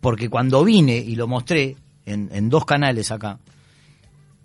porque 0.00 0.28
cuando 0.28 0.64
vine 0.64 0.96
y 0.96 1.14
lo 1.16 1.26
mostré 1.26 1.76
en, 2.06 2.28
en 2.32 2.48
dos 2.48 2.64
canales 2.64 3.10
acá, 3.10 3.38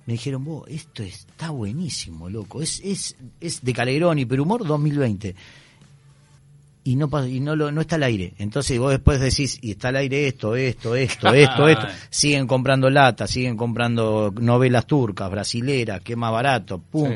me 0.05 0.13
dijeron, 0.13 0.43
vos, 0.43 0.65
esto 0.67 1.01
está 1.03 1.49
buenísimo, 1.49 2.29
loco. 2.29 2.61
Es, 2.61 2.79
es, 2.83 3.15
es 3.41 3.63
de 3.63 3.73
Calegrón 3.73 4.19
y 4.19 4.25
Perumor 4.25 4.65
2020. 4.67 5.35
Y 6.87 6.95
no 6.97 7.09
y 7.27 7.39
no 7.39 7.55
lo, 7.55 7.71
no 7.71 7.81
está 7.81 7.95
al 7.95 8.03
aire. 8.03 8.35
Entonces 8.37 8.77
vos 8.77 8.91
después 8.91 9.19
decís, 9.19 9.57
y 9.61 9.71
está 9.71 9.87
al 9.87 9.95
aire 9.95 10.27
esto, 10.27 10.55
esto, 10.55 10.95
esto, 10.95 11.33
esto, 11.33 11.67
esto. 11.67 11.87
Siguen 12.11 12.45
comprando 12.45 12.91
latas, 12.91 13.31
siguen 13.31 13.57
comprando 13.57 14.31
novelas 14.39 14.85
turcas, 14.85 15.31
brasileras, 15.31 16.01
que 16.01 16.15
más 16.15 16.31
barato, 16.31 16.79
pum. 16.79 17.09
Sí. 17.09 17.15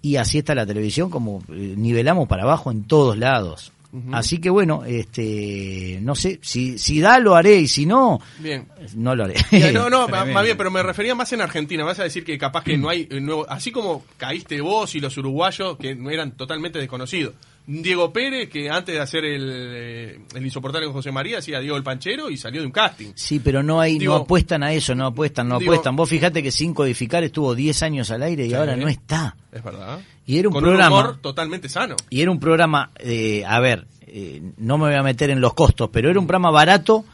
Y 0.00 0.16
así 0.16 0.38
está 0.38 0.54
la 0.54 0.64
televisión, 0.64 1.10
como 1.10 1.42
eh, 1.48 1.74
nivelamos 1.76 2.28
para 2.28 2.44
abajo 2.44 2.70
en 2.70 2.84
todos 2.84 3.18
lados. 3.18 3.72
Así 4.12 4.38
que 4.38 4.50
bueno, 4.50 4.84
este, 4.84 5.98
no 6.02 6.14
sé, 6.14 6.38
si, 6.42 6.78
si 6.78 7.00
da 7.00 7.18
lo 7.18 7.34
haré 7.34 7.56
y 7.60 7.68
si 7.68 7.86
no, 7.86 8.20
Bien. 8.38 8.68
no 8.94 9.16
lo 9.16 9.24
haré. 9.24 9.34
Ya, 9.50 9.72
no, 9.72 9.88
no, 9.88 10.04
Tremendo. 10.06 10.34
más 10.34 10.44
bien, 10.44 10.58
pero 10.58 10.70
me 10.70 10.82
refería 10.82 11.14
más 11.14 11.32
en 11.32 11.40
Argentina. 11.40 11.84
Vas 11.84 11.98
a 11.98 12.04
decir 12.04 12.22
que 12.22 12.36
capaz 12.36 12.64
que 12.64 12.76
no 12.76 12.90
hay 12.90 13.08
eh, 13.10 13.18
nuevo. 13.18 13.48
Así 13.48 13.72
como 13.72 14.04
caíste 14.18 14.60
vos 14.60 14.94
y 14.94 15.00
los 15.00 15.16
uruguayos 15.16 15.78
que 15.78 15.94
no 15.94 16.10
eran 16.10 16.32
totalmente 16.32 16.78
desconocidos. 16.78 17.32
Diego 17.70 18.10
Pérez, 18.14 18.48
que 18.48 18.70
antes 18.70 18.94
de 18.94 19.00
hacer 19.00 19.26
el, 19.26 19.50
eh, 19.52 20.20
el 20.34 20.44
insoportable 20.44 20.86
con 20.86 20.94
José 20.94 21.12
María, 21.12 21.38
hacía 21.38 21.60
Diego 21.60 21.76
el 21.76 21.82
Panchero 21.82 22.30
y 22.30 22.38
salió 22.38 22.62
de 22.62 22.66
un 22.66 22.72
casting. 22.72 23.12
Sí, 23.14 23.40
pero 23.40 23.62
no 23.62 23.78
hay, 23.78 23.98
Digo- 23.98 24.14
no 24.16 24.22
apuestan 24.22 24.62
a 24.62 24.72
eso, 24.72 24.94
no 24.94 25.04
apuestan, 25.06 25.48
no 25.48 25.58
Digo- 25.58 25.72
apuestan. 25.72 25.94
Vos 25.94 26.08
fijate 26.08 26.42
que 26.42 26.50
Sin 26.50 26.72
Codificar 26.72 27.22
estuvo 27.24 27.54
10 27.54 27.82
años 27.82 28.10
al 28.10 28.22
aire 28.22 28.46
y 28.46 28.48
Sí. 28.48 28.54
ahora 28.54 28.74
no 28.74 28.88
está. 28.88 29.36
Es 29.52 29.62
verdad. 29.62 30.00
Y 30.24 30.38
era 30.38 30.48
un 30.48 30.54
con 30.54 30.62
programa- 30.64 30.96
un 30.96 31.02
humor 31.04 31.18
totalmente 31.20 31.68
sano. 31.68 31.94
Y 32.08 32.22
era 32.22 32.30
un 32.30 32.40
programa, 32.40 32.90
eh, 32.98 33.44
a 33.46 33.60
ver, 33.60 33.86
eh, 34.06 34.40
no 34.56 34.78
me 34.78 34.86
voy 34.86 34.94
a 34.94 35.02
meter 35.02 35.28
en 35.28 35.42
los 35.42 35.52
costos, 35.52 35.90
pero 35.92 36.08
era 36.08 36.18
un 36.18 36.26
programa 36.26 36.50
barato 36.50 37.04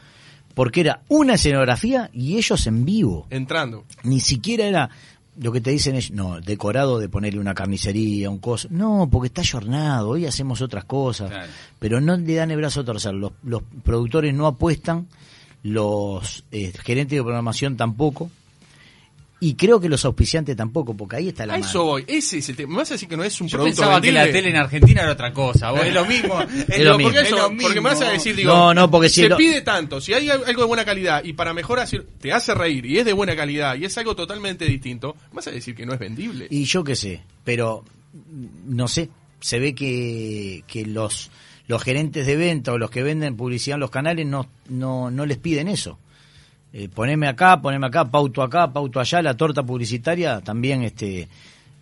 porque 0.53 0.79
era 0.79 1.01
una 1.09 1.33
escenografía 1.33 2.09
y 2.13 2.37
ellos 2.37 2.65
en 2.65 2.85
vivo. 2.85 3.27
Entrando. 3.29 3.83
Ni 4.03 4.21
siquiera 4.21 4.65
era 4.65 4.89
lo 5.37 5.51
que 5.51 5.61
te 5.61 5.71
dicen 5.71 5.95
es, 5.95 6.11
no, 6.11 6.39
decorado 6.39 6.99
de 6.99 7.09
ponerle 7.09 7.39
una 7.39 7.53
carnicería, 7.53 8.29
un 8.29 8.39
coso. 8.39 8.67
No, 8.71 9.09
porque 9.11 9.27
está 9.27 9.41
ayornado, 9.41 10.09
hoy 10.09 10.25
hacemos 10.25 10.61
otras 10.61 10.85
cosas. 10.85 11.29
Claro. 11.29 11.51
Pero 11.79 12.01
no 12.01 12.15
le 12.15 12.35
dan 12.35 12.51
el 12.51 12.57
brazo 12.57 12.81
a 12.81 12.85
torcer. 12.85 13.13
Los, 13.13 13.33
los 13.43 13.61
productores 13.83 14.33
no 14.33 14.47
apuestan, 14.47 15.07
los 15.63 16.43
eh, 16.51 16.71
gerentes 16.83 17.17
de 17.17 17.23
programación 17.23 17.77
tampoco. 17.77 18.29
Y 19.45 19.53
creo 19.53 19.79
que 19.79 19.87
los 19.89 20.03
auspiciantes 20.05 20.55
tampoco, 20.55 20.97
porque 20.97 21.17
ahí 21.17 21.27
está 21.27 21.45
la 21.45 21.53
A 21.53 21.57
eso 21.59 21.83
voy. 21.83 22.03
Ese 22.07 22.39
es 22.39 22.49
el 22.49 22.55
tema. 22.55 22.71
¿Me 22.71 22.77
vas 22.79 22.89
a 22.89 22.95
decir 22.95 23.07
que 23.07 23.15
no 23.15 23.23
es 23.23 23.39
un 23.39 23.47
Yo 23.47 23.57
producto 23.59 23.81
pensaba 23.81 24.01
que 24.01 24.11
la 24.11 24.23
tele 24.31 24.49
en 24.49 24.55
Argentina 24.55 25.03
era 25.03 25.11
otra 25.11 25.31
cosa, 25.31 25.69
vos, 25.69 25.85
es 25.85 25.93
lo 25.93 26.03
mismo. 26.05 26.39
Es 26.67 26.79
lo 26.79 26.91
lo 26.93 26.97
mismo. 26.97 27.11
Porque, 27.11 27.27
es 27.27 27.31
eso, 27.31 27.51
porque 27.61 27.81
me 27.81 27.89
vas 27.89 28.01
a 28.01 28.09
decir, 28.09 28.35
digo, 28.35 28.51
No, 28.51 28.73
no, 28.73 28.89
porque 28.89 29.07
si 29.07 29.21
se 29.21 29.29
lo- 29.29 29.37
pide 29.37 29.61
tanto, 29.61 30.01
si 30.01 30.13
hay 30.15 30.29
algo 30.31 30.61
de 30.61 30.67
buena 30.67 30.83
calidad 30.83 31.23
y 31.23 31.33
para 31.33 31.53
mejorar 31.53 31.87
te 32.19 32.33
hace 32.33 32.55
reír 32.55 32.87
y 32.87 32.97
es 32.97 33.05
de 33.05 33.13
buena 33.13 33.35
calidad 33.35 33.75
y 33.75 33.85
es 33.85 33.95
algo 33.99 34.15
totalmente 34.15 34.65
distinto, 34.65 35.15
me 35.29 35.35
vas 35.35 35.47
a 35.47 35.51
decir 35.51 35.75
que 35.75 35.85
no 35.85 35.93
es 35.93 35.99
vendible. 35.99 36.47
Y 36.49 36.63
yo 36.63 36.83
qué 36.83 36.95
sé, 36.95 37.21
pero 37.43 37.83
no 38.65 38.87
sé, 38.87 39.09
se 39.41 39.59
ve 39.59 39.75
que, 39.75 40.63
que 40.65 40.87
los, 40.87 41.29
los 41.67 41.83
gerentes 41.83 42.25
de 42.25 42.35
venta 42.35 42.73
o 42.73 42.79
los 42.79 42.89
que 42.89 43.03
venden 43.03 43.37
publicidad 43.37 43.75
en 43.75 43.81
los 43.81 43.91
canales 43.91 44.25
no, 44.25 44.47
no, 44.69 45.11
no 45.11 45.25
les 45.27 45.37
piden 45.37 45.67
eso. 45.67 45.99
Eh, 46.77 46.89
poneme 46.93 47.27
acá, 47.29 47.61
poneme 47.61 47.87
acá, 47.87 48.03
pauto 48.03 48.43
acá, 48.43 48.67
pauto 48.73 48.99
allá, 48.99 49.21
la 49.21 49.37
torta 49.37 49.63
publicitaria 49.63 50.41
también 50.41 50.83
este 50.83 51.29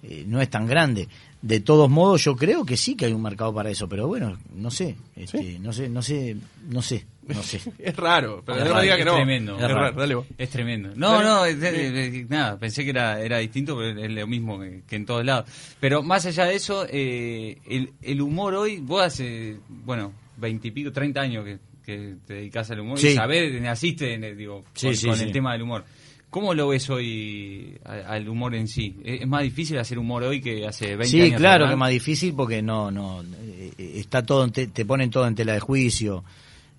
eh, 0.03 0.23
no 0.27 0.39
es 0.39 0.49
tan 0.51 0.67
grande. 0.67 1.07
De 1.41 1.59
todos 1.61 1.89
modos, 1.89 2.23
yo 2.23 2.35
creo 2.35 2.63
que 2.63 2.77
sí 2.77 2.95
que 2.95 3.05
hay 3.05 3.11
un 3.13 3.21
mercado 3.23 3.51
para 3.53 3.69
eso, 3.71 3.89
pero 3.89 4.07
bueno, 4.07 4.37
no 4.55 4.69
sé, 4.69 4.95
este, 5.15 5.57
no 5.59 5.73
sé, 5.73 5.89
no 5.89 6.01
sé, 6.03 6.37
no 6.69 6.81
sé, 6.83 7.05
no 7.27 7.41
sé. 7.41 7.59
Es 7.79 7.95
raro, 7.97 8.43
pero 8.45 8.59
Es 8.59 8.63
no 8.65 8.69
raro, 8.69 8.81
diga 8.83 8.95
que 8.95 9.01
es 9.01 9.05
no. 9.07 9.15
tremendo. 9.15 9.57
Es 9.57 9.63
Es 9.63 9.71
raro, 9.71 9.91
dale 9.99 10.15
vos. 10.15 10.25
Es 10.37 10.49
tremendo. 10.51 10.91
No, 10.95 11.23
no, 11.23 11.43
es- 11.45 11.57
es- 11.61 12.13
es- 12.13 12.29
nada, 12.29 12.57
pensé 12.59 12.83
que 12.83 12.91
era, 12.91 13.19
era 13.19 13.39
distinto, 13.39 13.75
pero 13.75 13.99
es 13.99 14.11
lo 14.11 14.27
mismo 14.27 14.59
que, 14.59 14.83
que 14.87 14.95
en 14.95 15.05
todos 15.07 15.25
lados. 15.25 15.49
Pero 15.81 16.03
más 16.03 16.25
allá 16.27 16.45
de 16.45 16.55
eso, 16.55 16.85
eh, 16.89 17.57
el, 17.67 17.91
el 18.03 18.21
humor 18.21 18.53
hoy, 18.53 18.77
vos 18.79 19.01
hace, 19.03 19.57
bueno, 19.67 20.13
veintipico, 20.37 20.91
treinta 20.93 21.21
años 21.21 21.43
que, 21.45 21.57
que 21.85 22.15
te 22.25 22.35
dedicás 22.35 22.69
al 22.71 22.79
humor 22.81 22.97
Sí. 22.99 23.09
y 23.09 23.13
sabés, 23.15 23.61
naciste, 23.61 24.13
en 24.13 24.23
el- 24.23 24.37
digo, 24.37 24.63
Sí, 24.73 24.87
con, 24.87 24.95
sí, 24.95 25.07
con 25.07 25.17
sí. 25.17 25.23
el 25.25 25.31
tema 25.31 25.53
del 25.53 25.63
humor. 25.63 25.83
¿Cómo 26.29 26.53
lo 26.55 26.69
ves 26.69 26.89
hoy 26.89 27.77
al 27.85 28.27
humor 28.27 28.55
en 28.55 28.67
sí? 28.67 28.95
¿Es 29.03 29.27
más 29.27 29.43
difícil 29.43 29.77
hacer 29.77 29.99
humor 29.99 30.23
hoy 30.23 30.41
que 30.41 30.65
hace 30.65 30.87
20 30.95 31.05
Sí, 31.07 31.21
años? 31.21 31.37
claro 31.37 31.65
atrás? 31.65 31.69
que 31.69 31.73
es 31.73 31.79
más 31.79 31.89
difícil 31.91 32.33
porque 32.33 32.61
no, 32.63 32.89
no, 32.89 33.23
eh, 33.45 33.71
está 33.97 34.25
todo, 34.25 34.49
te, 34.49 34.65
te 34.67 34.83
ponen 34.85 35.11
todo 35.11 35.27
en 35.27 35.35
tela 35.35 35.53
de 35.53 35.59
juicio, 35.59 36.23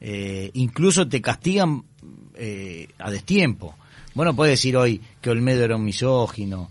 eh, 0.01 0.51
incluso 0.55 1.07
te 1.09 1.21
castigan 1.23 1.85
eh, 2.37 2.89
a 2.99 3.13
destiempo. 3.13 3.77
Bueno, 4.15 4.35
puedes 4.35 4.55
decir 4.55 4.77
hoy 4.77 5.01
que 5.21 5.31
Olmedo 5.31 5.63
era 5.65 5.77
un 5.77 5.85
misógino, 5.85 6.69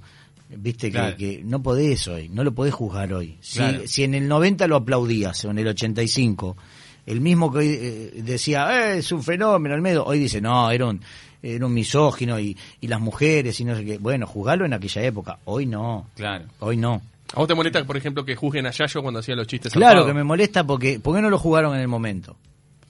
viste 0.50 0.88
que- 0.88 0.92
Claro. 0.92 1.16
que, 1.16 1.42
no 1.44 1.64
podés 1.64 2.06
hoy, 2.10 2.28
no 2.28 2.44
lo 2.44 2.54
podés 2.54 2.74
juzgar 2.74 3.14
hoy. 3.14 3.38
Si, 3.40 3.60
Claro. 3.60 3.82
si 3.86 4.04
en 4.04 4.14
el 4.14 4.28
90 4.28 4.68
lo 4.68 4.76
aplaudías 4.76 5.46
o 5.46 5.52
en 5.52 5.58
el 5.60 5.68
85, 5.70 6.58
el 7.06 7.22
mismo 7.22 7.52
que 7.52 7.58
hoy 7.60 7.78
eh, 7.80 8.22
decía, 8.24 8.94
eh, 8.94 8.98
es 9.00 9.12
un 9.12 9.24
fenómeno 9.24 9.76
Olmedo, 9.76 10.06
hoy 10.06 10.20
dice, 10.20 10.40
no, 10.42 10.72
era 10.72 10.86
un, 10.86 11.02
era 11.42 11.66
un 11.66 11.74
misógino 11.74 12.40
y, 12.40 12.58
y 12.80 12.88
las 12.88 13.02
mujeres 13.02 13.60
y 13.60 13.66
no 13.66 13.76
sé 13.76 13.84
qué. 13.84 13.98
Bueno, 13.98 14.26
juzgarlo 14.26 14.66
en 14.66 14.74
aquella 14.74 15.02
época, 15.04 15.40
hoy 15.46 15.66
no. 15.66 16.08
Claro. 16.16 16.46
Hoy 16.60 16.78
no. 16.78 17.02
¿A 17.34 17.40
vos 17.40 17.48
te 17.48 17.56
molesta, 17.56 17.84
por 17.84 17.98
ejemplo, 17.98 18.24
que 18.24 18.36
juzguen 18.36 18.68
a 18.68 18.72
Yayo 18.72 19.02
cuando 19.02 19.20
hacía 19.20 19.36
los 19.36 19.48
chistes 19.48 19.74
Claro 19.74 19.88
zarpados? 19.88 20.08
que 20.08 20.14
me 20.14 20.24
molesta 20.24 20.64
porque 20.66 21.00
¿por 21.00 21.16
qué 21.16 21.22
no 21.22 21.30
lo 21.30 21.40
jugaron 21.40 21.76
en 21.76 21.82
el 21.82 21.88
momento? 21.88 22.38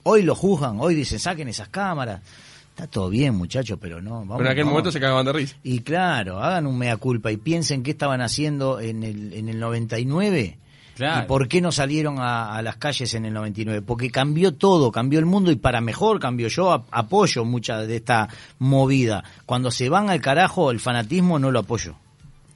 Hoy 0.02 0.22
lo 0.22 0.34
juzgan, 0.34 0.76
hoy 0.80 0.94
dicen 0.94 1.18
saquen 1.18 1.48
esas 1.48 1.68
cámaras. 1.68 2.20
Está 2.68 2.88
todo 2.88 3.08
bien, 3.08 3.34
muchachos, 3.36 3.78
pero 3.80 4.02
no. 4.02 4.20
Vamos, 4.20 4.36
Pero 4.36 4.50
en 4.50 4.52
aquel 4.52 4.64
momento 4.64 4.90
se 4.90 5.00
cagaban 5.00 5.24
de 5.24 5.32
risa. 5.32 5.56
Y 5.62 5.80
claro, 5.80 6.42
hagan 6.42 6.66
un 6.66 6.76
mea 6.76 6.96
culpa 6.96 7.30
y 7.30 7.36
piensen 7.36 7.82
qué 7.82 7.92
estaban 7.92 8.20
haciendo 8.20 8.80
en 8.80 9.02
el, 9.04 9.32
en 9.32 9.48
el 9.48 9.60
99 9.60 10.58
Claro. 10.96 11.24
y 11.24 11.26
por 11.26 11.48
qué 11.48 11.60
no 11.60 11.72
salieron 11.72 12.18
a, 12.20 12.54
a 12.56 12.62
las 12.62 12.76
calles 12.76 13.12
en 13.14 13.24
el 13.24 13.34
99. 13.34 13.82
Porque 13.82 14.10
cambió 14.10 14.54
todo, 14.54 14.92
cambió 14.92 15.18
el 15.18 15.26
mundo 15.26 15.50
y 15.50 15.56
para 15.56 15.80
mejor 15.80 16.20
cambió. 16.20 16.48
Yo 16.48 16.72
ap- 16.72 16.86
apoyo 16.90 17.44
mucha 17.44 17.78
de 17.80 17.96
esta 17.96 18.28
movida. 18.58 19.24
Cuando 19.46 19.70
se 19.70 19.88
van 19.88 20.08
al 20.10 20.20
carajo, 20.20 20.70
el 20.70 20.80
fanatismo 20.80 21.38
no 21.38 21.50
lo 21.50 21.60
apoyo. 21.60 21.94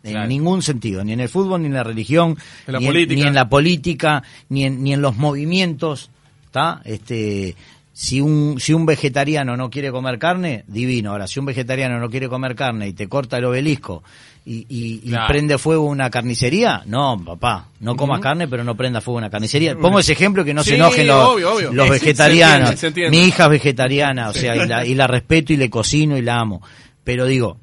En 0.05 0.13
Claro. 0.13 0.29
ningún 0.29 0.63
sentido, 0.63 1.03
ni 1.05 1.13
en 1.13 1.21
el 1.21 1.29
fútbol, 1.29 1.61
ni 1.63 1.67
en 1.67 1.75
la 1.75 1.83
religión, 1.83 2.37
En 2.69 2.73
la 2.75 2.79
ni, 2.79 2.87
en 2.87 3.35
la 3.35 3.49
política, 3.49 4.23
ni 4.49 4.65
en, 4.65 4.83
ni 4.83 4.93
en 4.95 5.03
los 5.03 5.17
movimientos. 5.17 6.11
¿Está? 6.47 6.81
Este, 6.85 7.57
si 7.93 8.21
un, 8.21 8.57
si 8.61 8.73
un 8.73 8.87
vegetariano 8.87 9.57
no 9.57 9.69
quiere 9.71 9.91
comer 9.91 10.19
carne, 10.19 10.65
divino. 10.69 11.11
Ahora, 11.11 11.27
si 11.27 11.41
un 11.41 11.47
vegetariano 11.47 11.99
no 11.99 12.09
quiere 12.09 12.29
comer 12.29 12.55
carne 12.55 12.87
y 12.89 12.93
te 12.93 13.09
corta 13.09 13.39
el 13.39 13.45
obelisco 13.47 14.05
y, 14.51 14.67
y- 14.69 15.01
y 15.05 15.09
Claro. 15.11 15.27
prende 15.29 15.59
fuego 15.59 15.85
una 15.85 16.09
carnicería, 16.11 16.83
no, 16.87 17.23
papá, 17.23 17.69
no 17.81 17.97
comas 17.97 18.21
carne, 18.21 18.49
pero 18.49 18.65
no 18.65 18.75
prenda 18.77 19.01
fuego 19.03 19.19
una 19.19 19.29
carnicería. 19.29 19.77
Pongo 19.77 19.99
ese 19.99 20.13
ejemplo 20.13 20.45
que 20.45 20.55
no 20.55 20.63
Sí, 20.65 20.71
se 20.71 20.77
enojen 20.77 21.07
los, 21.07 21.29
obvio, 21.29 21.53
obvio. 21.55 21.73
los 21.73 21.87
Sí, 21.89 21.93
sí, 21.93 22.01
vegetarianos. 22.01 22.57
se 22.69 22.73
entiende, 22.73 22.77
se 22.81 22.87
entiende. 22.87 23.17
Mi 23.19 23.25
hija 23.27 23.45
es 23.45 23.51
vegetariana, 23.51 24.29
o 24.31 24.33
sea, 24.33 24.57
y 24.57 24.67
la, 24.67 24.87
y 24.87 24.95
la 24.95 25.07
respeto 25.07 25.53
y 25.53 25.57
le 25.59 25.69
cocino 25.69 26.17
y 26.17 26.23
la 26.23 26.37
amo. 26.41 26.63
Pero 27.05 27.27
digo, 27.27 27.59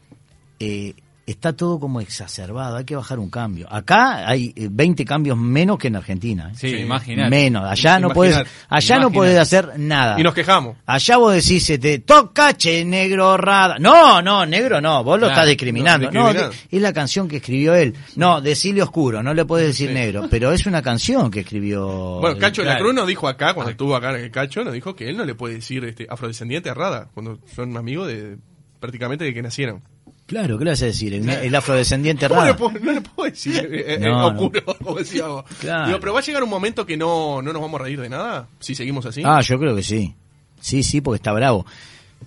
eh, 0.59 0.93
está 1.27 1.53
todo 1.53 1.79
como 1.79 2.01
exacerbado, 2.01 2.77
hay 2.77 2.85
que 2.85 2.95
bajar 2.95 3.17
un 3.19 3.29
cambio. 3.29 3.67
Acá 3.71 4.27
hay 4.29 4.53
eh, 4.55 4.67
20 4.71 5.03
cambios 5.05 5.37
menos 5.37 5.77
que 5.79 5.87
en 5.87 5.95
Argentina. 5.95 6.49
¿eh? 6.51 6.55
Sí, 6.55 6.69
Sí. 6.69 6.75
imagínate. 6.77 7.29
Menos, 7.29 7.63
allá 7.69 7.99
no 7.99 8.09
puedes, 8.09 8.43
allá 8.69 8.99
no 8.99 9.11
puedes 9.11 9.37
hacer 9.39 9.79
nada. 9.79 10.19
Y 10.19 10.23
nos 10.23 10.33
quejamos. 10.35 10.77
Allá 10.85 11.17
vos 11.17 11.33
decís, 11.33 11.63
se 11.65 11.77
te 11.79 11.99
toca, 11.99 12.53
che, 12.55 12.85
negro 12.85 13.37
rada. 13.37 13.77
No, 13.79 14.21
no, 14.21 14.45
negro 14.45 14.79
no, 14.81 15.03
vos 15.03 15.15
lo 15.19 15.25
Claro, 15.27 15.33
estás 15.33 15.47
discriminando. 15.47 16.11
no, 16.11 16.31
No, 16.31 16.39
es 16.71 16.81
la 16.81 16.93
canción 16.93 17.27
que 17.27 17.37
escribió 17.37 17.73
él. 17.73 17.95
No, 18.15 18.39
decirle 18.41 18.83
oscuro, 18.83 19.23
no 19.23 19.33
le 19.33 19.45
puedes 19.45 19.67
decir 19.67 19.87
Sí. 19.89 19.93
negro, 19.95 20.27
pero 20.29 20.51
es 20.51 20.65
una 20.67 20.81
canción 20.81 21.31
que 21.31 21.39
escribió. 21.41 22.19
Bueno, 22.21 22.37
Cacho 22.37 22.61
de 22.61 22.67
la 22.67 22.73
claro. 22.73 22.85
Cruz 22.85 22.95
nos 22.95 23.07
dijo 23.07 23.27
acá, 23.27 23.53
cuando 23.53 23.71
estuvo 23.71 23.95
acá 23.95 24.11
el 24.11 24.29
Cacho, 24.31 24.63
nos 24.63 24.73
dijo 24.73 24.95
que 24.95 25.09
él 25.09 25.17
no 25.17 25.25
le 25.25 25.33
puede 25.35 25.55
decir 25.55 25.83
este 25.85 26.05
afrodescendiente 26.09 26.69
a 26.69 26.73
Rada, 26.75 27.07
cuando 27.13 27.39
son 27.55 27.75
amigos 27.77 28.07
de 28.07 28.37
prácticamente 28.79 29.23
de 29.25 29.33
que 29.33 29.41
nacieron. 29.41 29.81
Claro, 30.27 30.57
¿qué 30.57 30.65
le 30.65 30.71
vas 30.71 30.81
a 30.81 30.85
decir? 30.85 31.13
El, 31.13 31.29
el 31.29 31.53
afrodescendiente 31.55 32.27
¿Cómo 32.29 32.41
rada. 32.41 32.53
le 32.53 32.57
puedo- 32.57 32.79
no 32.79 32.91
le 32.93 33.01
puedo 33.01 33.29
decir 33.29 33.57
eh, 33.57 33.93
eh, 33.95 33.99
No, 33.99 34.27
oscuro, 34.27 34.63
como 34.83 34.95
decía 34.95 35.27
vos. 35.27 35.45
Claro. 35.59 35.87
Digo, 35.87 35.99
pero 35.99 36.13
va 36.13 36.19
a 36.19 36.23
llegar 36.23 36.43
un 36.43 36.49
momento 36.49 36.85
que 36.85 36.97
no, 36.97 37.41
no 37.41 37.53
nos 37.53 37.61
vamos 37.61 37.79
a 37.79 37.83
reír 37.83 38.01
de 38.01 38.09
nada 38.09 38.47
si 38.59 38.73
seguimos 38.75 39.05
así. 39.05 39.21
Ah, 39.23 39.41
yo 39.41 39.59
creo 39.59 39.75
que 39.75 39.83
sí. 39.83 40.15
Sí, 40.59 40.81
sí, 40.83 41.01
porque 41.01 41.17
está 41.17 41.31
bravo. 41.31 41.65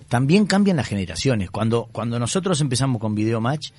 También 0.07 0.45
cambian 0.45 0.77
las 0.77 0.87
generaciones. 0.87 1.51
Cuando, 1.51 1.89
cuando 1.91 2.19
nosotros 2.19 2.61
empezamos 2.61 3.01
con 3.01 3.15
Video 3.15 3.41
Match, 3.41 3.71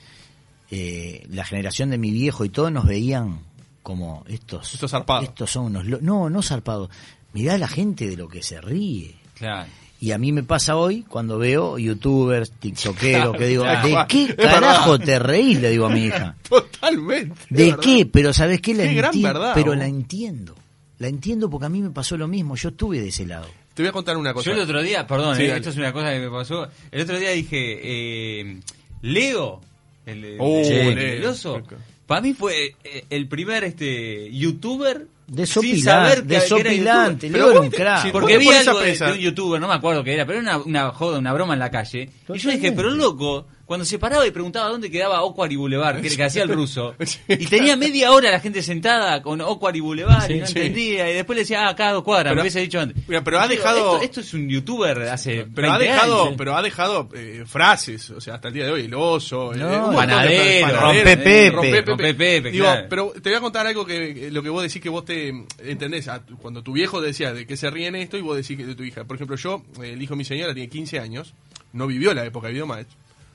eh, 0.71 1.27
la 1.31 1.45
generación 1.45 1.91
de 1.91 1.99
mi 1.99 2.11
viejo 2.11 2.45
y 2.45 2.51
todos 2.51 2.71
nos 2.71 2.85
veían 2.87 3.41
como 3.83 4.23
estos. 4.29 4.75
Estos 4.75 4.91
zarpados. 4.91 5.25
Estos 5.25 5.51
son 5.51 5.67
unos. 5.67 5.87
lo- 5.87 6.01
No, 6.03 6.29
no 6.29 6.43
zarpados. 6.43 6.91
Mirá 7.33 7.57
la 7.59 7.69
gente 7.69 8.09
de 8.09 8.17
lo 8.17 8.29
que 8.29 8.43
se 8.43 8.61
ríe. 8.61 9.15
Claro. 9.35 9.71
Y 10.03 10.13
a 10.13 10.19
mí 10.19 10.33
me 10.33 10.43
pasa 10.43 10.77
hoy 10.77 11.03
cuando 11.07 11.37
veo 11.39 11.79
youtubers, 11.79 12.51
tiktokeros, 12.53 13.37
que 13.37 13.47
digo, 13.47 13.65
¿de 13.85 14.05
qué 14.09 14.35
carajo 14.35 14.99
te 14.99 15.19
reís? 15.19 15.61
Le 15.61 15.71
digo 15.71 15.87
a 15.87 15.91
mi 15.91 16.05
hija. 16.07 16.37
Totalmente. 16.49 17.35
¿De 17.51 17.77
qué? 17.81 17.97
verdad. 17.99 18.11
Pero 18.13 18.33
¿sabes 18.33 18.61
qué? 18.63 18.75
La 18.75 18.85
Qué 18.85 18.95
gran 18.95 19.13
enti- 19.13 19.23
verdad, 19.23 19.53
Pero 19.55 19.75
la 19.75 19.87
entiendo. 19.87 20.55
La 20.99 21.09
entiendo 21.09 21.51
porque 21.51 21.67
a 21.67 21.69
mí 21.69 21.81
me 21.83 21.91
pasó 21.91 22.17
lo 22.17 22.29
mismo. 22.29 22.57
Yo 22.57 22.71
estuve 22.71 23.01
de 23.01 23.09
ese 23.09 23.27
lado. 23.27 23.47
Te 23.75 23.83
voy 23.83 23.91
a 23.91 23.93
contar 23.93 24.17
una 24.17 24.33
cosa. 24.35 24.47
Yo 24.51 24.57
el 24.57 24.63
otro 24.63 24.83
día, 24.83 25.07
perdón, 25.07 25.37
Sí, 25.37 25.43
eh, 25.43 25.57
esto 25.57 25.69
es 25.71 25.77
una 25.77 25.93
cosa 25.93 26.11
que 26.13 26.21
me 26.21 26.31
pasó. 26.31 26.67
El 26.91 27.03
otro 27.03 27.19
día 27.19 27.31
dije, 27.31 27.81
eh, 27.83 28.57
Leo, 29.03 29.61
el, 30.07 30.25
el- 30.25 30.37
Oh, 30.41 30.61
el- 30.61 30.95
Leo. 30.95 31.13
el 31.19 31.25
oso, 31.27 31.61
para 32.07 32.21
mí 32.23 32.33
fue 32.35 32.75
eh, 32.85 33.05
el 33.11 33.29
primer 33.29 33.65
este 33.65 34.31
youtuber 34.33 35.07
Desopilante, 35.31 36.23
desopilante. 36.23 37.31
Leo 37.31 37.53
era 37.53 37.61
un 37.61 37.71
crack. 37.71 38.11
Porque 38.11 38.37
vi 38.37 38.49
algo 38.49 38.81
de, 38.81 38.97
de 38.97 39.13
un 39.13 39.19
youtuber, 39.19 39.61
no 39.61 39.69
me 39.69 39.75
acuerdo 39.75 40.03
qué 40.03 40.15
era, 40.15 40.27
pero 40.27 40.41
era 40.41 40.57
una, 40.57 40.65
una 40.65 40.91
joda, 40.91 41.19
una 41.21 41.33
broma 41.33 41.53
en 41.55 41.61
la 41.61 41.71
calle. 41.71 42.11
Y 42.29 42.39
yo 42.39 42.51
dije, 42.51 42.73
pero 42.73 42.91
loco, 42.91 43.47
cuando 43.71 43.85
se 43.85 44.01
paraba 44.01 44.27
y 44.27 44.33
preguntaba 44.33 44.69
dónde 44.69 44.91
quedaba 44.91 45.23
Ocuar 45.23 45.53
y 45.53 45.55
Boulevard, 45.55 46.01
que, 46.01 46.09
que 46.17 46.25
hacía 46.25 46.43
el 46.43 46.49
ruso, 46.49 46.97
Sí, 47.07 47.19
y 47.29 47.47
tenía 47.47 47.77
media 47.77 48.11
hora 48.11 48.33
la 48.33 48.41
gente 48.41 48.63
sentada 48.63 49.23
con 49.23 49.41
Ocuar 49.41 49.77
y 49.77 49.81
Boulevard 49.81 50.29
y 50.29 50.41
no 50.41 50.47
Sí. 50.49 50.55
entendía, 50.59 51.09
y 51.09 51.15
después 51.15 51.37
le 51.37 51.43
decía, 51.43 51.67
ah, 51.67 51.71
acá 51.71 51.93
dos 51.93 52.03
cuadras, 52.03 52.33
Pero- 52.33 52.35
me 52.35 52.41
hubiese 52.43 52.59
dicho 52.63 52.81
antes. 52.81 53.01
Mira, 53.07 53.23
pero 53.23 53.39
ha 53.39 53.47
Digo, 53.47 53.63
dejado- 53.63 53.93
Esto, 53.95 54.05
esto 54.05 54.21
es 54.23 54.35
un 54.35 54.49
youtuber 54.49 55.03
hace 55.03 55.47
Pero 55.55 55.71
ha 55.71 55.79
20 55.79 55.93
dejado, 55.95 56.23
años. 56.25 56.35
pero 56.37 56.57
ha 56.57 56.63
dejado 56.63 57.09
eh, 57.15 57.45
frases, 57.47 58.11
o 58.11 58.21
sea, 58.21 58.35
hasta 58.35 58.49
el 58.49 58.55
día 58.55 58.65
de 58.65 58.73
hoy, 58.73 58.87
el 58.87 58.95
oso, 58.95 59.55
eh, 59.55 59.59
No, 59.59 59.67
un 59.67 59.73
montón 59.73 59.93
de 59.93 59.97
panadero, 59.97 60.81
rompe 60.81 60.99
eh, 61.01 61.05
Pepe. 61.17 61.51
rompe 61.53 61.83
Rompe 61.83 62.15
Pepe, 62.15 62.51
Digo, 62.51 62.65
claro. 62.65 62.87
pero 62.91 63.13
te 63.23 63.29
voy 63.31 63.35
a 63.39 63.41
contar 63.41 63.69
algo 63.69 63.87
que 63.87 64.27
eh, 64.27 64.31
lo 64.33 64.43
que 64.43 64.49
vos 64.49 64.65
decís 64.65 64.83
que 64.83 64.89
vos 64.89 65.05
te 65.05 65.29
entendés, 65.63 66.09
cuando 66.43 66.65
tu 66.65 66.73
viejo 66.73 67.01
decía 67.01 67.33
de 67.33 67.47
que 67.47 67.57
se 67.57 67.71
ríe 67.71 67.87
en 67.87 67.95
esto 67.95 68.19
y 68.19 68.21
vos 68.21 68.37
decís 68.37 68.57
que 68.57 68.67
de 68.67 68.75
tu 68.75 68.83
hija. 68.83 69.05
Por 69.05 69.15
ejemplo, 69.15 69.37
yo, 69.37 69.63
eh, 69.81 69.93
el 69.93 70.03
hijo 70.03 70.15
de 70.15 70.19
mi 70.19 70.25
señora 70.25 70.55
tiene 70.55 70.69
15 70.69 70.99
años, 70.99 71.35
no 71.73 71.87
vivió 71.87 72.13
la 72.15 72.25
época 72.25 72.49
de 72.49 72.55
Videomatch. 72.55 72.89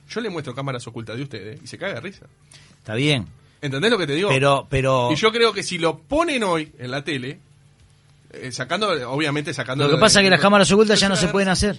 Yo 0.08 0.20
le 0.20 0.30
muestro 0.30 0.54
cámaras 0.54 0.86
ocultas 0.86 1.16
de 1.16 1.22
ustedes 1.22 1.60
y 1.62 1.66
se 1.66 1.78
caga 1.78 1.94
de 1.94 2.00
risa. 2.00 2.26
Está 2.78 2.94
bien. 2.94 3.26
¿Entendés 3.60 3.90
lo 3.90 3.98
que 3.98 4.06
te 4.06 4.14
digo? 4.14 4.28
Pero, 4.28 4.66
pero. 4.68 5.10
Y 5.12 5.16
yo 5.16 5.32
creo 5.32 5.52
que 5.52 5.62
si 5.62 5.78
lo 5.78 5.98
ponen 5.98 6.44
hoy 6.44 6.72
en 6.78 6.90
la 6.90 7.02
tele, 7.02 7.40
eh, 8.32 8.52
sacando, 8.52 8.88
obviamente 9.10 9.52
sacando... 9.54 9.84
Lo 9.84 9.94
que 9.94 10.00
pasa 10.00 10.20
es 10.20 10.24
que 10.24 10.30
las 10.30 10.40
cámaras 10.40 10.70
ocultas 10.70 11.00
ya 11.00 11.08
no 11.08 11.16
se 11.16 11.28
pueden 11.28 11.48
hacer. 11.48 11.78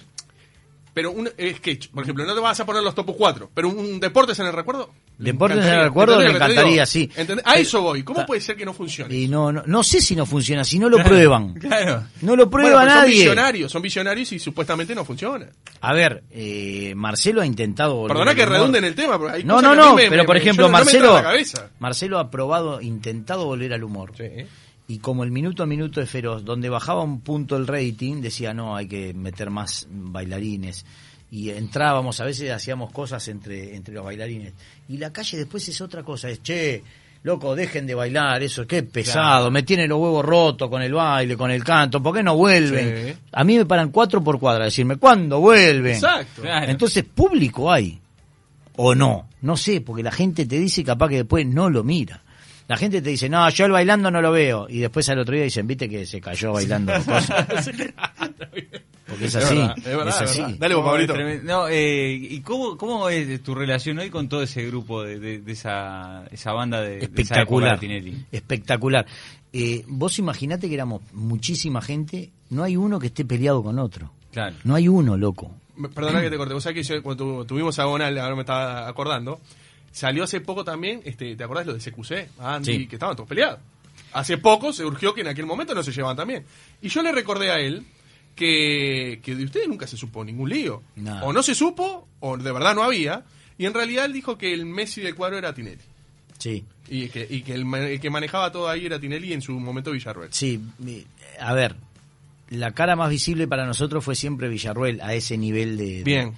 Pero 0.98 1.12
un 1.12 1.28
sketch, 1.28 1.90
por 1.90 2.02
ejemplo, 2.02 2.24
no 2.26 2.34
te 2.34 2.40
vas 2.40 2.58
a 2.58 2.66
poner 2.66 2.82
los 2.82 2.92
topos 2.92 3.14
4, 3.16 3.52
pero 3.54 3.68
un, 3.68 3.78
un 3.78 4.00
deportes 4.00 4.36
en 4.40 4.46
el 4.46 4.52
recuerdo. 4.52 4.90
Deportes 5.16 5.64
en 5.64 5.72
el 5.74 5.82
recuerdo 5.84 6.14
¿Entendés 6.14 6.32
le 6.32 6.38
que 6.40 6.44
encantaría, 6.54 6.86
sí. 6.86 7.08
¿Entendés? 7.14 7.46
A 7.46 7.50
Pero- 7.52 7.62
eso 7.62 7.82
voy. 7.82 8.02
¿Cómo 8.02 8.26
puede 8.26 8.40
ser 8.40 8.56
que 8.56 8.64
no 8.64 8.74
funcione? 8.74 9.14
Y 9.14 9.28
no, 9.28 9.52
no, 9.52 9.62
no 9.64 9.84
sé 9.84 10.00
si 10.00 10.16
no 10.16 10.26
funciona, 10.26 10.64
si 10.64 10.76
no 10.80 10.88
lo 10.88 10.98
prueban. 11.04 11.54
Claro. 11.54 12.02
No 12.22 12.34
lo 12.34 12.46
Bueno, 12.46 12.50
prueba 12.50 12.80
pero 12.80 12.90
son 12.90 13.00
nadie. 13.02 13.14
visionarios, 13.14 13.70
son 13.70 13.80
visionarios 13.82 14.32
y 14.32 14.40
supuestamente 14.40 14.92
no 14.92 15.04
funciona. 15.04 15.46
A 15.82 15.92
ver, 15.92 16.24
eh, 16.32 16.94
Marcelo 16.96 17.42
ha 17.42 17.46
intentado 17.46 17.94
volver 17.94 18.16
Perdona 18.16 18.34
que 18.34 18.42
humor. 18.42 18.52
redunde 18.54 18.78
en 18.78 18.84
el 18.86 18.94
tema, 18.96 19.18
pero 19.20 19.30
hay 19.34 19.44
No, 19.44 19.62
no, 19.62 19.70
que 19.70 19.76
no, 19.76 19.94
me- 19.94 20.08
pero 20.08 20.22
me- 20.24 20.26
por 20.26 20.36
ejemplo, 20.36 20.68
Marcelo. 20.68 21.22
Marcelo 21.78 22.18
ha 22.18 22.28
probado, 22.28 22.80
intentado 22.80 23.44
volver 23.44 23.72
al 23.72 23.84
humor. 23.84 24.14
Sí. 24.16 24.24
Y 24.90 25.00
como 25.00 25.22
el 25.22 25.30
minuto 25.30 25.62
a 25.62 25.66
minuto 25.66 26.00
de 26.00 26.06
Feroz, 26.06 26.46
donde 26.46 26.70
bajaba 26.70 27.02
un 27.02 27.20
punto 27.20 27.56
el 27.56 27.66
rating, 27.66 28.22
decía, 28.22 28.54
no, 28.54 28.74
hay 28.74 28.88
que 28.88 29.12
meter 29.12 29.50
más 29.50 29.86
bailarines. 29.90 30.86
Y 31.30 31.50
entrábamos, 31.50 32.18
a 32.20 32.24
veces 32.24 32.50
hacíamos 32.50 32.90
cosas 32.90 33.28
entre, 33.28 33.76
entre 33.76 33.92
los 33.92 34.02
bailarines. 34.02 34.54
Y 34.88 34.96
la 34.96 35.12
calle 35.12 35.36
después 35.36 35.68
es 35.68 35.78
otra 35.82 36.02
cosa, 36.02 36.30
es, 36.30 36.42
che, 36.42 36.82
loco, 37.22 37.54
dejen 37.54 37.86
de 37.86 37.94
bailar, 37.94 38.42
eso, 38.42 38.66
qué 38.66 38.82
pesado, 38.82 39.50
me 39.50 39.62
tienen 39.62 39.90
los 39.90 40.00
huevos 40.00 40.24
rotos 40.24 40.70
con 40.70 40.80
el 40.80 40.94
baile, 40.94 41.36
con 41.36 41.50
el 41.50 41.62
canto, 41.62 42.02
¿por 42.02 42.14
qué 42.14 42.22
no 42.22 42.34
vuelven? 42.34 43.12
Sí. 43.12 43.18
A 43.32 43.44
mí 43.44 43.58
me 43.58 43.66
paran 43.66 43.90
cuatro 43.90 44.24
por 44.24 44.40
cuadra, 44.40 44.64
decirme, 44.64 44.96
¿cuándo 44.96 45.38
vuelven? 45.38 45.96
Exacto. 45.96 46.40
Claro. 46.40 46.70
Entonces, 46.70 47.04
público 47.04 47.70
hay. 47.70 48.00
O 48.76 48.94
no. 48.94 49.28
No 49.42 49.54
sé, 49.58 49.82
porque 49.82 50.02
la 50.02 50.12
gente 50.12 50.46
te 50.46 50.58
dice 50.58 50.82
capaz 50.82 51.10
que 51.10 51.16
después 51.16 51.46
no 51.46 51.68
lo 51.68 51.84
mira. 51.84 52.22
La 52.68 52.76
gente 52.76 53.02
te 53.02 53.10
dice, 53.10 53.28
no, 53.28 53.48
yo 53.50 53.64
el 53.66 53.72
bailando 53.72 54.10
no 54.10 54.20
lo 54.22 54.30
veo. 54.30 54.66
Y 54.68 54.78
después 54.80 55.08
al 55.08 55.18
otro 55.18 55.34
día 55.34 55.44
dicen, 55.44 55.66
viste 55.66 55.88
que 55.88 56.06
se 56.06 56.20
cayó 56.20 56.52
bailando. 56.52 56.92
cosas. 57.04 57.70
Porque 59.08 59.24
es 59.24 59.34
Es 59.34 59.42
así. 59.44 59.54
verdad, 59.56 59.78
es 59.78 59.84
verdad, 59.84 60.08
es 60.08 60.20
así. 60.30 60.40
verdad. 60.42 60.56
Dale 60.58 60.74
vos, 60.74 60.84
Pablito. 60.84 61.14
No, 61.44 61.66
eh, 61.68 62.12
¿Y 62.12 62.40
cómo, 62.42 62.76
cómo 62.76 63.08
es 63.08 63.42
tu 63.42 63.54
relación 63.54 63.98
hoy 63.98 64.10
con 64.10 64.28
todo 64.28 64.42
ese 64.42 64.66
grupo 64.66 65.02
de, 65.02 65.18
de- 65.18 65.38
de 65.40 65.52
esa, 65.52 66.24
esa 66.30 66.52
banda 66.52 66.82
de, 66.82 66.88
de 66.90 67.22
esa 67.22 67.40
época 67.40 67.74
Espectacular. 67.76 67.80
de? 67.80 68.14
Espectacular. 68.32 69.06
Eh, 69.54 69.82
vos 69.88 70.18
imaginate 70.18 70.68
que 70.68 70.74
éramos 70.74 71.00
muchísima 71.14 71.80
gente. 71.80 72.30
No 72.50 72.64
hay 72.64 72.76
uno 72.76 72.98
que 72.98 73.06
esté 73.06 73.24
peleado 73.24 73.62
con 73.62 73.78
otro. 73.78 74.12
Claro. 74.30 74.56
No 74.64 74.74
hay 74.74 74.88
uno, 74.88 75.16
loco. 75.16 75.52
Perdona 75.94 76.20
que 76.20 76.28
te 76.28 76.36
corte. 76.36 76.52
Vos 76.52 76.62
sabés 76.62 76.86
que 76.86 76.94
yo, 76.94 77.02
cuando 77.02 77.24
tu- 77.24 77.44
tuvimos 77.46 77.78
a 77.78 77.84
Gonal, 77.84 78.18
ahora 78.18 78.34
me 78.34 78.42
estaba 78.42 78.86
acordando, 78.88 79.40
salió 79.92 80.24
hace 80.24 80.40
poco 80.40 80.64
también, 80.64 81.00
este, 81.04 81.34
¿te 81.36 81.44
acordás 81.44 81.66
lo 81.66 81.74
de 81.74 81.80
CQC? 81.80 82.28
Andy, 82.40 82.72
Sí. 82.78 82.86
que 82.86 82.96
estaban 82.96 83.16
todos 83.16 83.28
peleados. 83.28 83.60
Hace 84.12 84.38
poco 84.38 84.72
se 84.72 84.84
urgió 84.84 85.12
que 85.14 85.20
en 85.22 85.28
aquel 85.28 85.44
momento 85.46 85.74
no 85.74 85.82
se 85.82 85.92
llevaban 85.92 86.16
también. 86.16 86.44
Y 86.80 86.88
yo 86.88 87.02
le 87.02 87.12
recordé 87.12 87.50
a 87.50 87.58
él 87.60 87.84
que, 88.34 89.20
que 89.22 89.34
de 89.34 89.44
ustedes 89.44 89.68
nunca 89.68 89.86
se 89.86 89.96
supo 89.96 90.24
ningún 90.24 90.48
lío. 90.50 90.82
No. 90.96 91.24
O 91.24 91.32
no 91.32 91.42
se 91.42 91.54
supo, 91.54 92.06
o 92.20 92.36
de 92.36 92.52
verdad 92.52 92.74
no 92.74 92.82
había. 92.84 93.24
Y 93.58 93.66
en 93.66 93.74
realidad 93.74 94.04
él 94.04 94.12
dijo 94.12 94.38
que 94.38 94.52
el 94.54 94.64
Messi 94.66 95.00
del 95.00 95.14
cuadro 95.14 95.36
era 95.38 95.52
Tinelli. 95.54 95.82
Sí. 96.38 96.64
Y 96.88 97.08
que, 97.08 97.26
y 97.28 97.42
que 97.42 97.54
el, 97.54 97.72
el 97.74 98.00
que 98.00 98.10
manejaba 98.10 98.52
todo 98.52 98.68
ahí 98.68 98.86
era 98.86 99.00
Tinelli 99.00 99.32
en 99.32 99.42
su 99.42 99.52
momento 99.58 99.90
Villarruel. 99.90 100.32
Sí, 100.32 100.60
a 101.40 101.52
ver, 101.52 101.74
la 102.50 102.72
cara 102.72 102.94
más 102.96 103.10
visible 103.10 103.48
para 103.48 103.66
nosotros 103.66 104.04
fue 104.04 104.14
siempre 104.14 104.48
Villarruel, 104.48 105.00
a 105.00 105.12
ese 105.14 105.36
nivel 105.36 105.76
de... 105.76 105.96
de- 105.98 106.04
Bien. 106.04 106.34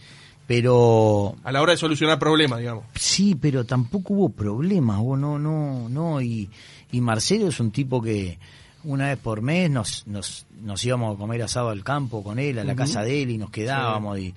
Pero 0.50 1.36
A 1.44 1.52
la 1.52 1.62
hora 1.62 1.74
de 1.74 1.78
solucionar 1.78 2.18
problemas, 2.18 2.58
digamos. 2.58 2.84
sí, 2.96 3.36
pero 3.36 3.64
tampoco 3.64 4.14
hubo 4.14 4.28
problemas, 4.30 4.98
hubo 4.98 5.16
no, 5.16 5.38
no, 5.38 5.88
no, 5.88 6.20
y, 6.20 6.50
y 6.90 7.00
Marcelo 7.00 7.46
es 7.46 7.60
un 7.60 7.70
tipo 7.70 8.02
que 8.02 8.36
una 8.82 9.06
vez 9.06 9.18
por 9.18 9.42
mes 9.42 9.70
nos, 9.70 10.08
nos, 10.08 10.46
nos 10.60 10.84
íbamos 10.84 11.14
a 11.14 11.18
comer 11.20 11.42
asado 11.42 11.68
al 11.68 11.84
campo 11.84 12.24
con 12.24 12.40
él, 12.40 12.58
a 12.58 12.64
la 12.64 12.74
casa 12.74 13.04
de 13.04 13.22
él, 13.22 13.30
y 13.30 13.38
nos 13.38 13.50
quedábamos, 13.50 14.18
y, 14.18 14.34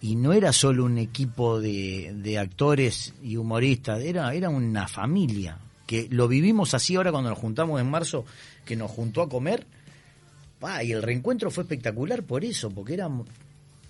y 0.00 0.16
no 0.16 0.32
era 0.32 0.54
solo 0.54 0.86
un 0.86 0.96
equipo 0.96 1.60
de, 1.60 2.14
de 2.16 2.38
actores 2.38 3.12
y 3.22 3.36
humoristas, 3.36 4.02
era, 4.02 4.32
era 4.32 4.48
una 4.48 4.88
familia, 4.88 5.58
que 5.86 6.08
lo 6.10 6.28
vivimos 6.28 6.72
así 6.72 6.96
ahora 6.96 7.12
cuando 7.12 7.28
nos 7.28 7.38
juntamos 7.38 7.78
en 7.78 7.90
marzo, 7.90 8.24
que 8.64 8.74
nos 8.74 8.90
juntó 8.90 9.20
a 9.20 9.28
comer, 9.28 9.66
y 10.82 10.92
el 10.92 11.02
reencuentro 11.02 11.50
fue 11.50 11.64
espectacular 11.64 12.22
por 12.22 12.42
eso, 12.42 12.70
porque 12.70 12.94
éramos 12.94 13.26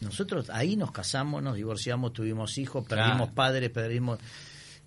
nosotros 0.00 0.50
ahí 0.50 0.76
nos 0.76 0.90
casamos, 0.92 1.42
nos 1.42 1.56
divorciamos, 1.56 2.12
tuvimos 2.12 2.58
hijos, 2.58 2.84
perdimos 2.86 3.16
Claro. 3.16 3.34
padres, 3.34 3.70
perdimos 3.70 4.18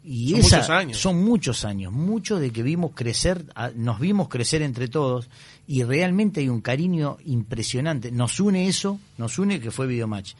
y 0.03 0.29
Son 0.31 0.39
esa- 0.39 0.57
muchos 0.57 0.69
años. 0.69 0.97
Son 0.97 1.23
muchos 1.23 1.65
años, 1.65 1.91
muchos 1.91 2.39
de 2.39 2.51
que 2.51 2.63
vimos 2.63 2.91
crecer, 2.95 3.45
nos 3.75 3.99
vimos 3.99 4.29
crecer 4.29 4.61
entre 4.61 4.87
todos 4.87 5.29
y 5.67 5.83
realmente 5.83 6.39
hay 6.39 6.49
un 6.49 6.61
cariño 6.61 7.17
impresionante. 7.25 8.11
Nos 8.11 8.39
une 8.39 8.67
eso, 8.67 8.99
nos 9.17 9.37
une 9.39 9.59
que 9.59 9.71
fue 9.71 9.87
Videomatch, 9.87 10.33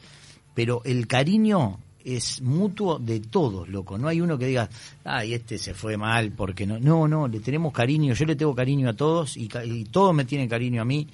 pero 0.54 0.80
el 0.84 1.06
cariño 1.06 1.78
es 2.02 2.40
mutuo 2.40 2.98
de 2.98 3.20
todos, 3.20 3.68
loco. 3.68 3.98
No 3.98 4.08
hay 4.08 4.22
uno 4.22 4.38
que 4.38 4.46
diga, 4.46 4.70
ay, 5.04 5.34
este 5.34 5.58
se 5.58 5.74
fue 5.74 5.98
mal 5.98 6.32
porque 6.32 6.66
no. 6.66 6.78
No, 6.80 7.06
no, 7.06 7.28
le 7.28 7.40
tenemos 7.40 7.74
cariño. 7.74 8.14
Yo 8.14 8.24
le 8.24 8.36
tengo 8.36 8.54
cariño 8.54 8.88
a 8.88 8.94
todos 8.94 9.36
y, 9.36 9.50
y 9.66 9.84
todos 9.84 10.14
me 10.14 10.24
tienen 10.24 10.48
cariño 10.48 10.80
a 10.80 10.86
mí 10.86 11.06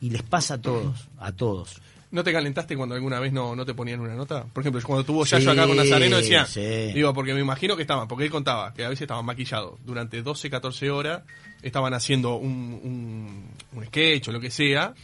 y 0.00 0.10
les 0.10 0.22
pasa 0.24 0.54
a 0.54 0.58
todos, 0.60 1.08
a 1.18 1.30
todos. 1.30 1.80
¿No 2.14 2.22
te 2.22 2.32
calentaste 2.32 2.76
cuando 2.76 2.94
alguna 2.94 3.18
vez 3.18 3.32
no, 3.32 3.56
no 3.56 3.66
te 3.66 3.74
ponían 3.74 3.98
una 3.98 4.14
nota? 4.14 4.44
Por 4.44 4.62
ejemplo, 4.62 4.80
cuando 4.84 5.04
tuvo 5.04 5.24
Yayo 5.24 5.50
acá 5.50 5.66
con 5.66 5.76
Nazareno 5.76 6.18
decía, 6.18 6.46
sí. 6.46 6.92
digo, 6.94 7.12
porque 7.12 7.34
me 7.34 7.40
imagino 7.40 7.74
que 7.74 7.82
estaban, 7.82 8.06
porque 8.06 8.26
él 8.26 8.30
contaba 8.30 8.72
que 8.72 8.84
a 8.84 8.88
veces 8.88 9.02
estaban 9.02 9.26
maquillados 9.26 9.80
durante 9.84 10.22
12, 10.22 10.48
14 10.48 10.92
horas, 10.92 11.22
estaban 11.60 11.92
haciendo 11.92 12.36
un, 12.36 12.80
un, 12.84 13.50
un 13.72 13.86
sketch 13.86 14.28
o 14.28 14.32
lo 14.32 14.38
que 14.38 14.52
sea, 14.52 14.94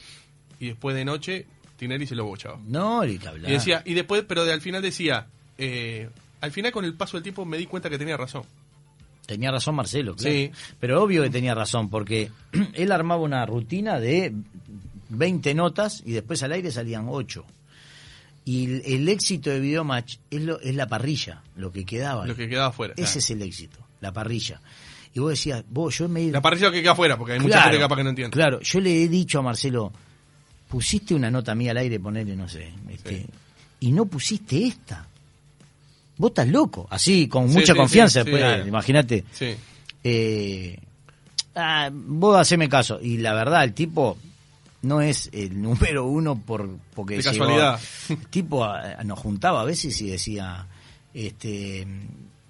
y 0.61 0.69
después 0.69 0.95
de 0.95 1.05
noche 1.05 1.47
Tinelli 1.77 2.07
se 2.07 2.15
lo 2.15 2.27
bochaba. 2.27 2.61
No, 2.65 3.05
ni 3.05 3.19
que 3.19 3.27
hablar. 3.27 3.51
Y 3.51 3.55
decía, 3.55 3.83
y 3.85 3.95
después, 3.95 4.23
pero 4.29 4.45
de, 4.45 4.53
al 4.53 4.61
final 4.61 4.81
decía, 4.81 5.27
eh, 5.59 6.09
al 6.41 6.53
final 6.53 6.71
con 6.71 6.85
el 6.85 6.95
paso 6.95 7.17
del 7.17 7.25
tiempo 7.25 7.45
me 7.45 7.59
di 7.59 7.67
cuenta 7.67 7.91
que 7.91 7.99
tenía 7.99 8.17
razón. 8.17 8.45
Tenía 9.27 9.51
razón 9.51 9.75
Marcelo, 9.75 10.15
claro. 10.15 10.33
Sí. 10.33 10.53
Pero 10.79 11.03
obvio 11.03 11.25
que 11.25 11.31
tenía 11.31 11.57
razón, 11.57 11.91
porque 11.91 12.31
él 12.75 12.93
armaba 12.93 13.21
una 13.21 13.45
rutina 13.47 13.99
de 13.99 14.33
20 15.11 15.55
notas 15.55 16.03
y 16.05 16.13
después 16.13 16.43
al 16.43 16.53
aire 16.53 16.71
salían 16.71 17.07
8. 17.09 17.45
Y 18.45 18.65
el, 18.65 18.83
el 18.87 19.09
éxito 19.09 19.51
de 19.51 19.61
Videomatch 19.61 20.17
es, 20.31 20.41
lo, 20.43 20.59
es 20.61 20.75
la 20.75 20.87
parrilla, 20.89 21.43
lo 21.57 21.71
que 21.71 21.85
quedaba. 21.85 22.27
Lo 22.27 22.35
que 22.35 22.49
quedaba 22.49 22.69
afuera. 22.69 22.95
Ese 22.97 23.19
es 23.19 23.31
el 23.31 23.43
éxito, 23.43 23.79
la 24.01 24.13
parrilla. 24.13 24.61
Y 25.13 25.21
vos 25.21 25.31
decías, 25.31 25.63
vos, 25.69 25.97
yo 25.99 26.09
me... 26.09 26.31
La 26.31 26.41
parrilla 26.41 26.71
que 26.71 26.81
queda 26.81 26.93
afuera, 26.93 27.19
porque 27.19 27.35
hay 27.35 27.41
mucha 27.41 27.63
gente 27.63 27.79
capaz 27.79 27.97
que 27.97 28.05
no 28.05 28.11
entiende. 28.11 28.33
Claro, 28.35 28.61
yo 28.61 28.81
le 28.81 29.03
he 29.03 29.09
dicho 29.09 29.41
a 29.41 29.43
Marcelo, 29.43 29.93
pusiste 30.69 31.15
una 31.15 31.31
nota 31.31 31.55
mía 31.55 31.73
al 31.73 31.79
aire, 31.79 31.99
ponele, 32.01 32.35
no 32.37 32.49
sé, 32.49 32.73
este, 32.89 33.19
Sí. 33.23 33.27
y 33.81 33.93
no 33.93 34.07
pusiste 34.07 34.67
esta. 34.67 35.07
Vos 36.17 36.31
estás 36.31 36.49
loco, 36.49 36.87
así, 36.91 37.29
con 37.29 37.49
Sí, 37.49 37.55
mucha 37.57 37.73
sí, 37.73 37.79
confianza, 37.79 38.25
claro. 38.25 38.67
imagínate. 38.67 39.25
Eh, 40.05 40.79
ah, 41.55 41.91
vos 41.93 42.39
haceme 42.39 42.69
caso. 42.69 43.01
Y 43.03 43.19
la 43.19 43.35
verdad, 43.35 43.65
el 43.65 43.73
tipo 43.75 44.17
no 44.83 45.01
es 45.01 45.29
el 45.33 45.61
número 45.63 46.07
uno 46.07 46.41
por 46.41 46.69
porque 46.95 47.17
De 47.17 47.23
casualidad. 47.23 47.81
Tipo 48.31 48.67
nos 49.05 49.19
juntaba 49.19 49.63
a 49.63 49.65
veces 49.65 50.01
y 50.03 50.11
decía, 50.11 50.67
este, 51.15 51.87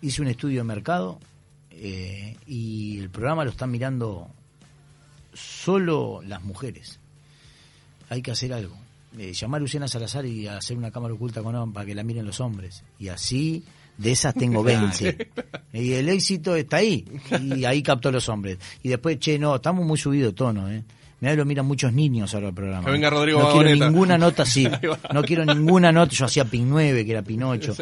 hice 0.03 0.23
un 0.23 0.29
estudio 0.29 0.61
de 0.61 0.65
mercado 0.65 1.19
eh, 1.71 2.37
y 2.47 2.99
el 2.99 3.11
programa 3.11 3.45
lo 3.45 3.51
están 3.51 3.71
mirando 3.71 4.29
solo 5.33 6.21
las 6.25 6.43
mujeres. 6.43 6.99
Hay 8.09 8.23
que 8.23 8.33
hacer 8.33 8.53
algo. 8.53 8.77
Eh, 9.19 9.33
llamar 9.33 9.59
a 9.59 9.63
Luciana 9.63 9.89
Salazar 9.89 10.25
y 10.27 10.47
hacer 10.47 10.77
una 10.77 10.91
cámara 10.91 11.15
oculta 11.15 11.43
con 11.43 11.55
ella 11.55 11.65
para 11.73 11.87
que 11.87 11.95
la 11.95 12.03
miren 12.03 12.27
los 12.27 12.41
hombres. 12.41 12.85
Y 12.99 13.09
así, 13.09 13.65
de 13.97 14.13
esas 14.13 14.35
tengo 14.35 14.63
20. 14.63 15.29
y 15.73 15.93
el 15.93 16.09
éxito 16.09 16.55
está 16.55 16.79
ahí. 16.79 17.05
Y 17.43 17.65
ahí 17.65 17.83
captó 17.83 18.13
los 18.13 18.29
hombres. 18.29 18.59
Y 18.83 18.89
después, 18.89 19.19
che, 19.19 19.39
no, 19.39 19.57
estamos 19.57 19.85
muy 19.85 19.99
subidos 19.99 20.33
de 20.33 20.37
tono, 20.37 20.71
¿eh? 20.71 20.85
Mirá, 21.21 21.35
lo 21.35 21.45
miran 21.45 21.67
muchos 21.67 21.93
niños 21.93 22.35
ahora 22.35 22.49
el 22.49 22.55
programa. 22.55 22.87
Que 22.87 22.93
venga 22.93 23.11
Rodrigo 23.11 23.41
No 23.41 23.53
quiero 23.53 23.87
ninguna 23.87 24.17
nota, 24.17 24.47
sí. 24.47 24.67
No 25.13 25.23
quiero 25.23 25.45
ninguna 25.45 25.93
nota. 25.93 26.15
Yo 26.15 26.25
hacía 26.25 26.47
Pin 26.47 26.71
9, 26.71 27.05
que 27.05 27.11
era 27.11 27.23
Pinocho, 27.23 27.75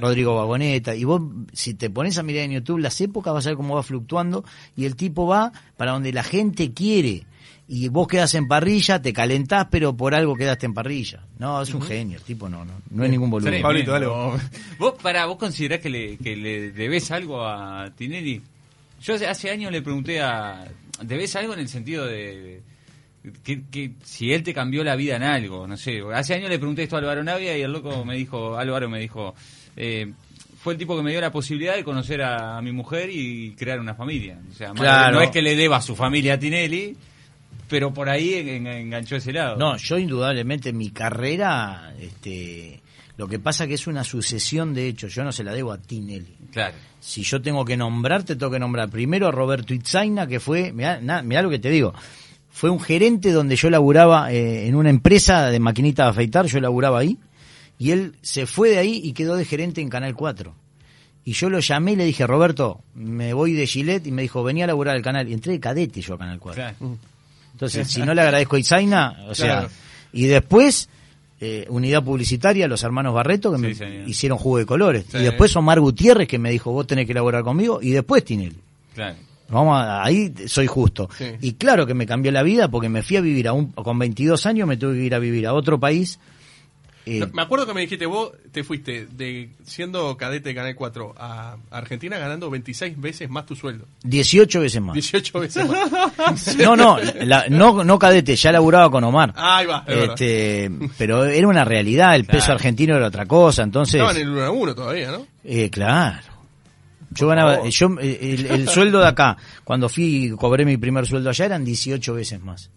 Rodrigo 0.00 0.34
Vagoneta. 0.34 0.94
Y 0.94 1.04
vos, 1.04 1.20
si 1.52 1.74
te 1.74 1.90
pones 1.90 2.16
a 2.16 2.22
mirar 2.22 2.44
en 2.44 2.52
YouTube 2.52 2.78
las 2.78 2.98
épocas, 3.00 3.34
vas 3.34 3.46
a 3.46 3.50
ver 3.50 3.56
cómo 3.56 3.74
va 3.74 3.82
fluctuando. 3.82 4.44
Y 4.76 4.86
el 4.86 4.96
tipo 4.96 5.26
va 5.26 5.52
para 5.76 5.92
donde 5.92 6.12
la 6.12 6.22
gente 6.22 6.72
quiere. 6.72 7.26
Y 7.68 7.88
vos 7.88 8.06
quedas 8.06 8.34
en 8.34 8.46
parrilla, 8.46 9.02
te 9.02 9.12
calentás, 9.12 9.66
pero 9.70 9.94
por 9.96 10.14
algo 10.14 10.34
quedaste 10.34 10.66
en 10.66 10.72
parrilla. 10.72 11.20
No, 11.38 11.60
es 11.60 11.74
un 11.74 11.82
genio. 11.82 12.18
El 12.18 12.22
tipo 12.22 12.48
no, 12.48 12.64
no, 12.64 12.72
no 12.90 13.04
es 13.04 13.10
ningún 13.10 13.28
boludo. 13.28 13.46
Tremendo. 13.46 13.68
Pablito, 13.68 13.90
dale 13.90 14.06
vos. 14.06 14.40
¿Vos, 14.78 14.94
para, 15.02 15.26
¿Vos 15.26 15.36
considerás 15.36 15.80
que 15.80 15.90
le, 15.90 16.16
que 16.16 16.36
le 16.36 16.70
debes 16.70 17.10
algo 17.10 17.44
a 17.44 17.90
Tinelli? 17.94 18.40
Yo 19.02 19.14
hace, 19.14 19.26
hace 19.26 19.50
años 19.50 19.72
le 19.72 19.82
pregunté 19.82 20.20
a... 20.20 20.64
¿Debes 21.02 21.34
algo 21.36 21.52
en 21.52 21.60
el 21.60 21.68
sentido 21.68 22.06
de... 22.06 22.62
Que, 23.42 23.62
que 23.70 23.92
si 24.04 24.32
él 24.32 24.42
te 24.42 24.54
cambió 24.54 24.84
la 24.84 24.94
vida 24.96 25.16
en 25.16 25.22
algo, 25.24 25.66
no 25.66 25.76
sé. 25.76 26.00
Hace 26.14 26.34
años 26.34 26.48
le 26.48 26.58
pregunté 26.58 26.84
esto 26.84 26.96
a 26.96 27.00
Álvaro 27.00 27.24
Navia 27.24 27.56
y 27.58 27.62
el 27.62 27.72
loco 27.72 28.04
me 28.04 28.16
dijo, 28.16 28.56
Álvaro 28.56 28.88
me 28.88 29.00
dijo, 29.00 29.34
eh, 29.76 30.12
fue 30.62 30.74
el 30.74 30.78
tipo 30.78 30.96
que 30.96 31.02
me 31.02 31.10
dio 31.10 31.20
la 31.20 31.32
posibilidad 31.32 31.74
de 31.74 31.82
conocer 31.84 32.22
a, 32.22 32.56
a 32.58 32.62
mi 32.62 32.72
mujer 32.72 33.10
y 33.12 33.52
crear 33.56 33.80
una 33.80 33.94
familia. 33.94 34.38
O 34.50 34.54
sea, 34.54 34.72
Claro. 34.72 35.16
no 35.16 35.22
es 35.22 35.30
que 35.30 35.42
le 35.42 35.56
deba 35.56 35.78
a 35.78 35.82
su 35.82 35.96
familia 35.96 36.34
a 36.34 36.38
Tinelli, 36.38 36.96
pero 37.68 37.92
por 37.92 38.08
ahí 38.08 38.34
en- 38.34 38.48
en- 38.48 38.66
enganchó 38.66 39.16
ese 39.16 39.32
lado. 39.32 39.56
No, 39.56 39.76
yo 39.76 39.98
indudablemente 39.98 40.72
mi 40.72 40.90
carrera, 40.90 41.94
este, 42.00 42.80
lo 43.16 43.26
que 43.26 43.38
pasa 43.40 43.66
que 43.66 43.74
es 43.74 43.86
una 43.88 44.04
sucesión 44.04 44.72
de 44.74 44.86
hechos. 44.88 45.12
Yo 45.14 45.24
no 45.24 45.32
se 45.32 45.42
la 45.42 45.52
debo 45.52 45.72
a 45.72 45.78
Tinelli. 45.78 46.36
Claro. 46.52 46.76
Si 47.00 47.22
yo 47.22 47.40
tengo 47.42 47.64
que 47.64 47.76
nombrarte, 47.76 48.36
tengo 48.36 48.52
que 48.52 48.58
nombrar 48.58 48.88
primero 48.88 49.26
a 49.28 49.32
Roberto 49.32 49.74
Itzaina, 49.74 50.26
que 50.26 50.38
fue, 50.40 50.72
mirá, 50.72 51.00
na- 51.00 51.22
mirá 51.22 51.42
lo 51.42 51.50
que 51.50 51.58
te 51.58 51.70
digo, 51.70 51.92
fue 52.56 52.70
un 52.70 52.80
gerente 52.80 53.32
donde 53.32 53.54
yo 53.54 53.68
laburaba 53.68 54.32
eh, 54.32 54.66
en 54.66 54.76
una 54.76 54.88
empresa 54.88 55.50
de 55.50 55.60
maquinita 55.60 56.04
de 56.04 56.08
afeitar, 56.08 56.46
yo 56.46 56.58
laburaba 56.58 56.98
ahí, 57.00 57.18
y 57.78 57.90
él 57.90 58.14
se 58.22 58.46
fue 58.46 58.70
de 58.70 58.78
ahí 58.78 58.98
y 59.04 59.12
quedó 59.12 59.36
de 59.36 59.44
gerente 59.44 59.82
en 59.82 59.90
Canal 59.90 60.14
4. 60.14 60.54
Y 61.26 61.32
yo 61.34 61.50
lo 61.50 61.58
llamé 61.60 61.92
y 61.92 61.96
le 61.96 62.06
dije, 62.06 62.26
Roberto, 62.26 62.80
me 62.94 63.34
voy 63.34 63.52
de 63.52 63.66
Gillette, 63.66 64.06
y 64.06 64.10
me 64.10 64.22
dijo, 64.22 64.42
venía 64.42 64.64
a 64.64 64.68
laburar 64.68 64.96
al 64.96 65.02
canal. 65.02 65.28
Y 65.28 65.34
entré 65.34 65.52
de 65.52 65.60
cadete 65.60 66.00
yo 66.00 66.14
a 66.14 66.18
Canal 66.18 66.38
4. 66.38 66.54
Claro. 66.62 66.96
Entonces, 67.52 67.88
si 67.90 68.00
no 68.00 68.14
le 68.14 68.22
agradezco 68.22 68.56
a 68.56 68.58
Itzaina, 68.58 69.18
o 69.28 69.34
sea, 69.34 69.46
Claro. 69.58 69.68
y 70.14 70.24
después, 70.24 70.88
eh, 71.42 71.66
unidad 71.68 72.02
publicitaria, 72.02 72.66
los 72.68 72.82
hermanos 72.84 73.12
Barreto, 73.12 73.50
que 73.52 73.58
Sí, 73.58 73.62
me 73.64 73.74
señor. 73.74 74.08
hicieron 74.08 74.38
jugo 74.38 74.56
de 74.56 74.64
colores. 74.64 75.04
Sí. 75.12 75.18
Y 75.18 75.22
después 75.24 75.54
Omar 75.56 75.78
Gutiérrez, 75.80 76.26
que 76.26 76.38
me 76.38 76.50
dijo, 76.50 76.72
vos 76.72 76.86
tenés 76.86 77.04
que 77.04 77.12
elaborar 77.12 77.42
conmigo, 77.42 77.80
y 77.82 77.90
después 77.90 78.24
Tinelli. 78.24 78.56
Claro. 78.94 79.16
Vamos 79.48 79.78
a- 79.80 80.02
ahí 80.04 80.32
soy 80.46 80.66
justo. 80.66 81.08
Sí. 81.16 81.26
Y 81.40 81.52
claro 81.54 81.86
que 81.86 81.94
me 81.94 82.06
cambió 82.06 82.32
la 82.32 82.42
vida 82.42 82.68
porque 82.68 82.88
me 82.88 83.02
fui 83.02 83.16
a 83.16 83.20
vivir 83.20 83.48
a 83.48 83.52
un, 83.52 83.72
con 83.72 83.98
22 83.98 84.44
años, 84.46 84.66
me 84.66 84.76
tuve 84.76 84.94
que 84.94 85.04
ir 85.04 85.14
a 85.14 85.18
vivir 85.18 85.46
a 85.46 85.52
otro 85.54 85.78
país. 85.78 86.18
Eh, 87.08 87.20
No, 87.20 87.28
me 87.32 87.42
acuerdo 87.42 87.64
que 87.68 87.72
me 87.74 87.82
dijiste, 87.82 88.04
vos 88.04 88.32
te 88.50 88.64
fuiste 88.64 89.06
de 89.06 89.50
siendo 89.64 90.16
cadete 90.16 90.48
de 90.48 90.54
Canal 90.56 90.74
4 90.74 91.14
a 91.16 91.56
Argentina 91.70 92.18
ganando 92.18 92.50
26 92.50 93.00
veces 93.00 93.30
más 93.30 93.46
tu 93.46 93.54
sueldo. 93.54 93.84
18 94.02 94.58
veces 94.62 94.82
más. 94.82 94.94
18 94.94 95.38
veces 95.38 95.64
más. 95.68 96.56
No, 96.58 96.74
no, 96.74 96.98
la- 97.22 97.46
no, 97.48 97.84
no 97.84 97.96
cadete, 98.00 98.34
ya 98.34 98.50
laburaba 98.50 98.90
con 98.90 99.04
Omar. 99.04 99.32
Ah, 99.36 99.58
ahí 99.58 99.66
va. 99.66 99.84
Este, 99.86 100.68
pero 100.98 101.24
era 101.24 101.46
una 101.46 101.64
realidad, 101.64 102.16
el 102.16 102.24
peso 102.24 102.50
argentino 102.50 102.96
era 102.96 103.06
otra 103.06 103.24
cosa, 103.26 103.62
entonces... 103.62 104.00
Estaban 104.00 104.16
en 104.16 104.22
el 104.22 104.30
1 104.30 104.42
a 104.44 104.50
1 104.50 104.74
todavía, 104.74 105.12
¿no? 105.12 105.24
Eh, 105.44 105.70
claro. 105.70 106.26
Yo 107.16 107.28
ganaba, 107.28 107.68
yo, 107.68 107.88
eh, 108.00 108.18
el, 108.20 108.46
el 108.46 108.68
sueldo 108.68 109.00
de 109.00 109.08
acá, 109.08 109.36
cuando 109.64 109.88
fui 109.88 110.26
y 110.26 110.30
cobré 110.30 110.64
mi 110.64 110.76
primer 110.76 111.06
sueldo 111.06 111.30
allá, 111.30 111.46
eran 111.46 111.64
18 111.64 112.14
veces 112.14 112.40
más. 112.40 112.70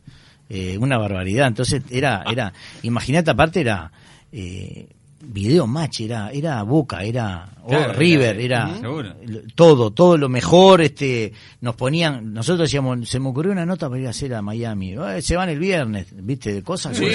Eh, 0.49 0.77
una 0.79 0.97
barbaridad. 0.97 1.47
Entonces, 1.47 1.83
era, 1.91 2.23
era, 2.29 2.51
imagínate, 2.81 3.29
aparte 3.29 3.61
era, 3.61 3.91
eh, 4.31 4.87
video 5.31 5.67
match, 5.67 6.01
era, 6.01 6.31
era 6.31 6.63
Boca, 6.63 7.03
era 7.03 7.49
oh, 7.63 7.93
River, 7.93 8.39
era- 8.39 8.69
todo, 9.55 9.91
todo 9.91 10.17
lo 10.17 10.27
mejor, 10.29 10.81
este, 10.81 11.31
nos 11.61 11.75
ponían, 11.75 12.33
nosotros 12.33 12.67
decíamos, 12.67 13.07
se 13.07 13.19
me 13.19 13.29
ocurrió 13.29 13.51
una 13.51 13.65
nota 13.65 13.87
para 13.89 14.01
ir 14.01 14.07
a 14.07 14.09
hacer 14.11 14.33
a 14.33 14.41
Miami, 14.41 14.93
Eh, 14.93 15.21
se 15.21 15.35
van 15.35 15.49
el 15.49 15.59
viernes, 15.59 16.07
viste, 16.13 16.53
de 16.53 16.63
cosas. 16.63 16.97
Sí, 16.97 17.05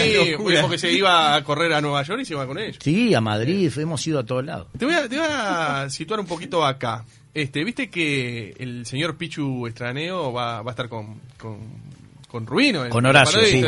porque 0.40 0.78
se 0.78 0.92
iba 0.92 1.34
a 1.34 1.42
correr 1.44 1.72
a 1.72 1.80
Nueva 1.80 2.02
York 2.02 2.20
y 2.22 2.24
se 2.24 2.34
iba 2.34 2.46
con 2.46 2.58
ellos. 2.58 2.76
sí, 2.80 3.12
a 3.14 3.20
Madrid, 3.20 3.70
hemos 3.78 4.06
ido 4.06 4.20
a 4.20 4.24
todos 4.24 4.44
lados. 4.44 4.68
Te 4.78 4.84
voy, 4.84 4.94
a, 4.94 5.08
te 5.08 5.16
voy 5.18 5.26
a 5.28 5.86
situar 5.90 6.20
un 6.20 6.26
poquito 6.26 6.64
acá. 6.64 7.04
Este, 7.32 7.64
Viste 7.64 7.90
que 7.90 8.54
el 8.60 8.86
señor 8.86 9.16
Pichu 9.16 9.66
Estraneo 9.66 10.32
va, 10.32 10.62
va 10.62 10.70
a 10.70 10.72
estar 10.72 10.88
con, 10.88 11.20
con, 11.36 11.58
con 12.35 12.47
Ruino. 12.47 12.89
Con 12.89 13.07
Horacio, 13.07 13.41
sí. 13.45 13.62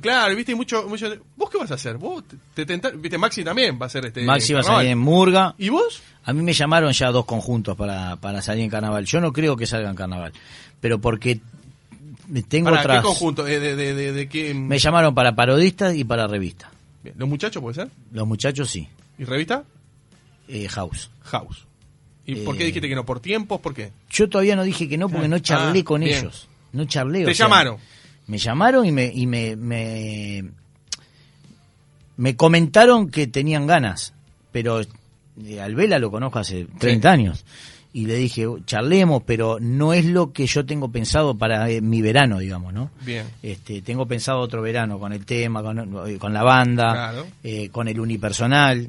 Claro, 0.00 0.36
viste, 0.36 0.52
y 0.52 0.54
mucho, 0.54 0.88
mucho. 0.88 1.12
¿Vos 1.36 1.50
qué 1.50 1.58
vas 1.58 1.72
a 1.72 1.74
hacer? 1.74 1.98
¿Vos 1.98 2.22
te, 2.22 2.36
te 2.54 2.64
tenta- 2.64 2.90
Viste, 2.96 3.18
Maxi 3.18 3.42
también 3.42 3.76
va 3.82 3.86
a 3.86 3.88
ser 3.88 4.06
este. 4.06 4.22
Maxi 4.22 4.52
va 4.52 4.60
a 4.60 4.62
salir 4.62 4.92
en 4.92 4.98
Murga. 4.98 5.56
¿Y 5.58 5.70
vos? 5.70 6.00
A 6.22 6.32
mí 6.32 6.40
me 6.40 6.52
llamaron 6.52 6.92
ya 6.92 7.10
dos 7.10 7.24
conjuntos 7.24 7.76
para, 7.76 8.14
para 8.14 8.42
salir 8.42 8.62
en 8.62 8.70
carnaval. 8.70 9.04
Yo 9.06 9.20
no 9.20 9.32
creo 9.32 9.56
que 9.56 9.66
salga 9.66 9.90
en 9.90 9.96
carnaval, 9.96 10.32
pero 10.80 11.00
porque 11.00 11.40
tengo 12.48 12.70
¿Para 12.70 12.80
otras. 12.82 12.98
qué 13.00 13.06
conjunto? 13.06 13.48
Eh, 13.48 13.58
de, 13.58 13.74
de, 13.74 13.92
de, 13.94 14.12
de 14.12 14.28
qué? 14.28 14.54
Me 14.54 14.78
llamaron 14.78 15.12
para 15.12 15.34
parodistas 15.34 15.96
y 15.96 16.04
para 16.04 16.28
revista. 16.28 16.70
Bien, 17.02 17.16
¿Los 17.18 17.28
muchachos 17.28 17.60
puede 17.60 17.74
ser? 17.74 17.88
Los 18.12 18.24
muchachos 18.28 18.70
sí. 18.70 18.88
¿Y 19.18 19.24
revista? 19.24 19.64
Eh, 20.46 20.68
House. 20.68 21.10
House. 21.24 21.66
¿Y 22.24 22.36
por 22.36 22.54
Eh, 22.54 22.58
qué 22.58 22.64
dijiste 22.66 22.88
que 22.88 22.94
no? 22.94 23.04
¿Por 23.04 23.18
tiempos? 23.18 23.60
¿Por 23.60 23.74
qué? 23.74 23.90
Yo 24.10 24.28
todavía 24.28 24.54
no 24.54 24.62
dije 24.62 24.88
que 24.88 24.96
no 24.96 25.08
porque 25.08 25.26
no 25.26 25.40
charlé 25.40 25.80
Ah, 25.80 25.84
con 25.84 26.02
bien. 26.02 26.18
ellos. 26.18 26.46
No 26.72 26.84
charlé. 26.84 27.24
Te 27.24 27.30
o 27.30 27.34
sea, 27.34 27.46
llamaron. 27.46 27.76
Me 28.26 28.38
llamaron 28.38 28.86
y 28.86 28.92
me, 28.92 29.06
y 29.12 29.26
me, 29.26 29.56
me, 29.56 30.44
me 32.16 32.36
comentaron 32.36 33.10
que 33.10 33.26
tenían 33.26 33.66
ganas, 33.66 34.12
pero 34.52 34.80
eh, 34.80 35.60
al 35.60 35.74
Vela 35.74 35.98
lo 35.98 36.10
conozco 36.10 36.38
hace 36.38 36.66
30 36.78 37.10
años. 37.10 37.44
Y 37.92 38.06
le 38.06 38.14
dije, 38.14 38.46
charlemos, 38.66 39.24
pero 39.26 39.58
no 39.60 39.92
es 39.92 40.04
lo 40.04 40.32
que 40.32 40.46
yo 40.46 40.64
tengo 40.64 40.92
pensado 40.92 41.36
para 41.36 41.68
eh, 41.70 41.80
mi 41.80 42.00
verano, 42.02 42.38
digamos, 42.38 42.72
¿no? 42.72 42.90
Bien. 43.00 43.26
Este, 43.42 43.82
tengo 43.82 44.06
pensado 44.06 44.38
otro 44.38 44.62
verano 44.62 45.00
con 45.00 45.12
el 45.12 45.24
tema, 45.26 45.60
con, 45.60 46.08
eh, 46.08 46.16
con 46.18 46.32
la 46.32 46.44
banda, 46.44 46.92
Claro. 46.92 47.26
eh, 47.42 47.68
con 47.70 47.88
el 47.88 47.98
unipersonal, 47.98 48.88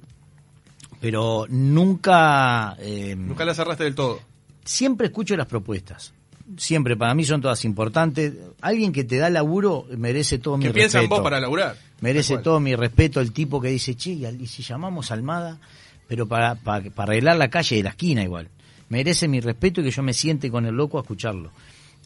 pero 0.99 1.47
nunca... 1.49 2.75
eh, 2.79 3.15
Nunca 3.17 3.43
la 3.43 3.55
cerraste 3.55 3.85
del 3.85 3.95
todo. 3.95 4.19
siempre 4.63 5.07
escucho 5.07 5.35
las 5.35 5.47
propuestas. 5.47 6.13
Siempre 6.57 6.95
para 6.95 7.13
mí 7.13 7.23
son 7.23 7.41
todas 7.41 7.65
importantes. 7.65 8.33
Alguien 8.61 8.91
que 8.91 9.03
te 9.03 9.17
da 9.17 9.29
laburo 9.29 9.85
merece 9.97 10.39
todo 10.39 10.57
mi 10.57 10.65
Que 10.65 10.71
piensa 10.71 10.97
en 10.99 11.03
respeto. 11.03 11.21
vos 11.21 11.23
para 11.23 11.39
laburar. 11.39 11.75
Merece 12.01 12.37
todo 12.39 12.59
mi 12.59 12.75
respeto 12.75 13.19
el 13.19 13.31
tipo 13.31 13.61
que 13.61 13.69
dice, 13.69 13.95
che, 13.95 14.11
y 14.11 14.47
si 14.47 14.63
llamamos 14.63 15.11
Almada, 15.11 15.59
pero 16.07 16.27
para, 16.27 16.55
para, 16.55 16.89
para 16.89 17.11
arreglar 17.11 17.37
la 17.37 17.49
calle 17.49 17.77
de 17.77 17.83
la 17.83 17.89
esquina 17.91 18.23
igual. 18.23 18.49
Merece 18.89 19.27
mi 19.27 19.39
respeto 19.39 19.81
y 19.81 19.83
que 19.85 19.91
yo 19.91 20.03
me 20.03 20.13
siente 20.13 20.49
con 20.49 20.65
el 20.65 20.75
loco 20.75 20.97
a 20.97 21.01
escucharlo. 21.01 21.51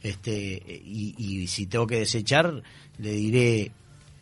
Este, 0.04 0.62
y, 0.86 1.16
y 1.18 1.48
si 1.48 1.66
tengo 1.66 1.88
que 1.88 2.00
desechar, 2.00 2.62
le 3.00 3.12
diré, 3.12 3.72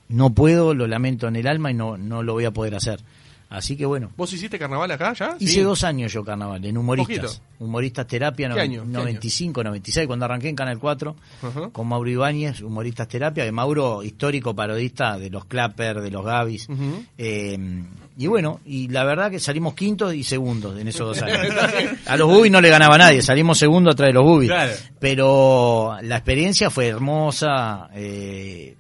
no 0.08 0.30
puedo, 0.30 0.74
lo 0.74 0.88
lamento 0.88 1.28
en 1.28 1.36
el 1.36 1.48
alma 1.48 1.72
y 1.72 1.74
no, 1.74 1.98
no 1.98 2.24
lo 2.24 2.34
voy 2.34 2.46
a 2.46 2.52
poder 2.52 2.76
hacer. 2.76 3.00
Así 3.54 3.78
que 3.78 3.86
bueno. 3.86 4.10
¿Vos 4.18 4.34
hiciste 4.34 4.58
carnaval 4.58 4.90
acá 4.92 5.14
ya? 5.14 5.36
Hice 5.40 5.54
Sí. 5.54 5.60
dos 5.62 5.84
años 5.84 6.12
yo 6.12 6.24
carnaval, 6.24 6.66
en 6.66 6.76
humoristas. 6.78 7.38
Poquito. 7.38 7.44
Humoristas 7.60 8.08
terapia, 8.08 8.50
¿Qué 8.50 8.56
no- 8.56 8.60
año? 8.62 8.82
¿Qué 8.82 8.88
95, 8.90 9.64
96, 9.64 10.08
cuando 10.08 10.26
arranqué 10.26 10.50
en 10.50 10.56
Canal 10.56 10.80
4, 10.80 11.16
Ajá. 11.44 11.70
con 11.72 11.88
Mauro 11.88 12.10
Ibáñez, 12.10 12.62
humoristas 12.62 13.08
terapia, 13.08 13.46
que 13.46 13.52
Mauro, 13.52 14.02
histórico 14.04 14.56
parodista 14.56 15.18
de 15.20 15.30
los 15.30 15.46
Clapper, 15.46 16.02
de 16.02 16.10
los 16.12 16.26
Gavis. 16.26 16.68
Eh, 17.18 17.58
y 18.18 18.28
bueno, 18.28 18.60
y 18.66 18.88
la 18.90 19.04
verdad 19.04 19.30
que 19.32 19.40
salimos 19.40 19.76
quintos 19.76 20.14
y 20.14 20.24
segundos 20.24 20.78
en 20.80 20.88
esos 20.88 21.08
dos 21.16 21.22
años. 21.24 21.54
A 22.08 22.18
los 22.18 22.28
Bubis 22.28 22.52
no 22.52 22.60
le 22.60 22.70
ganaba 22.70 22.98
nadie, 22.98 23.22
salimos 23.22 23.58
segundos 23.60 23.94
atrás 23.94 24.10
de 24.10 24.14
los 24.14 24.24
Bubis. 24.24 24.50
Claro. 24.50 24.74
Pero 25.00 25.96
la 26.02 26.16
experiencia 26.18 26.70
fue 26.70 26.88
hermosa. 26.88 27.88
eh, 27.94 28.76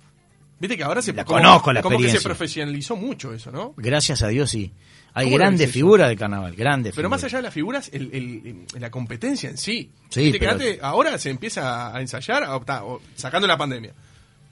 Viste 0.63 0.77
que 0.77 0.83
ahora 0.85 1.01
se 1.01 1.11
La 1.11 1.25
como- 1.25 1.39
conozco, 1.39 1.73
la 1.73 1.81
como 1.81 1.97
que 1.97 2.03
se 2.03 2.07
experiencia. 2.15 2.29
profesionalizó 2.29 2.95
mucho 2.95 3.33
eso, 3.33 3.51
¿no? 3.51 3.73
gracias 3.75 4.21
a 4.21 4.29
Dios 4.29 4.49
sí. 4.49 4.71
Hay 5.13 5.25
¿Cómo 5.25 5.37
lo 5.37 5.43
grandes 5.43 5.69
figuras 5.71 6.07
de 6.07 6.15
carnaval, 6.15 6.55
grandes 6.55 6.95
Pero 6.95 7.09
más 7.09 7.21
allá 7.21 7.39
de 7.39 7.41
las 7.43 7.53
figuras, 7.53 7.89
el, 7.91 8.03
el- 8.13 8.65
el- 8.73 8.81
la 8.81 8.89
competencia 8.89 9.49
en 9.49 9.57
sí. 9.57 9.91
Sí, 10.07 10.21
Viste 10.21 10.39
que 10.39 10.45
pero- 10.45 10.51
antes- 10.53 10.79
ahora 10.81 11.17
se 11.17 11.29
empieza 11.31 11.93
a 11.93 11.99
ensayar, 11.99 12.45
a 12.45 12.55
optar- 12.55 12.81
o- 12.83 13.01
sacando 13.13 13.45
la 13.45 13.57
pandemia. 13.57 13.91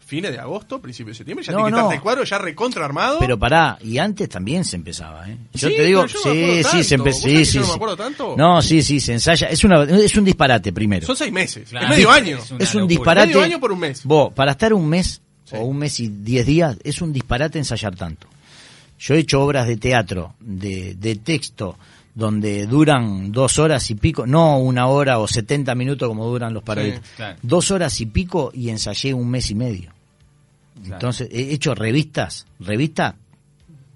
Fines 0.06 0.32
de 0.34 0.40
agosto, 0.40 0.82
principio 0.82 1.12
de 1.14 1.16
septiembre, 1.18 1.46
ya 1.46 1.54
No, 1.54 1.64
te 1.64 1.72
no. 1.72 1.92
el 1.94 2.02
cuadro 2.02 2.26
ya 2.26 2.38
recontra 2.38 2.84
armado. 2.84 3.20
Pero 3.20 3.40
pará, 3.40 3.78
y 3.82 3.98
antes 3.98 4.28
también 4.28 4.66
se 4.66 4.76
empezaba, 4.76 5.30
¿eh? 5.30 5.38
Yo 5.54 5.70
Sí, 5.70 5.76
te 5.78 5.86
digo, 5.86 6.06
yo 6.06 6.20
no 6.26 6.32
sí, 6.34 6.64
sí, 6.66 6.84
se 6.84 6.96
empezó. 6.96 7.16
¿Vos 7.20 7.22
sabés 7.22 7.38
Sí, 7.38 7.38
que 7.38 7.46
sí, 7.46 7.58
no 7.60 7.62
me 7.64 7.68
sí. 7.70 7.76
acuerdo 7.76 7.96
tanto? 7.96 8.36
No, 8.38 8.62
sí, 8.62 8.84
sí, 8.84 9.00
se 9.00 9.14
ensaya. 9.14 9.48
Es, 9.48 9.64
una, 9.64 9.84
es 9.84 10.14
un 10.18 10.26
disparate 10.26 10.74
primero. 10.74 11.08
Son 11.08 11.16
seis 11.16 11.32
meses. 11.32 11.70
Claro. 11.70 11.86
Es 11.86 11.90
medio 11.92 12.12
año. 12.12 12.38
Es 12.40 12.44
es 12.44 12.76
un 12.76 12.82
locura. 12.82 12.86
disparate. 12.88 13.28
Medio 13.30 13.42
año 13.42 13.60
por 13.62 13.72
un 13.72 13.80
mes. 13.80 14.04
Vos, 14.04 14.34
para 14.34 14.52
estar 14.52 14.74
un 14.74 14.86
mes 14.90 15.22
Sí. 15.52 15.58
o 15.60 15.66
un 15.66 15.78
mes 15.78 16.00
y 16.00 16.08
diez 16.08 16.46
días, 16.46 16.78
es 16.84 17.02
un 17.02 17.14
disparate 17.14 17.60
ensayar 17.60 17.96
tanto. 17.96 18.28
Yo 19.00 19.16
he 19.16 19.20
hecho 19.20 19.42
obras 19.42 19.68
de 19.68 19.78
teatro, 19.78 20.36
de, 20.40 20.96
de 20.96 21.16
texto, 21.18 21.78
donde 22.14 22.68
duran 22.68 23.32
dos 23.32 23.58
horas 23.60 23.90
y 23.90 23.96
pico, 23.96 24.26
no 24.28 24.60
una 24.60 24.88
hora 24.88 25.20
o 25.20 25.28
70 25.28 25.74
minutos 25.76 26.08
como 26.08 26.26
duran 26.28 26.54
los 26.54 26.64
claro. 26.64 27.38
Dos 27.42 27.72
horas 27.72 28.00
y 28.02 28.06
pico 28.06 28.52
y 28.54 28.70
ensayé 28.70 29.14
un 29.14 29.30
mes 29.30 29.50
y 29.50 29.56
medio. 29.56 29.92
Claro. 30.82 30.96
Entonces, 30.96 31.30
he 31.32 31.54
hecho 31.54 31.76
revistas, 31.76 32.48
revista 32.60 33.16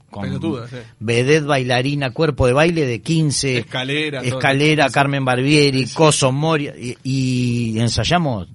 con 0.09 0.23
Pelotudas, 0.23 0.69
sí. 0.69 0.77
vedette 0.99 1.45
bailarina, 1.45 2.11
cuerpo 2.11 2.47
de 2.47 2.53
baile 2.53 2.85
de 2.85 3.01
15, 3.01 3.57
Escalera, 3.59 4.21
escalera, 4.21 4.89
Carmen 4.89 5.25
Barbieri, 5.25 5.87
Coso 5.87 6.31
Moria, 6.31 6.73
y, 6.77 6.97
y 7.03 7.79
ensayamos 7.79 8.47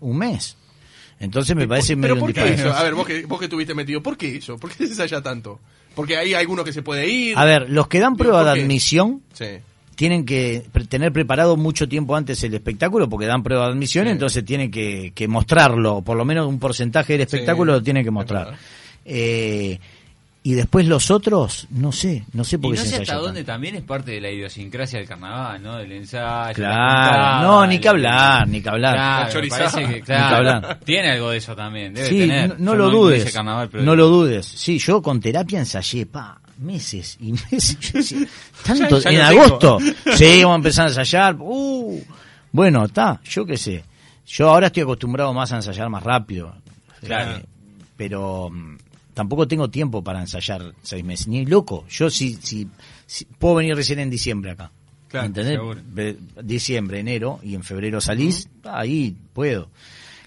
un 0.00 0.18
mes. 0.18 0.56
Entonces 1.24 1.56
me 1.56 1.66
parece 1.66 1.96
Pero 1.96 2.14
medio 2.14 2.20
¿por 2.20 2.30
un 2.30 2.34
qué 2.34 2.54
eso? 2.54 2.72
A 2.72 2.82
ver, 2.82 2.94
vos 2.94 3.06
que, 3.06 3.26
vos 3.26 3.38
que 3.38 3.46
estuviste 3.46 3.74
metido, 3.74 4.02
¿por 4.02 4.16
qué 4.16 4.36
eso? 4.36 4.56
¿Por 4.58 4.70
qué 4.70 4.76
se 4.84 4.90
ensaya 4.92 5.20
tanto? 5.22 5.60
Porque 5.94 6.16
hay 6.16 6.34
alguno 6.34 6.64
que 6.64 6.72
se 6.72 6.82
puede 6.82 7.08
ir. 7.08 7.36
A 7.38 7.44
ver, 7.44 7.70
los 7.70 7.88
que 7.88 7.98
dan 8.00 8.16
prueba 8.16 8.42
¿por 8.44 8.54
de 8.54 8.62
admisión 8.62 9.22
Sí. 9.32 9.46
tienen 9.94 10.24
que 10.26 10.64
pre- 10.72 10.86
tener 10.86 11.12
preparado 11.12 11.56
mucho 11.56 11.88
tiempo 11.88 12.16
antes 12.16 12.42
el 12.44 12.52
espectáculo 12.54 13.08
porque 13.08 13.26
dan 13.26 13.42
prueba 13.42 13.66
de 13.66 13.72
admisión, 13.72 14.06
Sí. 14.06 14.10
entonces 14.12 14.44
tienen 14.44 14.70
que, 14.70 15.12
que 15.14 15.28
mostrarlo, 15.28 16.02
por 16.02 16.16
lo 16.16 16.24
menos 16.24 16.46
un 16.48 16.58
porcentaje 16.58 17.16
del 17.16 17.28
Sí, 17.28 17.36
espectáculo 17.36 17.72
lo 17.74 17.82
tienen 17.82 18.02
que 18.04 18.10
mostrar. 18.10 18.56
Eh, 19.04 19.78
y 20.46 20.52
después 20.52 20.86
los 20.86 21.10
otros, 21.10 21.66
no 21.70 21.90
sé, 21.90 22.24
no 22.34 22.44
sé 22.44 22.56
Y 22.56 22.58
por 22.58 22.70
no 22.70 22.76
qué 22.76 22.82
se 22.82 22.88
sé 22.88 22.96
ensaya 22.98 23.14
hasta 23.16 23.26
dónde 23.26 23.44
también 23.44 23.76
es 23.76 23.82
parte 23.82 24.10
de 24.12 24.20
la 24.20 24.30
idiosincrasia 24.30 24.98
del 24.98 25.08
carnaval, 25.08 25.62
¿no? 25.62 25.76
Del 25.78 25.90
ensayo. 25.92 26.48
la 26.48 26.52
Claro, 26.54 27.42
no, 27.48 27.66
ni 27.66 27.78
que 27.78 27.88
hablar, 27.88 28.46
ni 28.46 28.60
que 28.60 28.68
hablar. 28.68 28.94
Claro, 28.94 29.18
La 29.20 29.26
me 29.26 29.32
chorizada. 29.32 29.70
parece 29.70 29.80
que, 29.80 29.86
Ni 29.88 29.94
que 30.00 30.02
claro, 30.02 30.36
hablar. 30.36 30.80
tiene 30.84 31.10
algo 31.12 31.30
de 31.30 31.38
eso 31.38 31.56
también. 31.56 31.94
Debe 31.94 32.08
Sí, 32.08 32.18
tener. 32.20 32.60
no, 32.60 32.72
no 32.72 32.74
lo 32.74 32.90
dudes. 32.90 33.32
carnaval, 33.32 33.68
pero- 33.72 33.82
no 33.84 33.96
lo 33.96 34.06
dudes. 34.08 34.44
Sí, 34.46 34.78
yo 34.78 35.00
con 35.00 35.18
terapia 35.18 35.58
ensayé, 35.60 36.04
pa, 36.06 36.38
meses 36.58 37.16
y 37.20 37.32
meses. 37.50 38.14
Tanto, 38.66 38.98
Ya- 39.00 39.10
ya 39.10 39.16
en 39.16 39.20
agosto. 39.38 39.78
Sí, 40.14 40.40
vamos 40.42 40.52
a 40.52 40.56
empezar 40.56 40.84
a 40.84 40.88
ensayar. 40.90 41.36
Uh, 41.40 42.02
bueno, 42.52 42.84
está, 42.84 43.18
yo 43.24 43.46
qué 43.46 43.56
sé. 43.56 43.82
Yo 44.26 44.50
ahora 44.50 44.66
estoy 44.66 44.82
acostumbrado 44.82 45.32
más 45.32 45.50
a 45.52 45.56
ensayar 45.56 45.88
más 45.88 46.02
rápido. 46.02 46.54
Claro. 47.02 47.38
Eh, 47.38 47.44
pero 47.96 48.50
mm, 48.50 48.76
tampoco 49.14 49.48
tengo 49.48 49.70
tiempo 49.70 50.02
para 50.04 50.20
ensayar 50.20 50.74
seis 50.82 51.04
meses. 51.04 51.28
Ni 51.28 51.46
loco. 51.46 51.86
Yo 51.88 52.10
sí, 52.10 52.38
sí- 52.42 52.68
puedo 53.38 53.54
venir 53.56 53.74
recién 53.76 53.98
en 54.00 54.10
diciembre 54.10 54.50
acá. 54.50 54.70
Claro, 55.08 55.26
¿Entendés? 55.26 55.54
seguro. 55.54 55.80
Diciembre, 56.42 56.98
enero 56.98 57.38
y 57.42 57.54
en 57.54 57.62
febrero 57.62 58.00
salís, 58.00 58.48
ahí 58.64 59.16
puedo. 59.32 59.68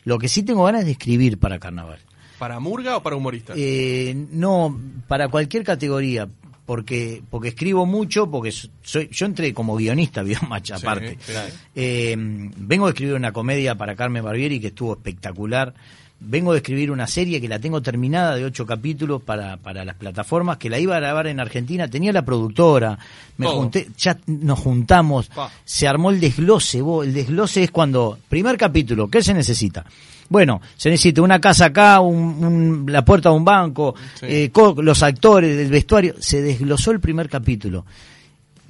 Lo 0.05 0.17
que 0.17 0.29
sí 0.29 0.43
tengo 0.43 0.63
ganas 0.63 0.81
es 0.81 0.85
de 0.85 0.91
escribir 0.93 1.37
para 1.37 1.59
carnaval. 1.59 1.99
¿Para 2.39 2.59
murga 2.59 2.95
o 2.97 3.03
para 3.03 3.15
humorista? 3.17 3.53
Eh, 3.57 4.15
no, 4.31 4.79
para 5.07 5.27
cualquier 5.27 5.63
categoría, 5.65 6.29
porque 6.65 7.21
porque 7.29 7.49
escribo 7.49 7.85
mucho, 7.85 8.29
porque 8.31 8.51
so- 8.53 8.69
soy 8.83 9.09
yo 9.11 9.25
entré 9.25 9.53
como 9.53 9.75
guionista, 9.75 10.21
Biomatch, 10.23 10.67
Sí, 10.67 10.73
aparte. 10.73 11.17
sí. 11.19 11.33
Eh, 11.75 12.15
vengo 12.17 12.85
de 12.85 12.91
escribir 12.91 13.15
una 13.15 13.33
comedia 13.33 13.75
para 13.75 13.95
Carmen 13.95 14.23
Barbieri 14.23 14.59
que 14.61 14.67
estuvo 14.67 14.93
espectacular. 14.93 15.73
Vengo 16.19 16.51
de 16.51 16.57
escribir 16.57 16.89
una 16.89 17.05
serie 17.05 17.39
que 17.39 17.47
la 17.47 17.59
tengo 17.59 17.79
terminada 17.81 18.35
de 18.35 18.43
ocho 18.43 18.65
capítulos 18.65 19.21
para, 19.21 19.57
para 19.57 19.85
las 19.85 19.95
plataformas, 19.95 20.57
que 20.57 20.67
la 20.69 20.79
iba 20.79 20.95
a 20.95 20.99
grabar 20.99 21.27
en 21.27 21.39
Argentina. 21.39 21.87
Tenía 21.87 22.11
la 22.11 22.25
productora, 22.25 22.97
me 23.37 23.45
Todo. 23.45 23.55
junté, 23.57 23.87
ya 23.97 24.17
nos 24.25 24.57
juntamos, 24.59 25.27
Pa. 25.27 25.51
se 25.63 25.87
armó 25.87 26.09
el 26.09 26.19
desglose. 26.19 26.81
vos, 26.81 27.05
el 27.05 27.13
desglose 27.13 27.63
es 27.63 27.71
cuando, 27.71 28.17
primer 28.29 28.57
capítulo, 28.57 29.07
¿qué 29.09 29.21
se 29.21 29.33
necesita? 29.33 29.85
Bueno, 30.29 30.59
se 30.75 30.89
necesita 30.89 31.21
una 31.21 31.39
casa 31.39 31.65
acá, 31.65 31.99
un- 32.01 32.43
un- 32.43 32.91
la 32.91 33.05
puerta 33.05 33.29
de 33.29 33.35
un 33.35 33.45
banco, 33.45 33.93
Sí. 34.19 34.25
eh, 34.27 34.49
co- 34.51 34.75
los 34.81 35.03
actores, 35.03 35.57
el 35.57 35.69
vestuario. 35.69 36.15
Se 36.19 36.41
desglosó 36.41 36.91
el 36.91 36.99
primer 36.99 37.29
capítulo, 37.29 37.85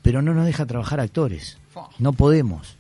pero 0.02 0.22
no 0.22 0.34
nos 0.34 0.46
deja 0.46 0.66
trabajar 0.66 1.00
actores. 1.00 1.58
No 1.98 2.12
podemos. 2.14 2.77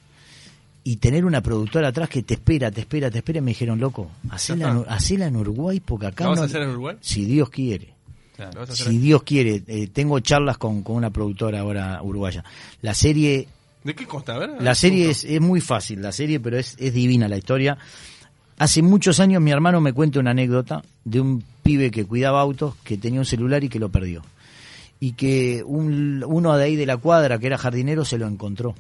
Y 0.90 0.98
tener 0.98 1.26
una 1.26 1.42
productora 1.42 1.90
atrás 1.90 2.08
que 2.08 2.24
te 2.24 2.36
espera, 2.36 2.72
te 2.72 2.80
espera, 2.82 3.12
te 3.12 3.18
espera, 3.18 3.42
me 3.42 3.52
dijeron, 3.52 3.78
loco, 3.80 4.10
hacela, 4.30 4.72
en, 4.72 4.78
está. 4.78 4.94
hacela 4.94 5.26
en 5.28 5.36
Uruguay 5.36 5.82
porque 5.82 6.08
acá 6.08 6.24
¿La 6.24 6.30
vas 6.30 6.38
no- 6.40 6.44
a 6.44 6.46
hacer 6.46 6.62
en 6.62 6.70
Uruguay? 6.70 6.96
Si 7.02 7.26
Dios 7.26 7.50
quiere. 7.50 7.94
Claro. 8.36 8.52
¿La 8.54 8.60
vas 8.62 8.70
a 8.70 8.74
hacer 8.74 8.88
Si 8.88 8.98
Dios 8.98 9.24
quiere, 9.24 9.64
eh, 9.68 9.88
tengo 9.92 10.18
charlas 10.22 10.58
con, 10.58 10.84
con 10.84 10.96
una 10.96 11.10
productora 11.10 11.60
ahora 11.60 12.02
uruguaya. 12.02 12.44
La 12.82 12.94
serie 12.94 13.48
¿De 13.84 13.96
qué 13.96 14.06
consta? 14.06 14.36
A 14.36 14.38
ver. 14.40 14.52
la 14.62 14.76
serie 14.76 15.10
es, 15.10 15.24
es 15.26 15.42
muy 15.42 15.60
fácil, 15.62 16.02
la 16.02 16.12
serie, 16.14 16.40
pero 16.40 16.58
es, 16.58 16.76
es 16.80 16.94
divina 16.94 17.28
la 17.28 17.38
historia. 17.38 17.78
Hace 18.58 18.82
muchos 18.82 19.20
años 19.20 19.42
mi 19.42 19.52
hermano 19.52 19.82
me 19.82 19.92
cuenta 19.94 20.20
una 20.20 20.32
anécdota 20.32 20.84
de 21.04 21.20
un 21.22 21.44
pibe 21.64 21.92
que 21.92 22.06
cuidaba 22.06 22.40
autos, 22.42 22.76
que 22.84 22.98
tenía 22.98 23.20
un 23.20 23.26
celular 23.26 23.64
y 23.64 23.70
que 23.70 23.80
lo 23.80 23.90
perdió. 23.90 24.24
Y 25.02 25.12
que 25.14 25.64
un- 25.66 26.24
uno 26.26 26.56
de 26.58 26.64
ahí 26.64 26.76
de 26.78 26.86
la 26.86 26.96
cuadra, 26.98 27.38
que 27.40 27.48
era 27.48 27.58
jardinero, 27.58 28.06
se 28.06 28.18
lo 28.18 28.26
encontró. 28.28 28.74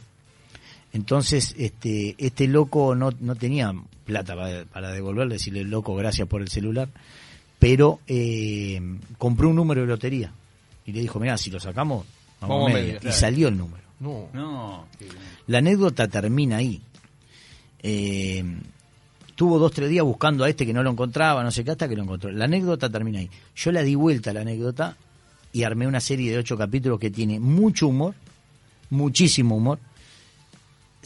Entonces, 0.94 1.56
este, 1.58 2.16
este 2.18 2.48
loco 2.48 2.96
no, 2.96 3.12
no 3.20 3.36
tenía 3.36 3.74
plata 4.06 4.36
para, 4.36 4.66
para 4.66 4.92
devolverle, 4.92 5.36
decirle, 5.36 5.64
loco, 5.64 5.96
gracias 5.96 6.28
por 6.28 6.42
el 6.42 6.48
celular, 6.48 6.90
pero 7.60 8.00
eh, 8.08 8.80
compró 9.18 9.50
un 9.50 9.56
número 9.56 9.82
de 9.82 9.88
lotería. 9.88 10.32
Y 10.86 10.94
le 10.94 11.02
dijo, 11.02 11.20
mira, 11.20 11.38
si 11.38 11.52
lo 11.52 11.60
sacamos, 11.60 12.06
vamos, 12.40 12.72
media. 12.72 13.00
Y 13.04 13.12
salió 13.12 13.50
el 13.50 13.58
número. 13.58 13.84
No. 14.00 14.30
No. 14.34 14.86
La 15.48 15.58
anécdota 15.58 16.08
termina 16.08 16.58
ahí. 16.58 16.82
Eh, 17.84 18.44
tuvo 19.36 19.60
dos, 19.60 19.72
tres 19.72 19.90
días 19.90 20.06
buscando 20.06 20.44
a 20.44 20.50
este 20.50 20.66
que 20.66 20.74
no 20.74 20.82
lo 20.84 20.92
encontraba, 20.92 21.44
no 21.44 21.52
sé 21.52 21.64
qué, 21.64 21.72
hasta 21.72 21.88
que 21.88 21.96
lo 21.96 22.04
encontró. 22.04 22.32
La 22.32 22.46
anécdota 22.46 22.90
termina 22.90 23.20
ahí. 23.20 23.30
Yo 23.56 23.72
la 23.72 23.84
di 23.84 23.96
vuelta 23.96 24.32
a 24.32 24.34
la 24.34 24.42
anécdota 24.42 24.96
y 25.52 25.64
armé 25.64 25.88
una 25.88 26.00
serie 26.00 26.32
de 26.32 26.38
ocho 26.38 26.58
capítulos 26.58 27.00
que 27.00 27.12
tiene 27.12 27.40
mucho 27.40 27.88
humor, 27.88 28.16
muchísimo 28.90 29.58
humor. 29.58 29.80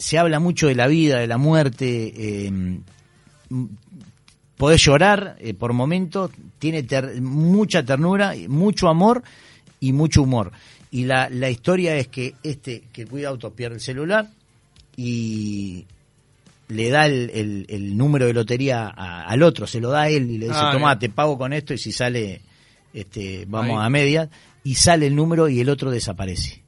Se 0.02 0.18
habla 0.18 0.40
mucho 0.40 0.66
de 0.66 0.74
la 0.74 0.86
vida, 0.88 1.18
de 1.20 1.26
la 1.28 1.38
muerte. 1.38 2.12
eh, 2.16 2.78
podés 4.56 4.82
llorar 4.82 5.36
eh, 5.40 5.54
por 5.54 5.72
momentos, 5.72 6.30
tiene 6.58 6.82
ter- 6.82 7.20
mucha 7.20 7.82
ternura, 7.84 8.34
mucho 8.48 8.88
amor 8.88 9.22
y 9.80 9.92
mucho 9.92 10.22
humor. 10.22 10.52
Y 10.90 11.04
la, 11.04 11.28
la 11.30 11.50
historia 11.50 11.96
es 11.96 12.08
que 12.08 12.34
este 12.42 12.84
que 12.92 13.06
cuida 13.06 13.28
autos 13.30 13.52
pierde 13.54 13.76
el 13.76 13.80
celular 13.80 14.28
y 14.96 15.84
le 16.68 16.90
da 16.90 17.06
el, 17.06 17.30
el- 17.34 17.66
el 17.68 17.96
número 17.96 18.26
de 18.26 18.32
lotería 18.34 18.86
a- 18.94 19.24
al 19.24 19.42
otro, 19.42 19.66
se 19.66 19.80
lo 19.80 19.90
da 19.90 20.02
a 20.02 20.08
él 20.08 20.30
y 20.30 20.38
le 20.38 20.46
dice, 20.48 20.58
Ah, 20.60 20.70
toma, 20.72 20.98
te 20.98 21.08
pago 21.08 21.36
con 21.38 21.52
esto 21.52 21.74
y 21.74 21.78
si 21.78 21.92
sale, 21.92 22.40
este, 22.94 23.44
vamos 23.48 23.78
Ahí. 23.80 23.86
a 23.86 23.90
medias, 23.90 24.28
y 24.64 24.74
sale 24.74 25.06
el 25.06 25.16
número 25.16 25.48
y 25.48 25.60
el 25.60 25.68
otro 25.68 25.90
desaparece. 25.90 26.61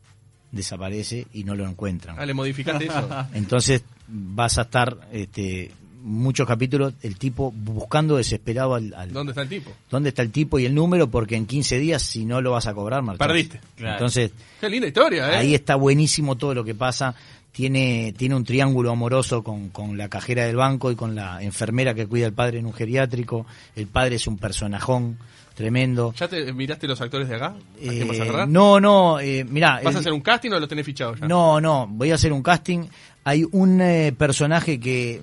Desaparece 0.55 1.27
y 1.33 1.45
no 1.45 1.55
lo 1.55 1.69
encuentran. 1.69 2.17
Ah, 2.19 2.25
le 2.27 2.35
modificaste 2.35 2.87
eso. 2.87 3.09
Entonces 3.35 3.83
vas 4.09 4.59
a 4.59 4.63
estar 4.63 4.97
este, 5.13 5.71
muchos 6.03 6.47
capítulos 6.47 6.95
el 7.03 7.17
tipo 7.17 7.51
buscando 7.53 8.17
desesperado 8.17 8.75
al, 8.75 8.93
al- 8.95 9.13
¿Dónde 9.13 9.33
está 9.33 9.43
el 9.43 9.49
tipo? 9.49 9.71
dónde 9.91 10.11
está 10.11 10.23
el 10.23 10.31
tipo 10.31 10.59
y 10.59 10.67
el 10.67 10.75
número 10.75 11.09
porque 11.11 11.37
en 11.37 11.47
15 11.47 11.79
días 11.79 12.03
si 12.03 12.25
no 12.25 12.41
lo 12.43 12.53
vas 12.53 12.67
a 12.67 12.75
cobrar 12.75 13.03
marchás. 13.03 13.27
Perdiste. 13.27 13.61
Claro. 13.77 13.95
Entonces 13.95 14.31
Qué 14.61 14.69
linda 14.69 14.87
historia, 14.87 15.33
¿eh? 15.33 15.37
ahí 15.37 15.55
está 15.55 15.77
buenísimo 15.77 16.37
todo 16.37 16.55
lo 16.55 16.65
que 16.65 16.75
pasa. 16.75 17.15
Tiene, 17.53 18.13
tiene 18.17 18.35
un 18.35 18.43
triángulo 18.45 18.91
amoroso 18.91 19.45
con, 19.45 19.69
con 19.69 19.97
la 19.97 20.09
cajera 20.09 20.45
del 20.45 20.57
banco 20.57 20.91
y 20.91 20.97
con 20.97 21.15
la 21.15 21.41
enfermera 21.41 21.95
que 21.95 22.05
cuida 22.09 22.27
al 22.27 22.33
padre 22.33 22.59
en 22.59 22.67
un 22.67 22.73
geriátrico. 22.73 23.47
El 23.77 23.87
padre 23.87 24.17
es 24.17 24.27
un 24.27 24.39
personajón 24.39 25.19
tremendo. 25.55 26.13
¿Ya 26.17 26.29
te 26.29 26.53
miraste 26.53 26.87
los 26.89 27.01
actores 27.01 27.29
de 27.29 27.37
acá? 27.37 27.47
¿A 27.47 28.05
vas 28.07 28.19
a 28.21 28.23
Eh, 28.23 28.23
agarrar? 28.23 28.49
no, 28.49 28.81
no, 28.81 29.21
eh, 29.21 29.45
mirá. 29.45 29.81
¿Vas 29.83 29.97
a 29.97 29.99
hacer 30.01 30.13
un 30.13 30.21
casting 30.21 30.51
o 30.51 30.61
lo 30.61 30.69
tenés 30.69 30.85
fichado 30.87 31.15
ya? 31.15 31.27
No, 31.29 31.61
no, 31.61 31.87
voy 31.87 32.11
a 32.11 32.15
hacer 32.17 32.33
un 32.33 32.43
casting. 32.43 32.85
Hay 33.25 33.45
un 33.53 33.81
eh, 33.81 34.13
personaje 34.17 34.79
que 34.81 35.23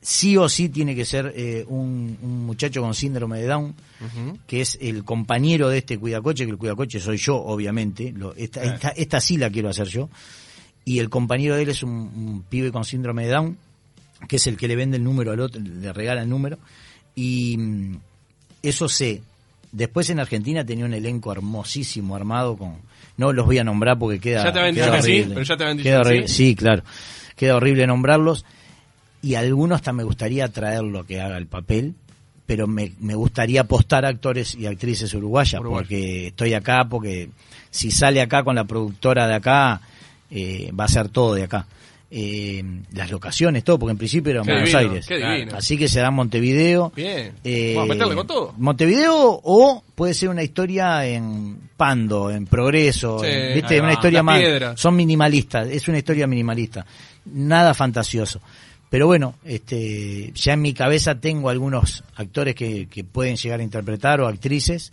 sí 0.00 0.36
o 0.36 0.48
sí 0.48 0.68
tiene 0.68 0.94
que 0.94 1.04
ser 1.04 1.32
eh, 1.36 1.64
un, 1.68 2.16
un 2.22 2.46
muchacho 2.46 2.80
con 2.80 2.94
síndrome 2.94 3.40
de 3.40 3.46
Down, 3.48 3.74
que 4.46 4.60
es 4.60 4.78
el 4.80 5.04
compañero 5.04 5.68
de 5.68 5.78
este 5.78 5.98
cuidacoche, 5.98 6.44
que 6.44 6.52
el 6.52 6.58
cuidacoche 6.58 7.00
soy 7.00 7.16
yo, 7.16 7.36
obviamente. 7.36 8.12
Lo- 8.12 8.34
esta, 8.36 8.62
esta, 8.62 8.88
esta 8.90 9.20
sí 9.20 9.36
la 9.36 9.50
quiero 9.50 9.68
hacer 9.68 9.88
yo. 9.88 10.08
Y 10.84 11.00
el 11.00 11.10
compañero 11.10 11.56
de 11.56 11.62
él 11.64 11.68
es 11.70 11.82
un, 11.82 11.90
un 11.90 12.44
pibe 12.48 12.70
con 12.70 12.84
síndrome 12.84 13.24
de 13.26 13.32
Down, 13.32 13.58
que 14.28 14.36
es 14.36 14.46
el 14.46 14.56
que 14.56 14.68
le 14.68 14.76
vende 14.76 14.96
el 14.98 15.02
número 15.04 15.32
al 15.32 15.40
otro, 15.40 15.60
le 15.60 15.92
regala 15.92 16.22
el 16.22 16.28
número. 16.28 16.58
Y 17.16 17.56
mm, 17.58 17.96
eso 18.62 18.88
sé. 18.88 19.22
Después 19.76 20.08
en 20.08 20.20
Argentina 20.20 20.64
tenía 20.64 20.86
un 20.86 20.94
elenco 20.94 21.30
hermosísimo 21.32 22.16
armado 22.16 22.56
con... 22.56 22.76
No 23.18 23.32
los 23.32 23.44
voy 23.44 23.58
a 23.58 23.64
nombrar 23.64 23.98
porque 23.98 24.18
queda... 24.18 24.44
Ya 24.44 24.52
te 24.52 24.58
habían 24.58 24.74
queda 24.74 24.86
dicho 24.86 24.96
que 24.96 25.02
sí, 25.02 25.12
horrible. 25.12 25.34
pero 25.34 25.44
ya 25.46 25.56
te 25.58 25.62
habían 25.64 25.76
dicho 25.76 25.84
Queda 25.88 26.02
que 26.02 26.08
horrible. 26.08 26.28
sí. 26.28 26.34
Sí, 26.34 26.54
claro. 26.56 26.82
Queda 27.36 27.56
horrible 27.56 27.86
nombrarlos. 27.86 28.44
Y 29.20 29.34
algunos 29.34 29.76
hasta 29.76 29.92
me 29.92 30.02
gustaría 30.02 30.48
traerlo 30.48 31.04
que 31.04 31.20
haga 31.20 31.36
el 31.36 31.46
papel, 31.46 31.94
pero 32.46 32.66
me, 32.66 32.92
me 33.00 33.14
gustaría 33.14 33.62
apostar 33.62 34.06
a 34.06 34.08
actores 34.08 34.54
y 34.54 34.66
actrices 34.66 35.12
uruguayas, 35.12 35.60
Uruguay. 35.60 35.82
porque 35.82 36.26
estoy 36.28 36.54
acá, 36.54 36.88
porque 36.88 37.28
si 37.70 37.90
sale 37.90 38.22
acá 38.22 38.44
con 38.44 38.54
la 38.54 38.64
productora 38.64 39.26
de 39.28 39.34
acá, 39.34 39.80
eh, 40.30 40.70
va 40.78 40.84
a 40.84 40.88
ser 40.88 41.08
todo 41.10 41.34
de 41.34 41.42
acá. 41.42 41.66
Eh, 42.18 42.64
las 42.94 43.10
locaciones, 43.10 43.62
todo, 43.62 43.78
porque 43.78 43.90
en 43.92 43.98
principio 43.98 44.30
era 44.30 44.40
en 44.40 44.46
Qué 44.46 44.52
Buenos 44.52 44.70
divino, 44.70 44.90
Aires. 44.90 45.06
qué. 45.06 45.48
Así 45.54 45.76
que 45.76 45.86
será 45.86 46.08
en 46.08 46.14
Montevideo. 46.14 46.90
Bien. 46.96 47.32
Eh, 47.44 47.74
Vamos 47.76 47.90
a 47.90 47.92
meterle 47.94 48.14
con 48.14 48.26
todo. 48.26 48.54
Montevideo 48.56 49.40
o 49.44 49.84
puede 49.94 50.14
ser 50.14 50.30
una 50.30 50.42
historia 50.42 51.04
en 51.06 51.58
Pando, 51.76 52.30
en 52.30 52.46
Progreso, 52.46 53.18
Sí, 53.18 53.26
en- 53.28 53.54
¿viste? 53.56 53.78
Una 53.80 53.88
va. 53.88 53.92
historia 53.92 54.22
más. 54.22 54.40
Son 54.76 54.96
minimalistas, 54.96 55.68
es 55.68 55.86
una 55.88 55.98
historia 55.98 56.26
minimalista. 56.26 56.86
Nada 57.26 57.74
fantasioso. 57.74 58.40
Pero 58.88 59.06
bueno, 59.08 59.34
este, 59.44 60.32
ya 60.34 60.54
en 60.54 60.62
mi 60.62 60.72
cabeza 60.72 61.20
tengo 61.20 61.50
algunos 61.50 62.02
actores 62.14 62.54
que, 62.54 62.86
que 62.86 63.04
pueden 63.04 63.36
llegar 63.36 63.60
a 63.60 63.62
interpretar 63.62 64.22
o 64.22 64.26
actrices, 64.26 64.90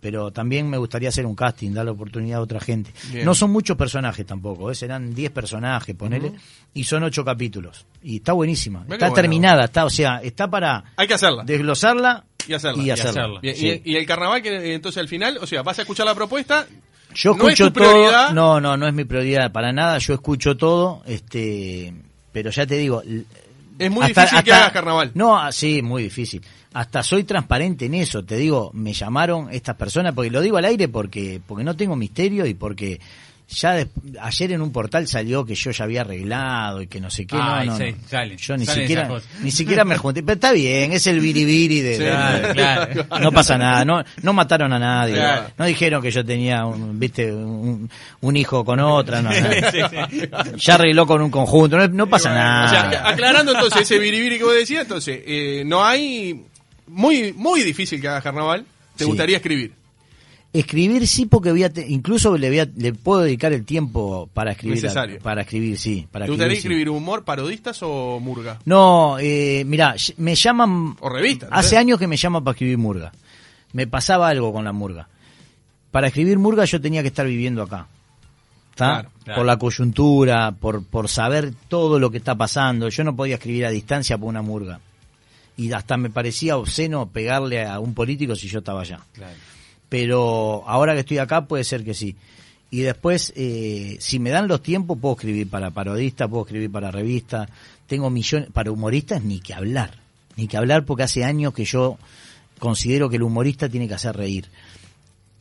pero 0.00 0.30
también 0.30 0.68
me 0.68 0.78
gustaría 0.78 1.10
hacer 1.10 1.26
un 1.26 1.34
casting, 1.34 1.72
dar 1.72 1.84
la 1.84 1.92
oportunidad 1.92 2.38
a 2.38 2.42
otra 2.42 2.58
gente. 2.60 2.90
Bien. 3.12 3.24
No 3.24 3.34
son 3.34 3.50
muchos 3.50 3.76
personajes 3.76 4.24
tampoco, 4.26 4.70
¿eh? 4.70 4.74
serán 4.74 5.14
10 5.14 5.30
personajes, 5.30 5.94
ponele, 5.94 6.32
y 6.74 6.84
son 6.84 7.02
8 7.02 7.24
capítulos. 7.24 7.84
Y 8.02 8.16
está 8.16 8.32
buenísima, 8.32 8.80
está 8.82 8.96
bueno. 8.96 9.14
terminada, 9.14 9.64
está, 9.64 9.84
o 9.84 9.90
sea, 9.90 10.20
está 10.22 10.48
para 10.48 10.84
Hay 10.96 11.06
que 11.06 11.14
hacerla. 11.14 11.44
desglosarla 11.44 12.24
Y 12.48 12.54
hacerla. 12.54 12.82
y 12.82 12.86
Y 12.86 12.90
hacerla. 12.90 13.10
hacerla. 13.10 13.40
Bien, 13.40 13.56
Sí. 13.56 13.82
y, 13.84 13.92
y 13.92 13.96
el 13.96 14.06
carnaval, 14.06 14.40
que 14.42 14.48
eh, 14.56 14.74
entonces 14.74 14.98
al 15.00 15.08
final, 15.08 15.38
o 15.40 15.46
sea, 15.46 15.62
vas 15.62 15.78
a 15.78 15.82
escuchar 15.82 16.06
la 16.06 16.14
propuesta. 16.14 16.66
Yo 17.14 17.34
no 17.34 17.48
es 17.48 17.54
escucho 17.60 17.72
tu 17.72 17.80
todo. 17.80 18.32
No, 18.32 18.60
no, 18.60 18.76
no 18.76 18.86
es 18.86 18.94
mi 18.94 19.04
prioridad 19.04 19.50
para 19.52 19.72
nada. 19.72 19.98
Yo 19.98 20.14
escucho 20.14 20.56
todo, 20.56 21.02
este, 21.06 21.92
pero 22.32 22.50
ya 22.50 22.66
te 22.66 22.76
digo. 22.78 23.02
Es 23.80 23.90
muy 23.90 24.06
difícil 24.06 24.42
que 24.42 24.52
hagas 24.52 24.72
carnaval. 24.72 25.10
No, 25.14 25.38
ah, 25.38 25.50
sí, 25.52 25.80
muy 25.80 26.02
difícil. 26.02 26.42
Hasta 26.74 27.02
soy 27.02 27.24
transparente 27.24 27.86
en 27.86 27.94
eso. 27.94 28.22
Te 28.24 28.36
digo, 28.36 28.70
me 28.74 28.92
llamaron 28.92 29.48
estas 29.50 29.76
personas, 29.76 30.12
porque 30.14 30.30
lo 30.30 30.42
digo 30.42 30.58
al 30.58 30.66
aire 30.66 30.88
porque, 30.88 31.40
porque 31.46 31.64
no 31.64 31.74
tengo 31.74 31.96
misterio 31.96 32.44
y 32.44 32.54
porque 32.54 33.00
ya 33.52 33.72
des- 33.72 33.88
ayer 34.20 34.52
en 34.52 34.62
un 34.62 34.70
portal 34.72 35.06
salió 35.08 35.44
que 35.44 35.54
yo 35.54 35.70
ya 35.72 35.84
había 35.84 36.02
arreglado 36.02 36.80
y 36.82 36.86
que 36.86 37.00
no 37.00 37.10
sé 37.10 37.26
qué. 37.26 37.36
Ay, 37.40 37.66
no, 37.68 37.72
no, 37.72 37.84
sí, 37.84 37.92
no. 38.00 38.08
sale, 38.08 38.36
Yo 38.36 38.56
ni 38.56 38.64
siquiera, 38.66 39.08
ni 39.42 39.50
siquiera 39.50 39.84
me 39.84 39.96
junté. 39.98 40.22
Pero 40.22 40.34
está 40.34 40.52
bien, 40.52 40.92
es 40.92 41.06
el 41.08 41.20
biribiri 41.20 41.80
de, 41.80 41.96
Sí. 41.96 42.02
de- 42.04 42.54
Claro, 42.54 43.06
no 43.20 43.32
pasa 43.32 43.58
nada, 43.58 43.84
no, 43.84 44.02
no 44.22 44.32
mataron 44.32 44.72
a 44.72 44.78
nadie, 44.78 45.14
Claro. 45.14 45.50
no 45.58 45.64
dijeron 45.66 46.00
que 46.02 46.10
yo 46.10 46.24
tenía, 46.24 46.64
un, 46.64 46.98
viste, 46.98 47.32
un, 47.32 47.90
un 48.20 48.36
hijo 48.36 48.64
con 48.64 48.78
otra, 48.80 49.20
no, 49.20 49.30
no. 49.30 50.56
ya 50.56 50.74
arregló 50.74 51.06
con 51.06 51.20
un 51.22 51.30
conjunto, 51.30 51.76
no, 51.76 51.88
no 51.88 52.06
pasa 52.08 52.32
nada. 52.32 52.64
O 52.64 52.68
sea, 52.68 53.08
aclarando 53.08 53.52
entonces 53.52 53.82
ese 53.82 53.98
biribiri 53.98 54.38
que 54.38 54.44
vos 54.44 54.54
decías, 54.54 54.82
entonces, 54.82 55.20
eh, 55.26 55.62
no 55.66 55.84
hay. 55.84 56.44
Muy, 56.86 57.32
muy 57.34 57.62
difícil 57.62 58.00
que 58.00 58.08
hagas 58.08 58.22
carnaval. 58.22 58.64
Te 58.96 59.04
Sí. 59.04 59.08
gustaría 59.08 59.36
escribir. 59.36 59.72
Escribir 60.52 61.06
sí, 61.06 61.26
porque 61.26 61.52
voy 61.52 61.62
a 61.62 61.72
te- 61.72 61.86
incluso 61.88 62.36
le, 62.36 62.48
voy 62.48 62.58
a- 62.58 62.68
le 62.76 62.92
puedo 62.92 63.20
dedicar 63.20 63.52
el 63.52 63.64
tiempo 63.64 64.28
para 64.34 64.50
escribir. 64.52 64.78
a- 64.78 64.82
Necesario. 64.82 65.18
para 65.20 65.42
escribir, 65.42 65.78
sí. 65.78 66.08
Para 66.10 66.24
¿Te 66.24 66.32
gustaría 66.32 66.54
sí. 66.54 66.58
escribir 66.58 66.90
humor, 66.90 67.24
parodistas 67.24 67.78
o 67.82 68.18
murga? 68.18 68.58
No, 68.64 69.16
eh, 69.20 69.62
mira, 69.64 69.94
me 70.16 70.34
llaman. 70.34 70.96
O 70.98 71.08
revistas. 71.08 71.48
Hace 71.52 71.76
años 71.78 72.00
que 72.00 72.08
me 72.08 72.16
llaman 72.16 72.42
para 72.42 72.52
escribir 72.54 72.78
murga. 72.78 73.12
Me 73.72 73.86
pasaba 73.86 74.28
algo 74.28 74.52
con 74.52 74.64
la 74.64 74.72
murga. 74.72 75.08
Para 75.92 76.08
escribir 76.08 76.38
murga 76.38 76.64
yo 76.64 76.80
tenía 76.80 77.02
que 77.02 77.08
estar 77.08 77.26
viviendo 77.26 77.62
acá. 77.62 77.86
¿Está? 78.70 78.86
Claro, 79.02 79.10
claro. 79.24 79.38
Por 79.38 79.46
la 79.46 79.56
coyuntura, 79.56 80.50
por, 80.52 80.84
por 80.84 81.08
saber 81.08 81.52
todo 81.68 82.00
lo 82.00 82.10
que 82.10 82.16
está 82.18 82.34
pasando. 82.34 82.88
Yo 82.88 83.04
no 83.04 83.14
podía 83.14 83.36
escribir 83.36 83.66
a 83.66 83.70
distancia 83.70 84.18
por 84.18 84.28
una 84.28 84.42
murga. 84.42 84.80
Y 85.56 85.70
hasta 85.72 85.96
me 85.96 86.10
parecía 86.10 86.56
obsceno 86.56 87.06
pegarle 87.08 87.64
a 87.66 87.78
un 87.78 87.94
político 87.94 88.34
si 88.34 88.48
yo 88.48 88.58
estaba 88.60 88.80
allá. 88.80 88.98
Claro. 89.12 89.34
Pero 89.90 90.62
ahora 90.66 90.94
que 90.94 91.00
estoy 91.00 91.18
acá 91.18 91.46
puede 91.46 91.64
ser 91.64 91.84
que 91.84 91.92
sí. 91.92 92.16
Y 92.70 92.80
después, 92.80 93.32
eh, 93.36 93.96
si 94.00 94.18
me 94.20 94.30
dan 94.30 94.48
los 94.48 94.62
tiempos, 94.62 94.96
puedo 94.98 95.16
escribir 95.16 95.50
para 95.50 95.72
parodistas, 95.72 96.28
puedo 96.28 96.44
escribir 96.44 96.70
para 96.70 96.90
revistas. 96.90 97.50
Tengo 97.86 98.08
millones, 98.08 98.48
para 98.52 98.70
humoristas 98.70 99.22
ni 99.22 99.40
que 99.40 99.52
hablar. 99.52 99.98
Ni 100.36 100.46
que 100.46 100.56
hablar 100.56 100.86
porque 100.86 101.02
hace 101.02 101.24
años 101.24 101.52
que 101.52 101.64
yo 101.64 101.98
considero 102.60 103.10
que 103.10 103.16
el 103.16 103.24
humorista 103.24 103.68
tiene 103.68 103.88
que 103.88 103.94
hacer 103.94 104.16
reír. 104.16 104.46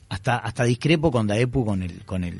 Hasta, 0.09 0.37
hasta 0.37 0.63
discrepo 0.63 1.11
con 1.11 1.27
Daepu 1.27 1.63
con 1.63 1.83
el, 1.83 2.03
con 2.03 2.23
el, 2.23 2.35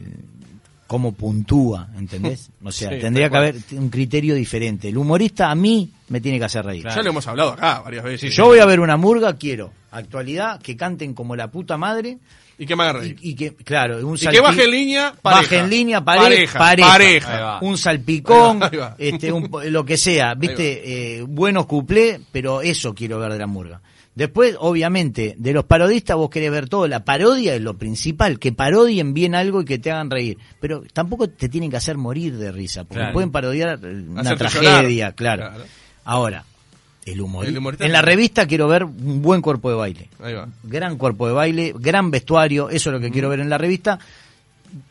cómo 0.90 1.12
puntúa, 1.14 1.88
¿entendés? 1.96 2.50
O 2.64 2.72
sea, 2.72 2.90
Sí, 2.90 2.98
tendría 3.00 3.30
que 3.30 3.38
haber 3.38 3.56
un 3.74 3.90
criterio 3.90 4.34
diferente. 4.34 4.90
El 4.90 4.98
humorista 4.98 5.52
a 5.52 5.56
mí 5.56 5.88
me 6.10 6.20
tiene 6.20 6.40
que 6.40 6.46
hacer 6.46 6.66
reír. 6.66 6.84
Ya 6.84 7.02
lo 7.04 7.12
hemos 7.12 7.28
hablado 7.28 7.52
acá 7.52 7.80
varias 7.82 8.04
veces. 8.04 8.36
Yo 8.36 8.46
voy 8.48 8.58
a 8.60 8.66
ver 8.66 8.80
una 8.80 8.98
murga, 8.98 9.38
quiero 9.38 9.72
actualidad, 9.92 10.60
que 10.60 10.76
canten 10.76 11.14
como 11.14 11.36
la 11.36 11.50
puta 11.50 11.78
madre 11.78 12.18
Y 12.58 12.66
que 12.66 12.76
me 12.76 12.84
haga 12.84 12.94
reír. 13.00 13.16
y, 13.22 13.30
y 13.32 13.36
que, 13.36 13.56
claro, 13.56 14.06
un 14.08 14.16
Y 14.18 14.20
que 14.28 14.40
baje 14.42 14.64
en 14.66 14.72
línea, 14.72 15.14
pareja. 15.22 15.42
baje 15.44 15.58
en 15.60 15.70
línea, 15.70 16.04
pareja, 16.04 16.60
Pareja, 16.60 17.60
un 17.62 17.78
salpicón, 17.78 18.56
Ahí 18.56 18.60
va, 18.62 18.68
ahí 18.70 18.78
va. 18.80 18.96
este, 18.98 19.32
un 19.32 19.48
po- 19.48 19.62
lo 19.64 19.86
que 19.86 19.96
sea, 19.98 20.34
viste, 20.34 21.18
eh, 21.20 21.22
buenos 21.22 21.66
cuplés, 21.68 22.20
pero 22.32 22.62
eso 22.62 22.94
quiero 22.96 23.20
ver 23.20 23.32
de 23.34 23.40
la 23.40 23.48
murga. 23.48 23.80
Después, 24.20 24.57
obviamente, 24.59 25.34
de 25.38 25.53
los 25.53 25.63
parodistas 25.63 26.17
vos 26.17 26.30
querés 26.30 26.51
ver 26.51 26.67
todo, 26.67 26.89
la 26.89 27.05
parodia 27.05 27.55
es 27.55 27.61
lo 27.61 27.78
principal, 27.78 28.38
que 28.38 28.51
parodien 28.51 29.13
bien 29.13 29.34
algo 29.34 29.61
y 29.61 29.65
que 29.65 29.80
te 29.80 29.91
hagan 29.91 30.09
reír, 30.11 30.38
pero 30.59 30.84
tampoco 30.91 31.30
te 31.30 31.47
tienen 31.47 31.72
que 31.72 31.78
hacer 31.78 31.95
morir 31.95 32.36
de 32.38 32.51
risa, 32.51 32.84
porque 32.84 32.99
Claro. 32.99 33.13
pueden 33.13 33.32
parodiar 33.32 33.80
eh, 33.82 34.03
una 34.09 34.20
Hacerte 34.20 34.43
tragedia, 34.43 35.13
claro. 35.13 35.43
Claro. 35.47 35.63
Ahora, 36.03 36.43
el 37.05 37.22
humor. 37.22 37.45
El 37.45 37.55
En 37.80 37.91
la 37.93 38.01
revista 38.01 38.45
quiero 38.45 38.67
ver 38.67 38.84
un 38.84 39.22
buen 39.22 39.41
cuerpo 39.41 39.70
de 39.70 39.78
baile 39.78 40.09
Ahí 40.22 40.34
va. 40.34 40.49
gran 40.63 40.97
cuerpo 40.97 41.26
de 41.26 41.34
baile, 41.34 41.74
gran 41.80 42.11
vestuario, 42.11 42.70
eso 42.70 42.89
es 42.89 42.93
lo 42.93 42.99
que 42.99 43.11
quiero 43.11 43.30
ver 43.30 43.39
en 43.39 43.49
la 43.49 43.57
revista. 43.57 43.99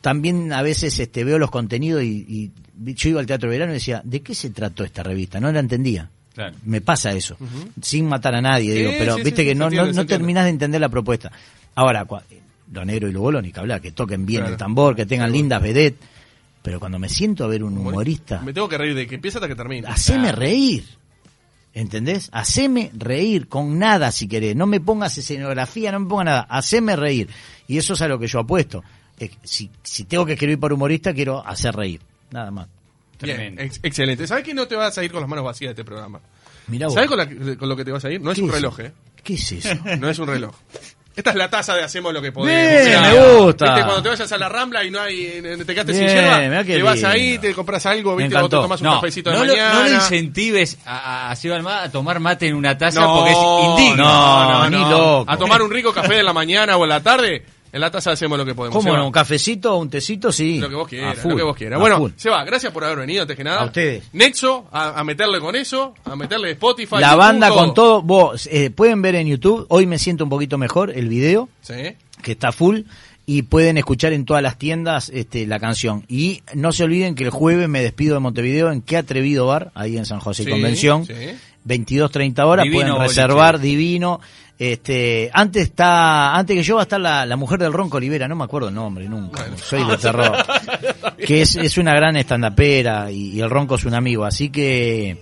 También 0.01 0.55
a 0.55 0.62
veces 0.62 0.99
este 0.99 1.22
veo 1.22 1.39
los 1.39 1.51
contenidos 1.51 2.03
y, 2.03 2.51
y 2.83 2.95
yo 2.95 3.11
iba 3.11 3.20
al 3.20 3.26
Teatro 3.26 3.51
Verano 3.51 3.72
y 3.72 3.74
decía, 3.74 4.01
¿de 4.07 4.22
qué 4.22 4.35
se 4.35 4.49
trató 4.49 4.85
esta 4.85 5.03
revista? 5.03 5.39
No 5.39 5.53
la 5.53 5.61
entendía. 5.61 6.09
Claro. 6.39 6.55
Me 6.64 6.80
pasa 6.80 7.11
eso, 7.14 7.36
sin 7.82 8.07
matar 8.07 8.36
a 8.36 8.41
nadie, 8.41 8.72
digo, 8.72 8.93
pero 8.97 9.16
sí, 9.16 9.22
viste 9.24 9.43
sí, 9.43 9.49
que 9.49 9.55
no, 9.57 9.64
entiende, 9.64 9.89
no, 9.91 9.97
no 10.03 10.07
terminás 10.07 10.45
de 10.45 10.51
entender 10.51 10.80
la 10.80 10.89
propuesta. 10.89 11.32
Ahora, 11.74 12.07
lo 12.72 12.84
negro 12.84 13.09
y 13.09 13.12
lo 13.12 13.22
bolo, 13.22 13.43
ni 13.43 13.51
que 13.51 13.59
hablar, 13.59 13.80
que 13.80 13.91
toquen 13.91 14.24
bien 14.24 14.43
Claro. 14.43 14.53
el 14.53 14.57
tambor, 14.57 14.95
que 14.95 15.05
tengan 15.05 15.32
lindas 15.32 15.61
vedettes, 15.61 15.99
pero 16.62 16.78
cuando 16.78 17.01
me 17.01 17.09
siento 17.09 17.43
a 17.43 17.49
ver 17.49 17.64
un 17.64 17.76
humorista, 17.76 18.41
Me 18.43 18.53
tengo 18.53 18.68
que 18.68 18.78
reír 18.78 18.95
de 18.95 19.09
que 19.09 19.16
empieza 19.16 19.39
hasta 19.39 19.49
que 19.49 19.57
termina. 19.57 19.89
haceme 19.91 20.30
reír. 20.30 20.84
¿Entendés? 21.74 22.28
Haceme 22.32 22.93
reír 22.97 23.49
con 23.49 23.76
nada 23.76 24.12
si 24.12 24.28
querés. 24.28 24.55
No 24.55 24.66
me 24.66 24.80
pongas 24.80 25.18
escenografía, 25.18 25.91
no 25.91 25.99
me 26.01 26.07
pongas 26.07 26.24
nada. 26.24 26.41
Haceme 26.49 26.95
reír. 26.95 27.28
Y 27.66 27.78
eso 27.78 27.95
es 27.95 28.03
a 28.03 28.07
lo 28.09 28.18
que 28.18 28.28
yo 28.28 28.39
apuesto. 28.39 28.84
Si, 29.43 29.70
si 29.82 30.05
tengo 30.05 30.24
que 30.24 30.34
escribir 30.34 30.61
para 30.61 30.74
humorista, 30.74 31.12
quiero 31.12 31.45
hacer 31.45 31.74
reír. 31.74 32.01
Nada 32.30 32.51
más. 32.53 32.68
Bien, 33.21 33.37
Tremendo. 33.37 33.62
ex- 33.62 33.81
excelente. 33.83 34.27
¿Sabes 34.27 34.45
que 34.45 34.55
no 34.55 34.66
te 34.69 34.77
vas 34.77 34.97
a 34.97 35.05
ir 35.05 35.11
con 35.11 35.21
las 35.21 35.29
manos 35.29 35.45
vacías 35.45 35.69
de 35.71 35.73
este 35.81 35.85
programa? 35.85 36.21
Mirá 36.69 36.87
vos. 36.87 36.95
¿Sabes 36.95 37.09
con, 37.09 37.19
la- 37.19 37.57
con 37.57 37.69
lo 37.69 37.77
que 37.77 37.85
te 37.85 37.93
vas 37.93 38.05
a 38.05 38.11
ir? 38.11 38.21
No 38.21 38.31
es 38.31 38.37
¿Qué 38.37 38.43
un 38.43 38.49
es? 38.51 38.55
reloj, 38.55 38.81
¿eh? 38.81 38.93
¿Qué 39.25 39.35
es 39.35 39.53
eso? 39.53 39.75
No 39.99 40.09
es 40.09 40.19
un 40.19 40.29
reloj. 40.29 40.55
Esta 41.16 41.31
es 41.31 41.37
la 41.37 41.51
taza 41.51 41.75
de 41.75 41.83
hacemos 41.83 42.12
lo 42.14 42.23
que 42.23 42.31
podemos. 42.31 42.85
Bien, 42.87 43.01
me 43.01 43.39
gusta. 43.41 43.64
¿Viste? 43.64 43.83
Cuando 43.83 44.03
te 44.05 44.09
vayas 44.11 44.31
a 44.31 44.39
la 44.39 44.49
Rambla 44.49 44.85
y 44.85 44.91
no 44.93 45.01
hay, 45.01 45.43
te 45.66 45.75
quedaste 45.75 45.93
sin 45.93 46.05
Bien, 46.07 46.64
qué 46.64 46.75
te 46.77 46.83
vas 46.85 46.95
lindo. 46.95 47.09
ahí, 47.09 47.39
te 47.39 47.55
compras 47.55 47.87
algo, 47.87 48.14
¿viste? 48.14 48.37
O 48.37 48.49
te 48.49 48.57
tomas 48.57 48.81
un 48.81 48.87
No, 48.87 48.95
cafecito 49.01 49.31
de 49.31 49.37
no, 49.37 49.45
lo, 49.45 49.53
mañana. 49.53 49.75
no 49.75 49.89
lo 49.89 49.95
incentives 49.97 50.79
a, 50.87 51.31
a 51.33 51.35
Seba 51.35 51.57
Almada 51.57 51.83
a 51.83 51.91
tomar 51.91 52.21
mate 52.21 52.47
en 52.47 52.55
una 52.55 52.79
taza 52.79 53.01
No, 53.01 53.16
porque 53.16 53.33
es 53.33 53.39
indigno. 53.81 54.05
No, 54.05 54.71
ni 54.71 54.79
loco. 54.79 55.25
A 55.29 55.37
tomar 55.37 55.61
un 55.62 55.73
rico 55.73 55.93
café 55.93 56.14
de 56.14 56.23
la 56.23 56.33
mañana 56.33 56.77
o 56.77 56.85
en 56.85 56.89
la 56.91 57.03
tarde, 57.03 57.43
en 57.73 57.81
la 57.81 57.91
taza 57.91 58.12
hacemos 58.12 58.39
lo 58.39 58.45
que 58.45 58.55
podemos. 58.55 58.77
¿Cómo 58.83 58.97
no? 58.97 59.07
¿Un 59.07 59.12
cafecito 59.12 59.75
o 59.75 59.79
un 59.79 59.91
tecito? 59.91 60.33
Sí. 60.33 60.59
Lo 60.59 60.69
que 60.69 60.75
vos 60.75 60.89
quieras, 60.89 61.19
full, 61.19 61.31
lo 61.33 61.37
que 61.37 61.43
vos 61.43 61.57
quieras. 61.57 61.79
Bueno, 61.81 61.99
full. 61.99 62.12
Seba, 62.16 62.45
gracias 62.45 62.73
por 62.73 62.85
haber 62.85 62.99
venido, 62.99 63.23
antes 63.23 63.37
que 63.37 63.45
nada. 63.45 63.61
A 63.61 63.64
ustedes. 63.66 64.05
Nexo, 64.12 64.66
a, 64.73 64.99
a 65.01 65.05
meterle 65.05 65.41
con 65.41 65.55
eso, 65.57 65.95
a 66.05 66.16
meterle 66.16 66.53
Spotify. 66.53 66.97
La 67.01 67.09
YouTube, 67.09 67.19
banda 67.19 67.51
con 67.51 67.75
todo. 67.75 68.03
Vos, 68.03 68.49
eh, 68.51 68.71
pueden 68.71 69.03
ver 69.03 69.14
en 69.16 69.27
YouTube, 69.29 69.66
hoy 69.69 69.87
me 69.87 69.99
siento 69.99 70.25
un 70.25 70.31
poquito 70.31 70.59
mejor, 70.59 70.91
el 70.97 71.09
video, 71.09 71.49
Sí. 71.62 71.75
que 72.23 72.33
está 72.33 72.53
full. 72.53 72.81
Y 73.31 73.43
pueden 73.43 73.77
escuchar 73.77 74.14
en 74.14 74.25
todas 74.25 74.43
las 74.43 74.57
tiendas 74.57 75.11
este, 75.12 75.47
la 75.47 75.61
canción. 75.61 76.03
Y 76.09 76.43
no 76.55 76.73
se 76.73 76.85
olviden 76.85 77.14
que 77.14 77.25
el 77.25 77.31
jueves 77.31 77.69
me 77.69 77.83
despido 77.83 78.14
de 78.14 78.21
Montevideo 78.21 78.73
en 78.73 78.81
Qué 78.81 78.97
Atrevido 78.97 79.47
Bar, 79.47 79.71
ahí 79.75 79.99
en 79.99 80.07
San 80.07 80.19
José 80.19 80.45
Sí, 80.45 80.51
Convención. 80.51 81.05
sí. 81.05 81.12
22.30 81.66 82.47
horas, 82.47 82.64
Divino 82.64 82.81
pueden 82.81 82.95
boliche. 82.95 83.09
reservar, 83.09 83.61
divino. 83.61 84.21
Este, 84.59 85.31
antes 85.33 85.63
está, 85.63 86.35
antes 86.37 86.57
que 86.57 86.63
yo 86.65 86.75
va 86.77 86.81
a 86.81 86.85
estar 86.85 87.01
la, 87.01 87.25
la 87.25 87.37
mujer 87.37 87.61
del 87.61 87.73
Ronco 87.73 87.99
Olivera, 87.99 88.27
no 88.27 88.35
me 88.35 88.43
acuerdo 88.45 88.69
el 88.69 88.75
nombre 88.75 89.09
nunca, 89.09 89.47
soy 89.57 89.85
de 89.85 89.97
terror. 89.97 90.37
que 91.17 91.43
es, 91.43 91.55
es 91.57 91.79
una 91.79 91.95
gran 91.95 92.17
estandapera 92.17 93.11
y, 93.11 93.31
y 93.37 93.41
el 93.41 93.51
Ronco 93.51 93.77
es 93.77 93.85
un 93.85 93.95
amigo, 93.95 94.25
así 94.25 94.51
que 94.51 95.17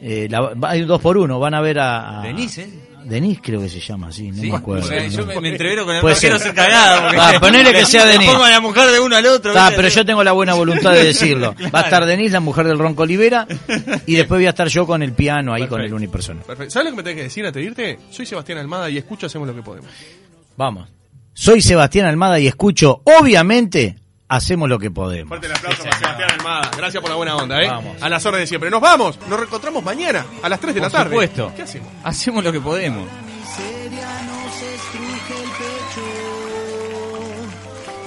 eh, 0.00 0.26
la- 0.30 0.40
va- 0.54 0.70
hay 0.70 0.80
un 0.82 0.88
dos 0.88 1.02
por 1.02 1.18
uno, 1.18 1.38
van 1.38 1.52
a 1.54 1.60
ver 1.60 1.78
a, 1.80 2.20
a 2.20 2.22
Denise, 2.22 2.66
Denise 3.08 3.40
creo 3.42 3.60
que 3.60 3.68
se 3.68 3.80
llama 3.80 4.08
así, 4.08 4.30
no 4.30 4.42
Sí, 4.42 4.50
me 4.50 4.56
acuerdo. 4.58 4.88
yo 5.08 5.20
no. 5.22 5.26
me, 5.26 5.40
me 5.40 5.48
entrevero 5.50 5.84
con 5.86 5.96
el 5.96 6.02
no 6.02 6.14
quiero 6.14 6.38
ser. 6.38 6.54
cagada. 6.54 7.02
porque- 7.04 7.16
Ah, 7.18 7.40
ponele 7.40 7.72
que 7.72 7.84
sea 7.86 8.04
le 8.04 8.12
Denise. 8.12 8.30
pongo 8.32 8.44
a 8.44 8.50
la 8.50 8.60
mujer 8.60 8.90
de 8.90 9.00
uno 9.00 9.16
al 9.16 9.26
otro. 9.26 9.52
Ah, 9.56 9.72
pero 9.74 9.88
yo 9.88 10.04
tengo 10.04 10.22
la 10.22 10.32
buena 10.32 10.54
voluntad 10.54 10.92
de 10.92 11.04
decirlo. 11.04 11.54
Va 11.74 11.80
a 11.80 11.82
estar 11.84 12.04
Denise, 12.04 12.32
la 12.34 12.40
mujer 12.40 12.66
del 12.66 12.78
Ronco 12.78 13.02
Olivera, 13.04 13.46
y 14.06 14.14
después 14.14 14.38
voy 14.38 14.46
a 14.46 14.50
estar 14.50 14.68
yo 14.68 14.86
con 14.86 15.02
el 15.02 15.12
piano 15.12 15.54
ahí 15.54 15.66
con 15.66 15.80
el 15.80 15.92
unipersonal. 15.92 16.44
Perfecto. 16.44 16.70
¿Sabes 16.72 16.84
lo 16.86 16.90
que 16.92 16.96
me 16.98 17.02
tenés 17.02 17.16
que 17.16 17.22
decir 17.24 17.46
antes 17.46 17.60
de 17.62 17.66
irte? 17.66 17.98
Soy 18.10 18.26
Sebastián 18.26 18.58
Almada 18.58 18.90
y 18.90 18.98
escucho 18.98 19.26
Hacemos 19.26 19.48
lo 19.48 19.54
que 19.54 19.62
podemos. 19.62 19.90
Vamos. 20.56 20.88
Soy 21.32 21.62
Sebastián 21.62 22.06
Almada 22.06 22.38
y 22.40 22.46
escucho, 22.46 23.00
obviamente, 23.04 23.96
hacemos 24.28 24.68
lo 24.68 24.78
que 24.78 24.90
podemos. 24.90 25.28
Fuerte 25.28 25.46
el 25.46 25.52
aplauso 25.54 25.82
para 25.84 25.98
Sebastián 25.98 26.30
Almada. 26.38 26.70
Gracias 26.76 27.00
por 27.00 27.10
la 27.10 27.16
buena 27.16 27.36
onda, 27.36 27.62
¿eh? 27.62 27.68
Vamos. 27.68 28.02
A 28.02 28.08
las 28.08 28.24
órdenes 28.26 28.42
de 28.44 28.46
siempre. 28.48 28.70
Nos 28.70 28.80
vamos. 28.80 29.18
Nos 29.28 29.38
reencontramos 29.38 29.82
mañana 29.82 30.24
a 30.42 30.48
las 30.48 30.60
3 30.60 30.74
de 30.74 30.80
Por 30.80 30.90
la 30.92 30.98
tarde. 30.98 31.10
supuesto. 31.10 31.52
¿Qué 31.56 31.62
hacemos? 31.62 31.88
Hacemos 32.04 32.44
lo 32.44 32.52
que 32.52 32.60
podemos. 32.60 33.06
miseria 33.26 34.22
nos 34.22 34.62
estruje 34.62 35.34
el 35.42 35.50
pecho 35.50 36.06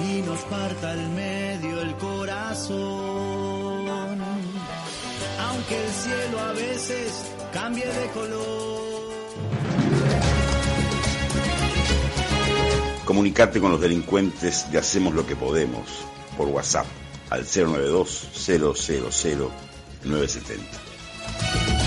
y 0.08 0.22
nos 0.22 0.40
parta 0.42 0.90
al 0.92 1.08
medio 1.10 1.80
el 1.82 1.94
corazón. 1.96 2.82
Aunque 5.40 5.84
el 5.84 5.90
cielo 5.92 6.40
a 6.40 6.52
veces 6.52 7.24
cambie 7.52 7.86
de 7.86 8.06
color. 8.10 8.82
Comunicarte 13.04 13.60
con 13.60 13.72
los 13.72 13.80
delincuentes 13.80 14.70
de 14.70 14.78
Hacemos 14.78 15.12
lo 15.14 15.26
que 15.26 15.36
podemos 15.36 15.82
por 16.36 16.48
WhatsApp 16.48 16.86
al 17.30 17.44
092 17.44 18.28
000 18.34 19.50
970. 20.04 21.81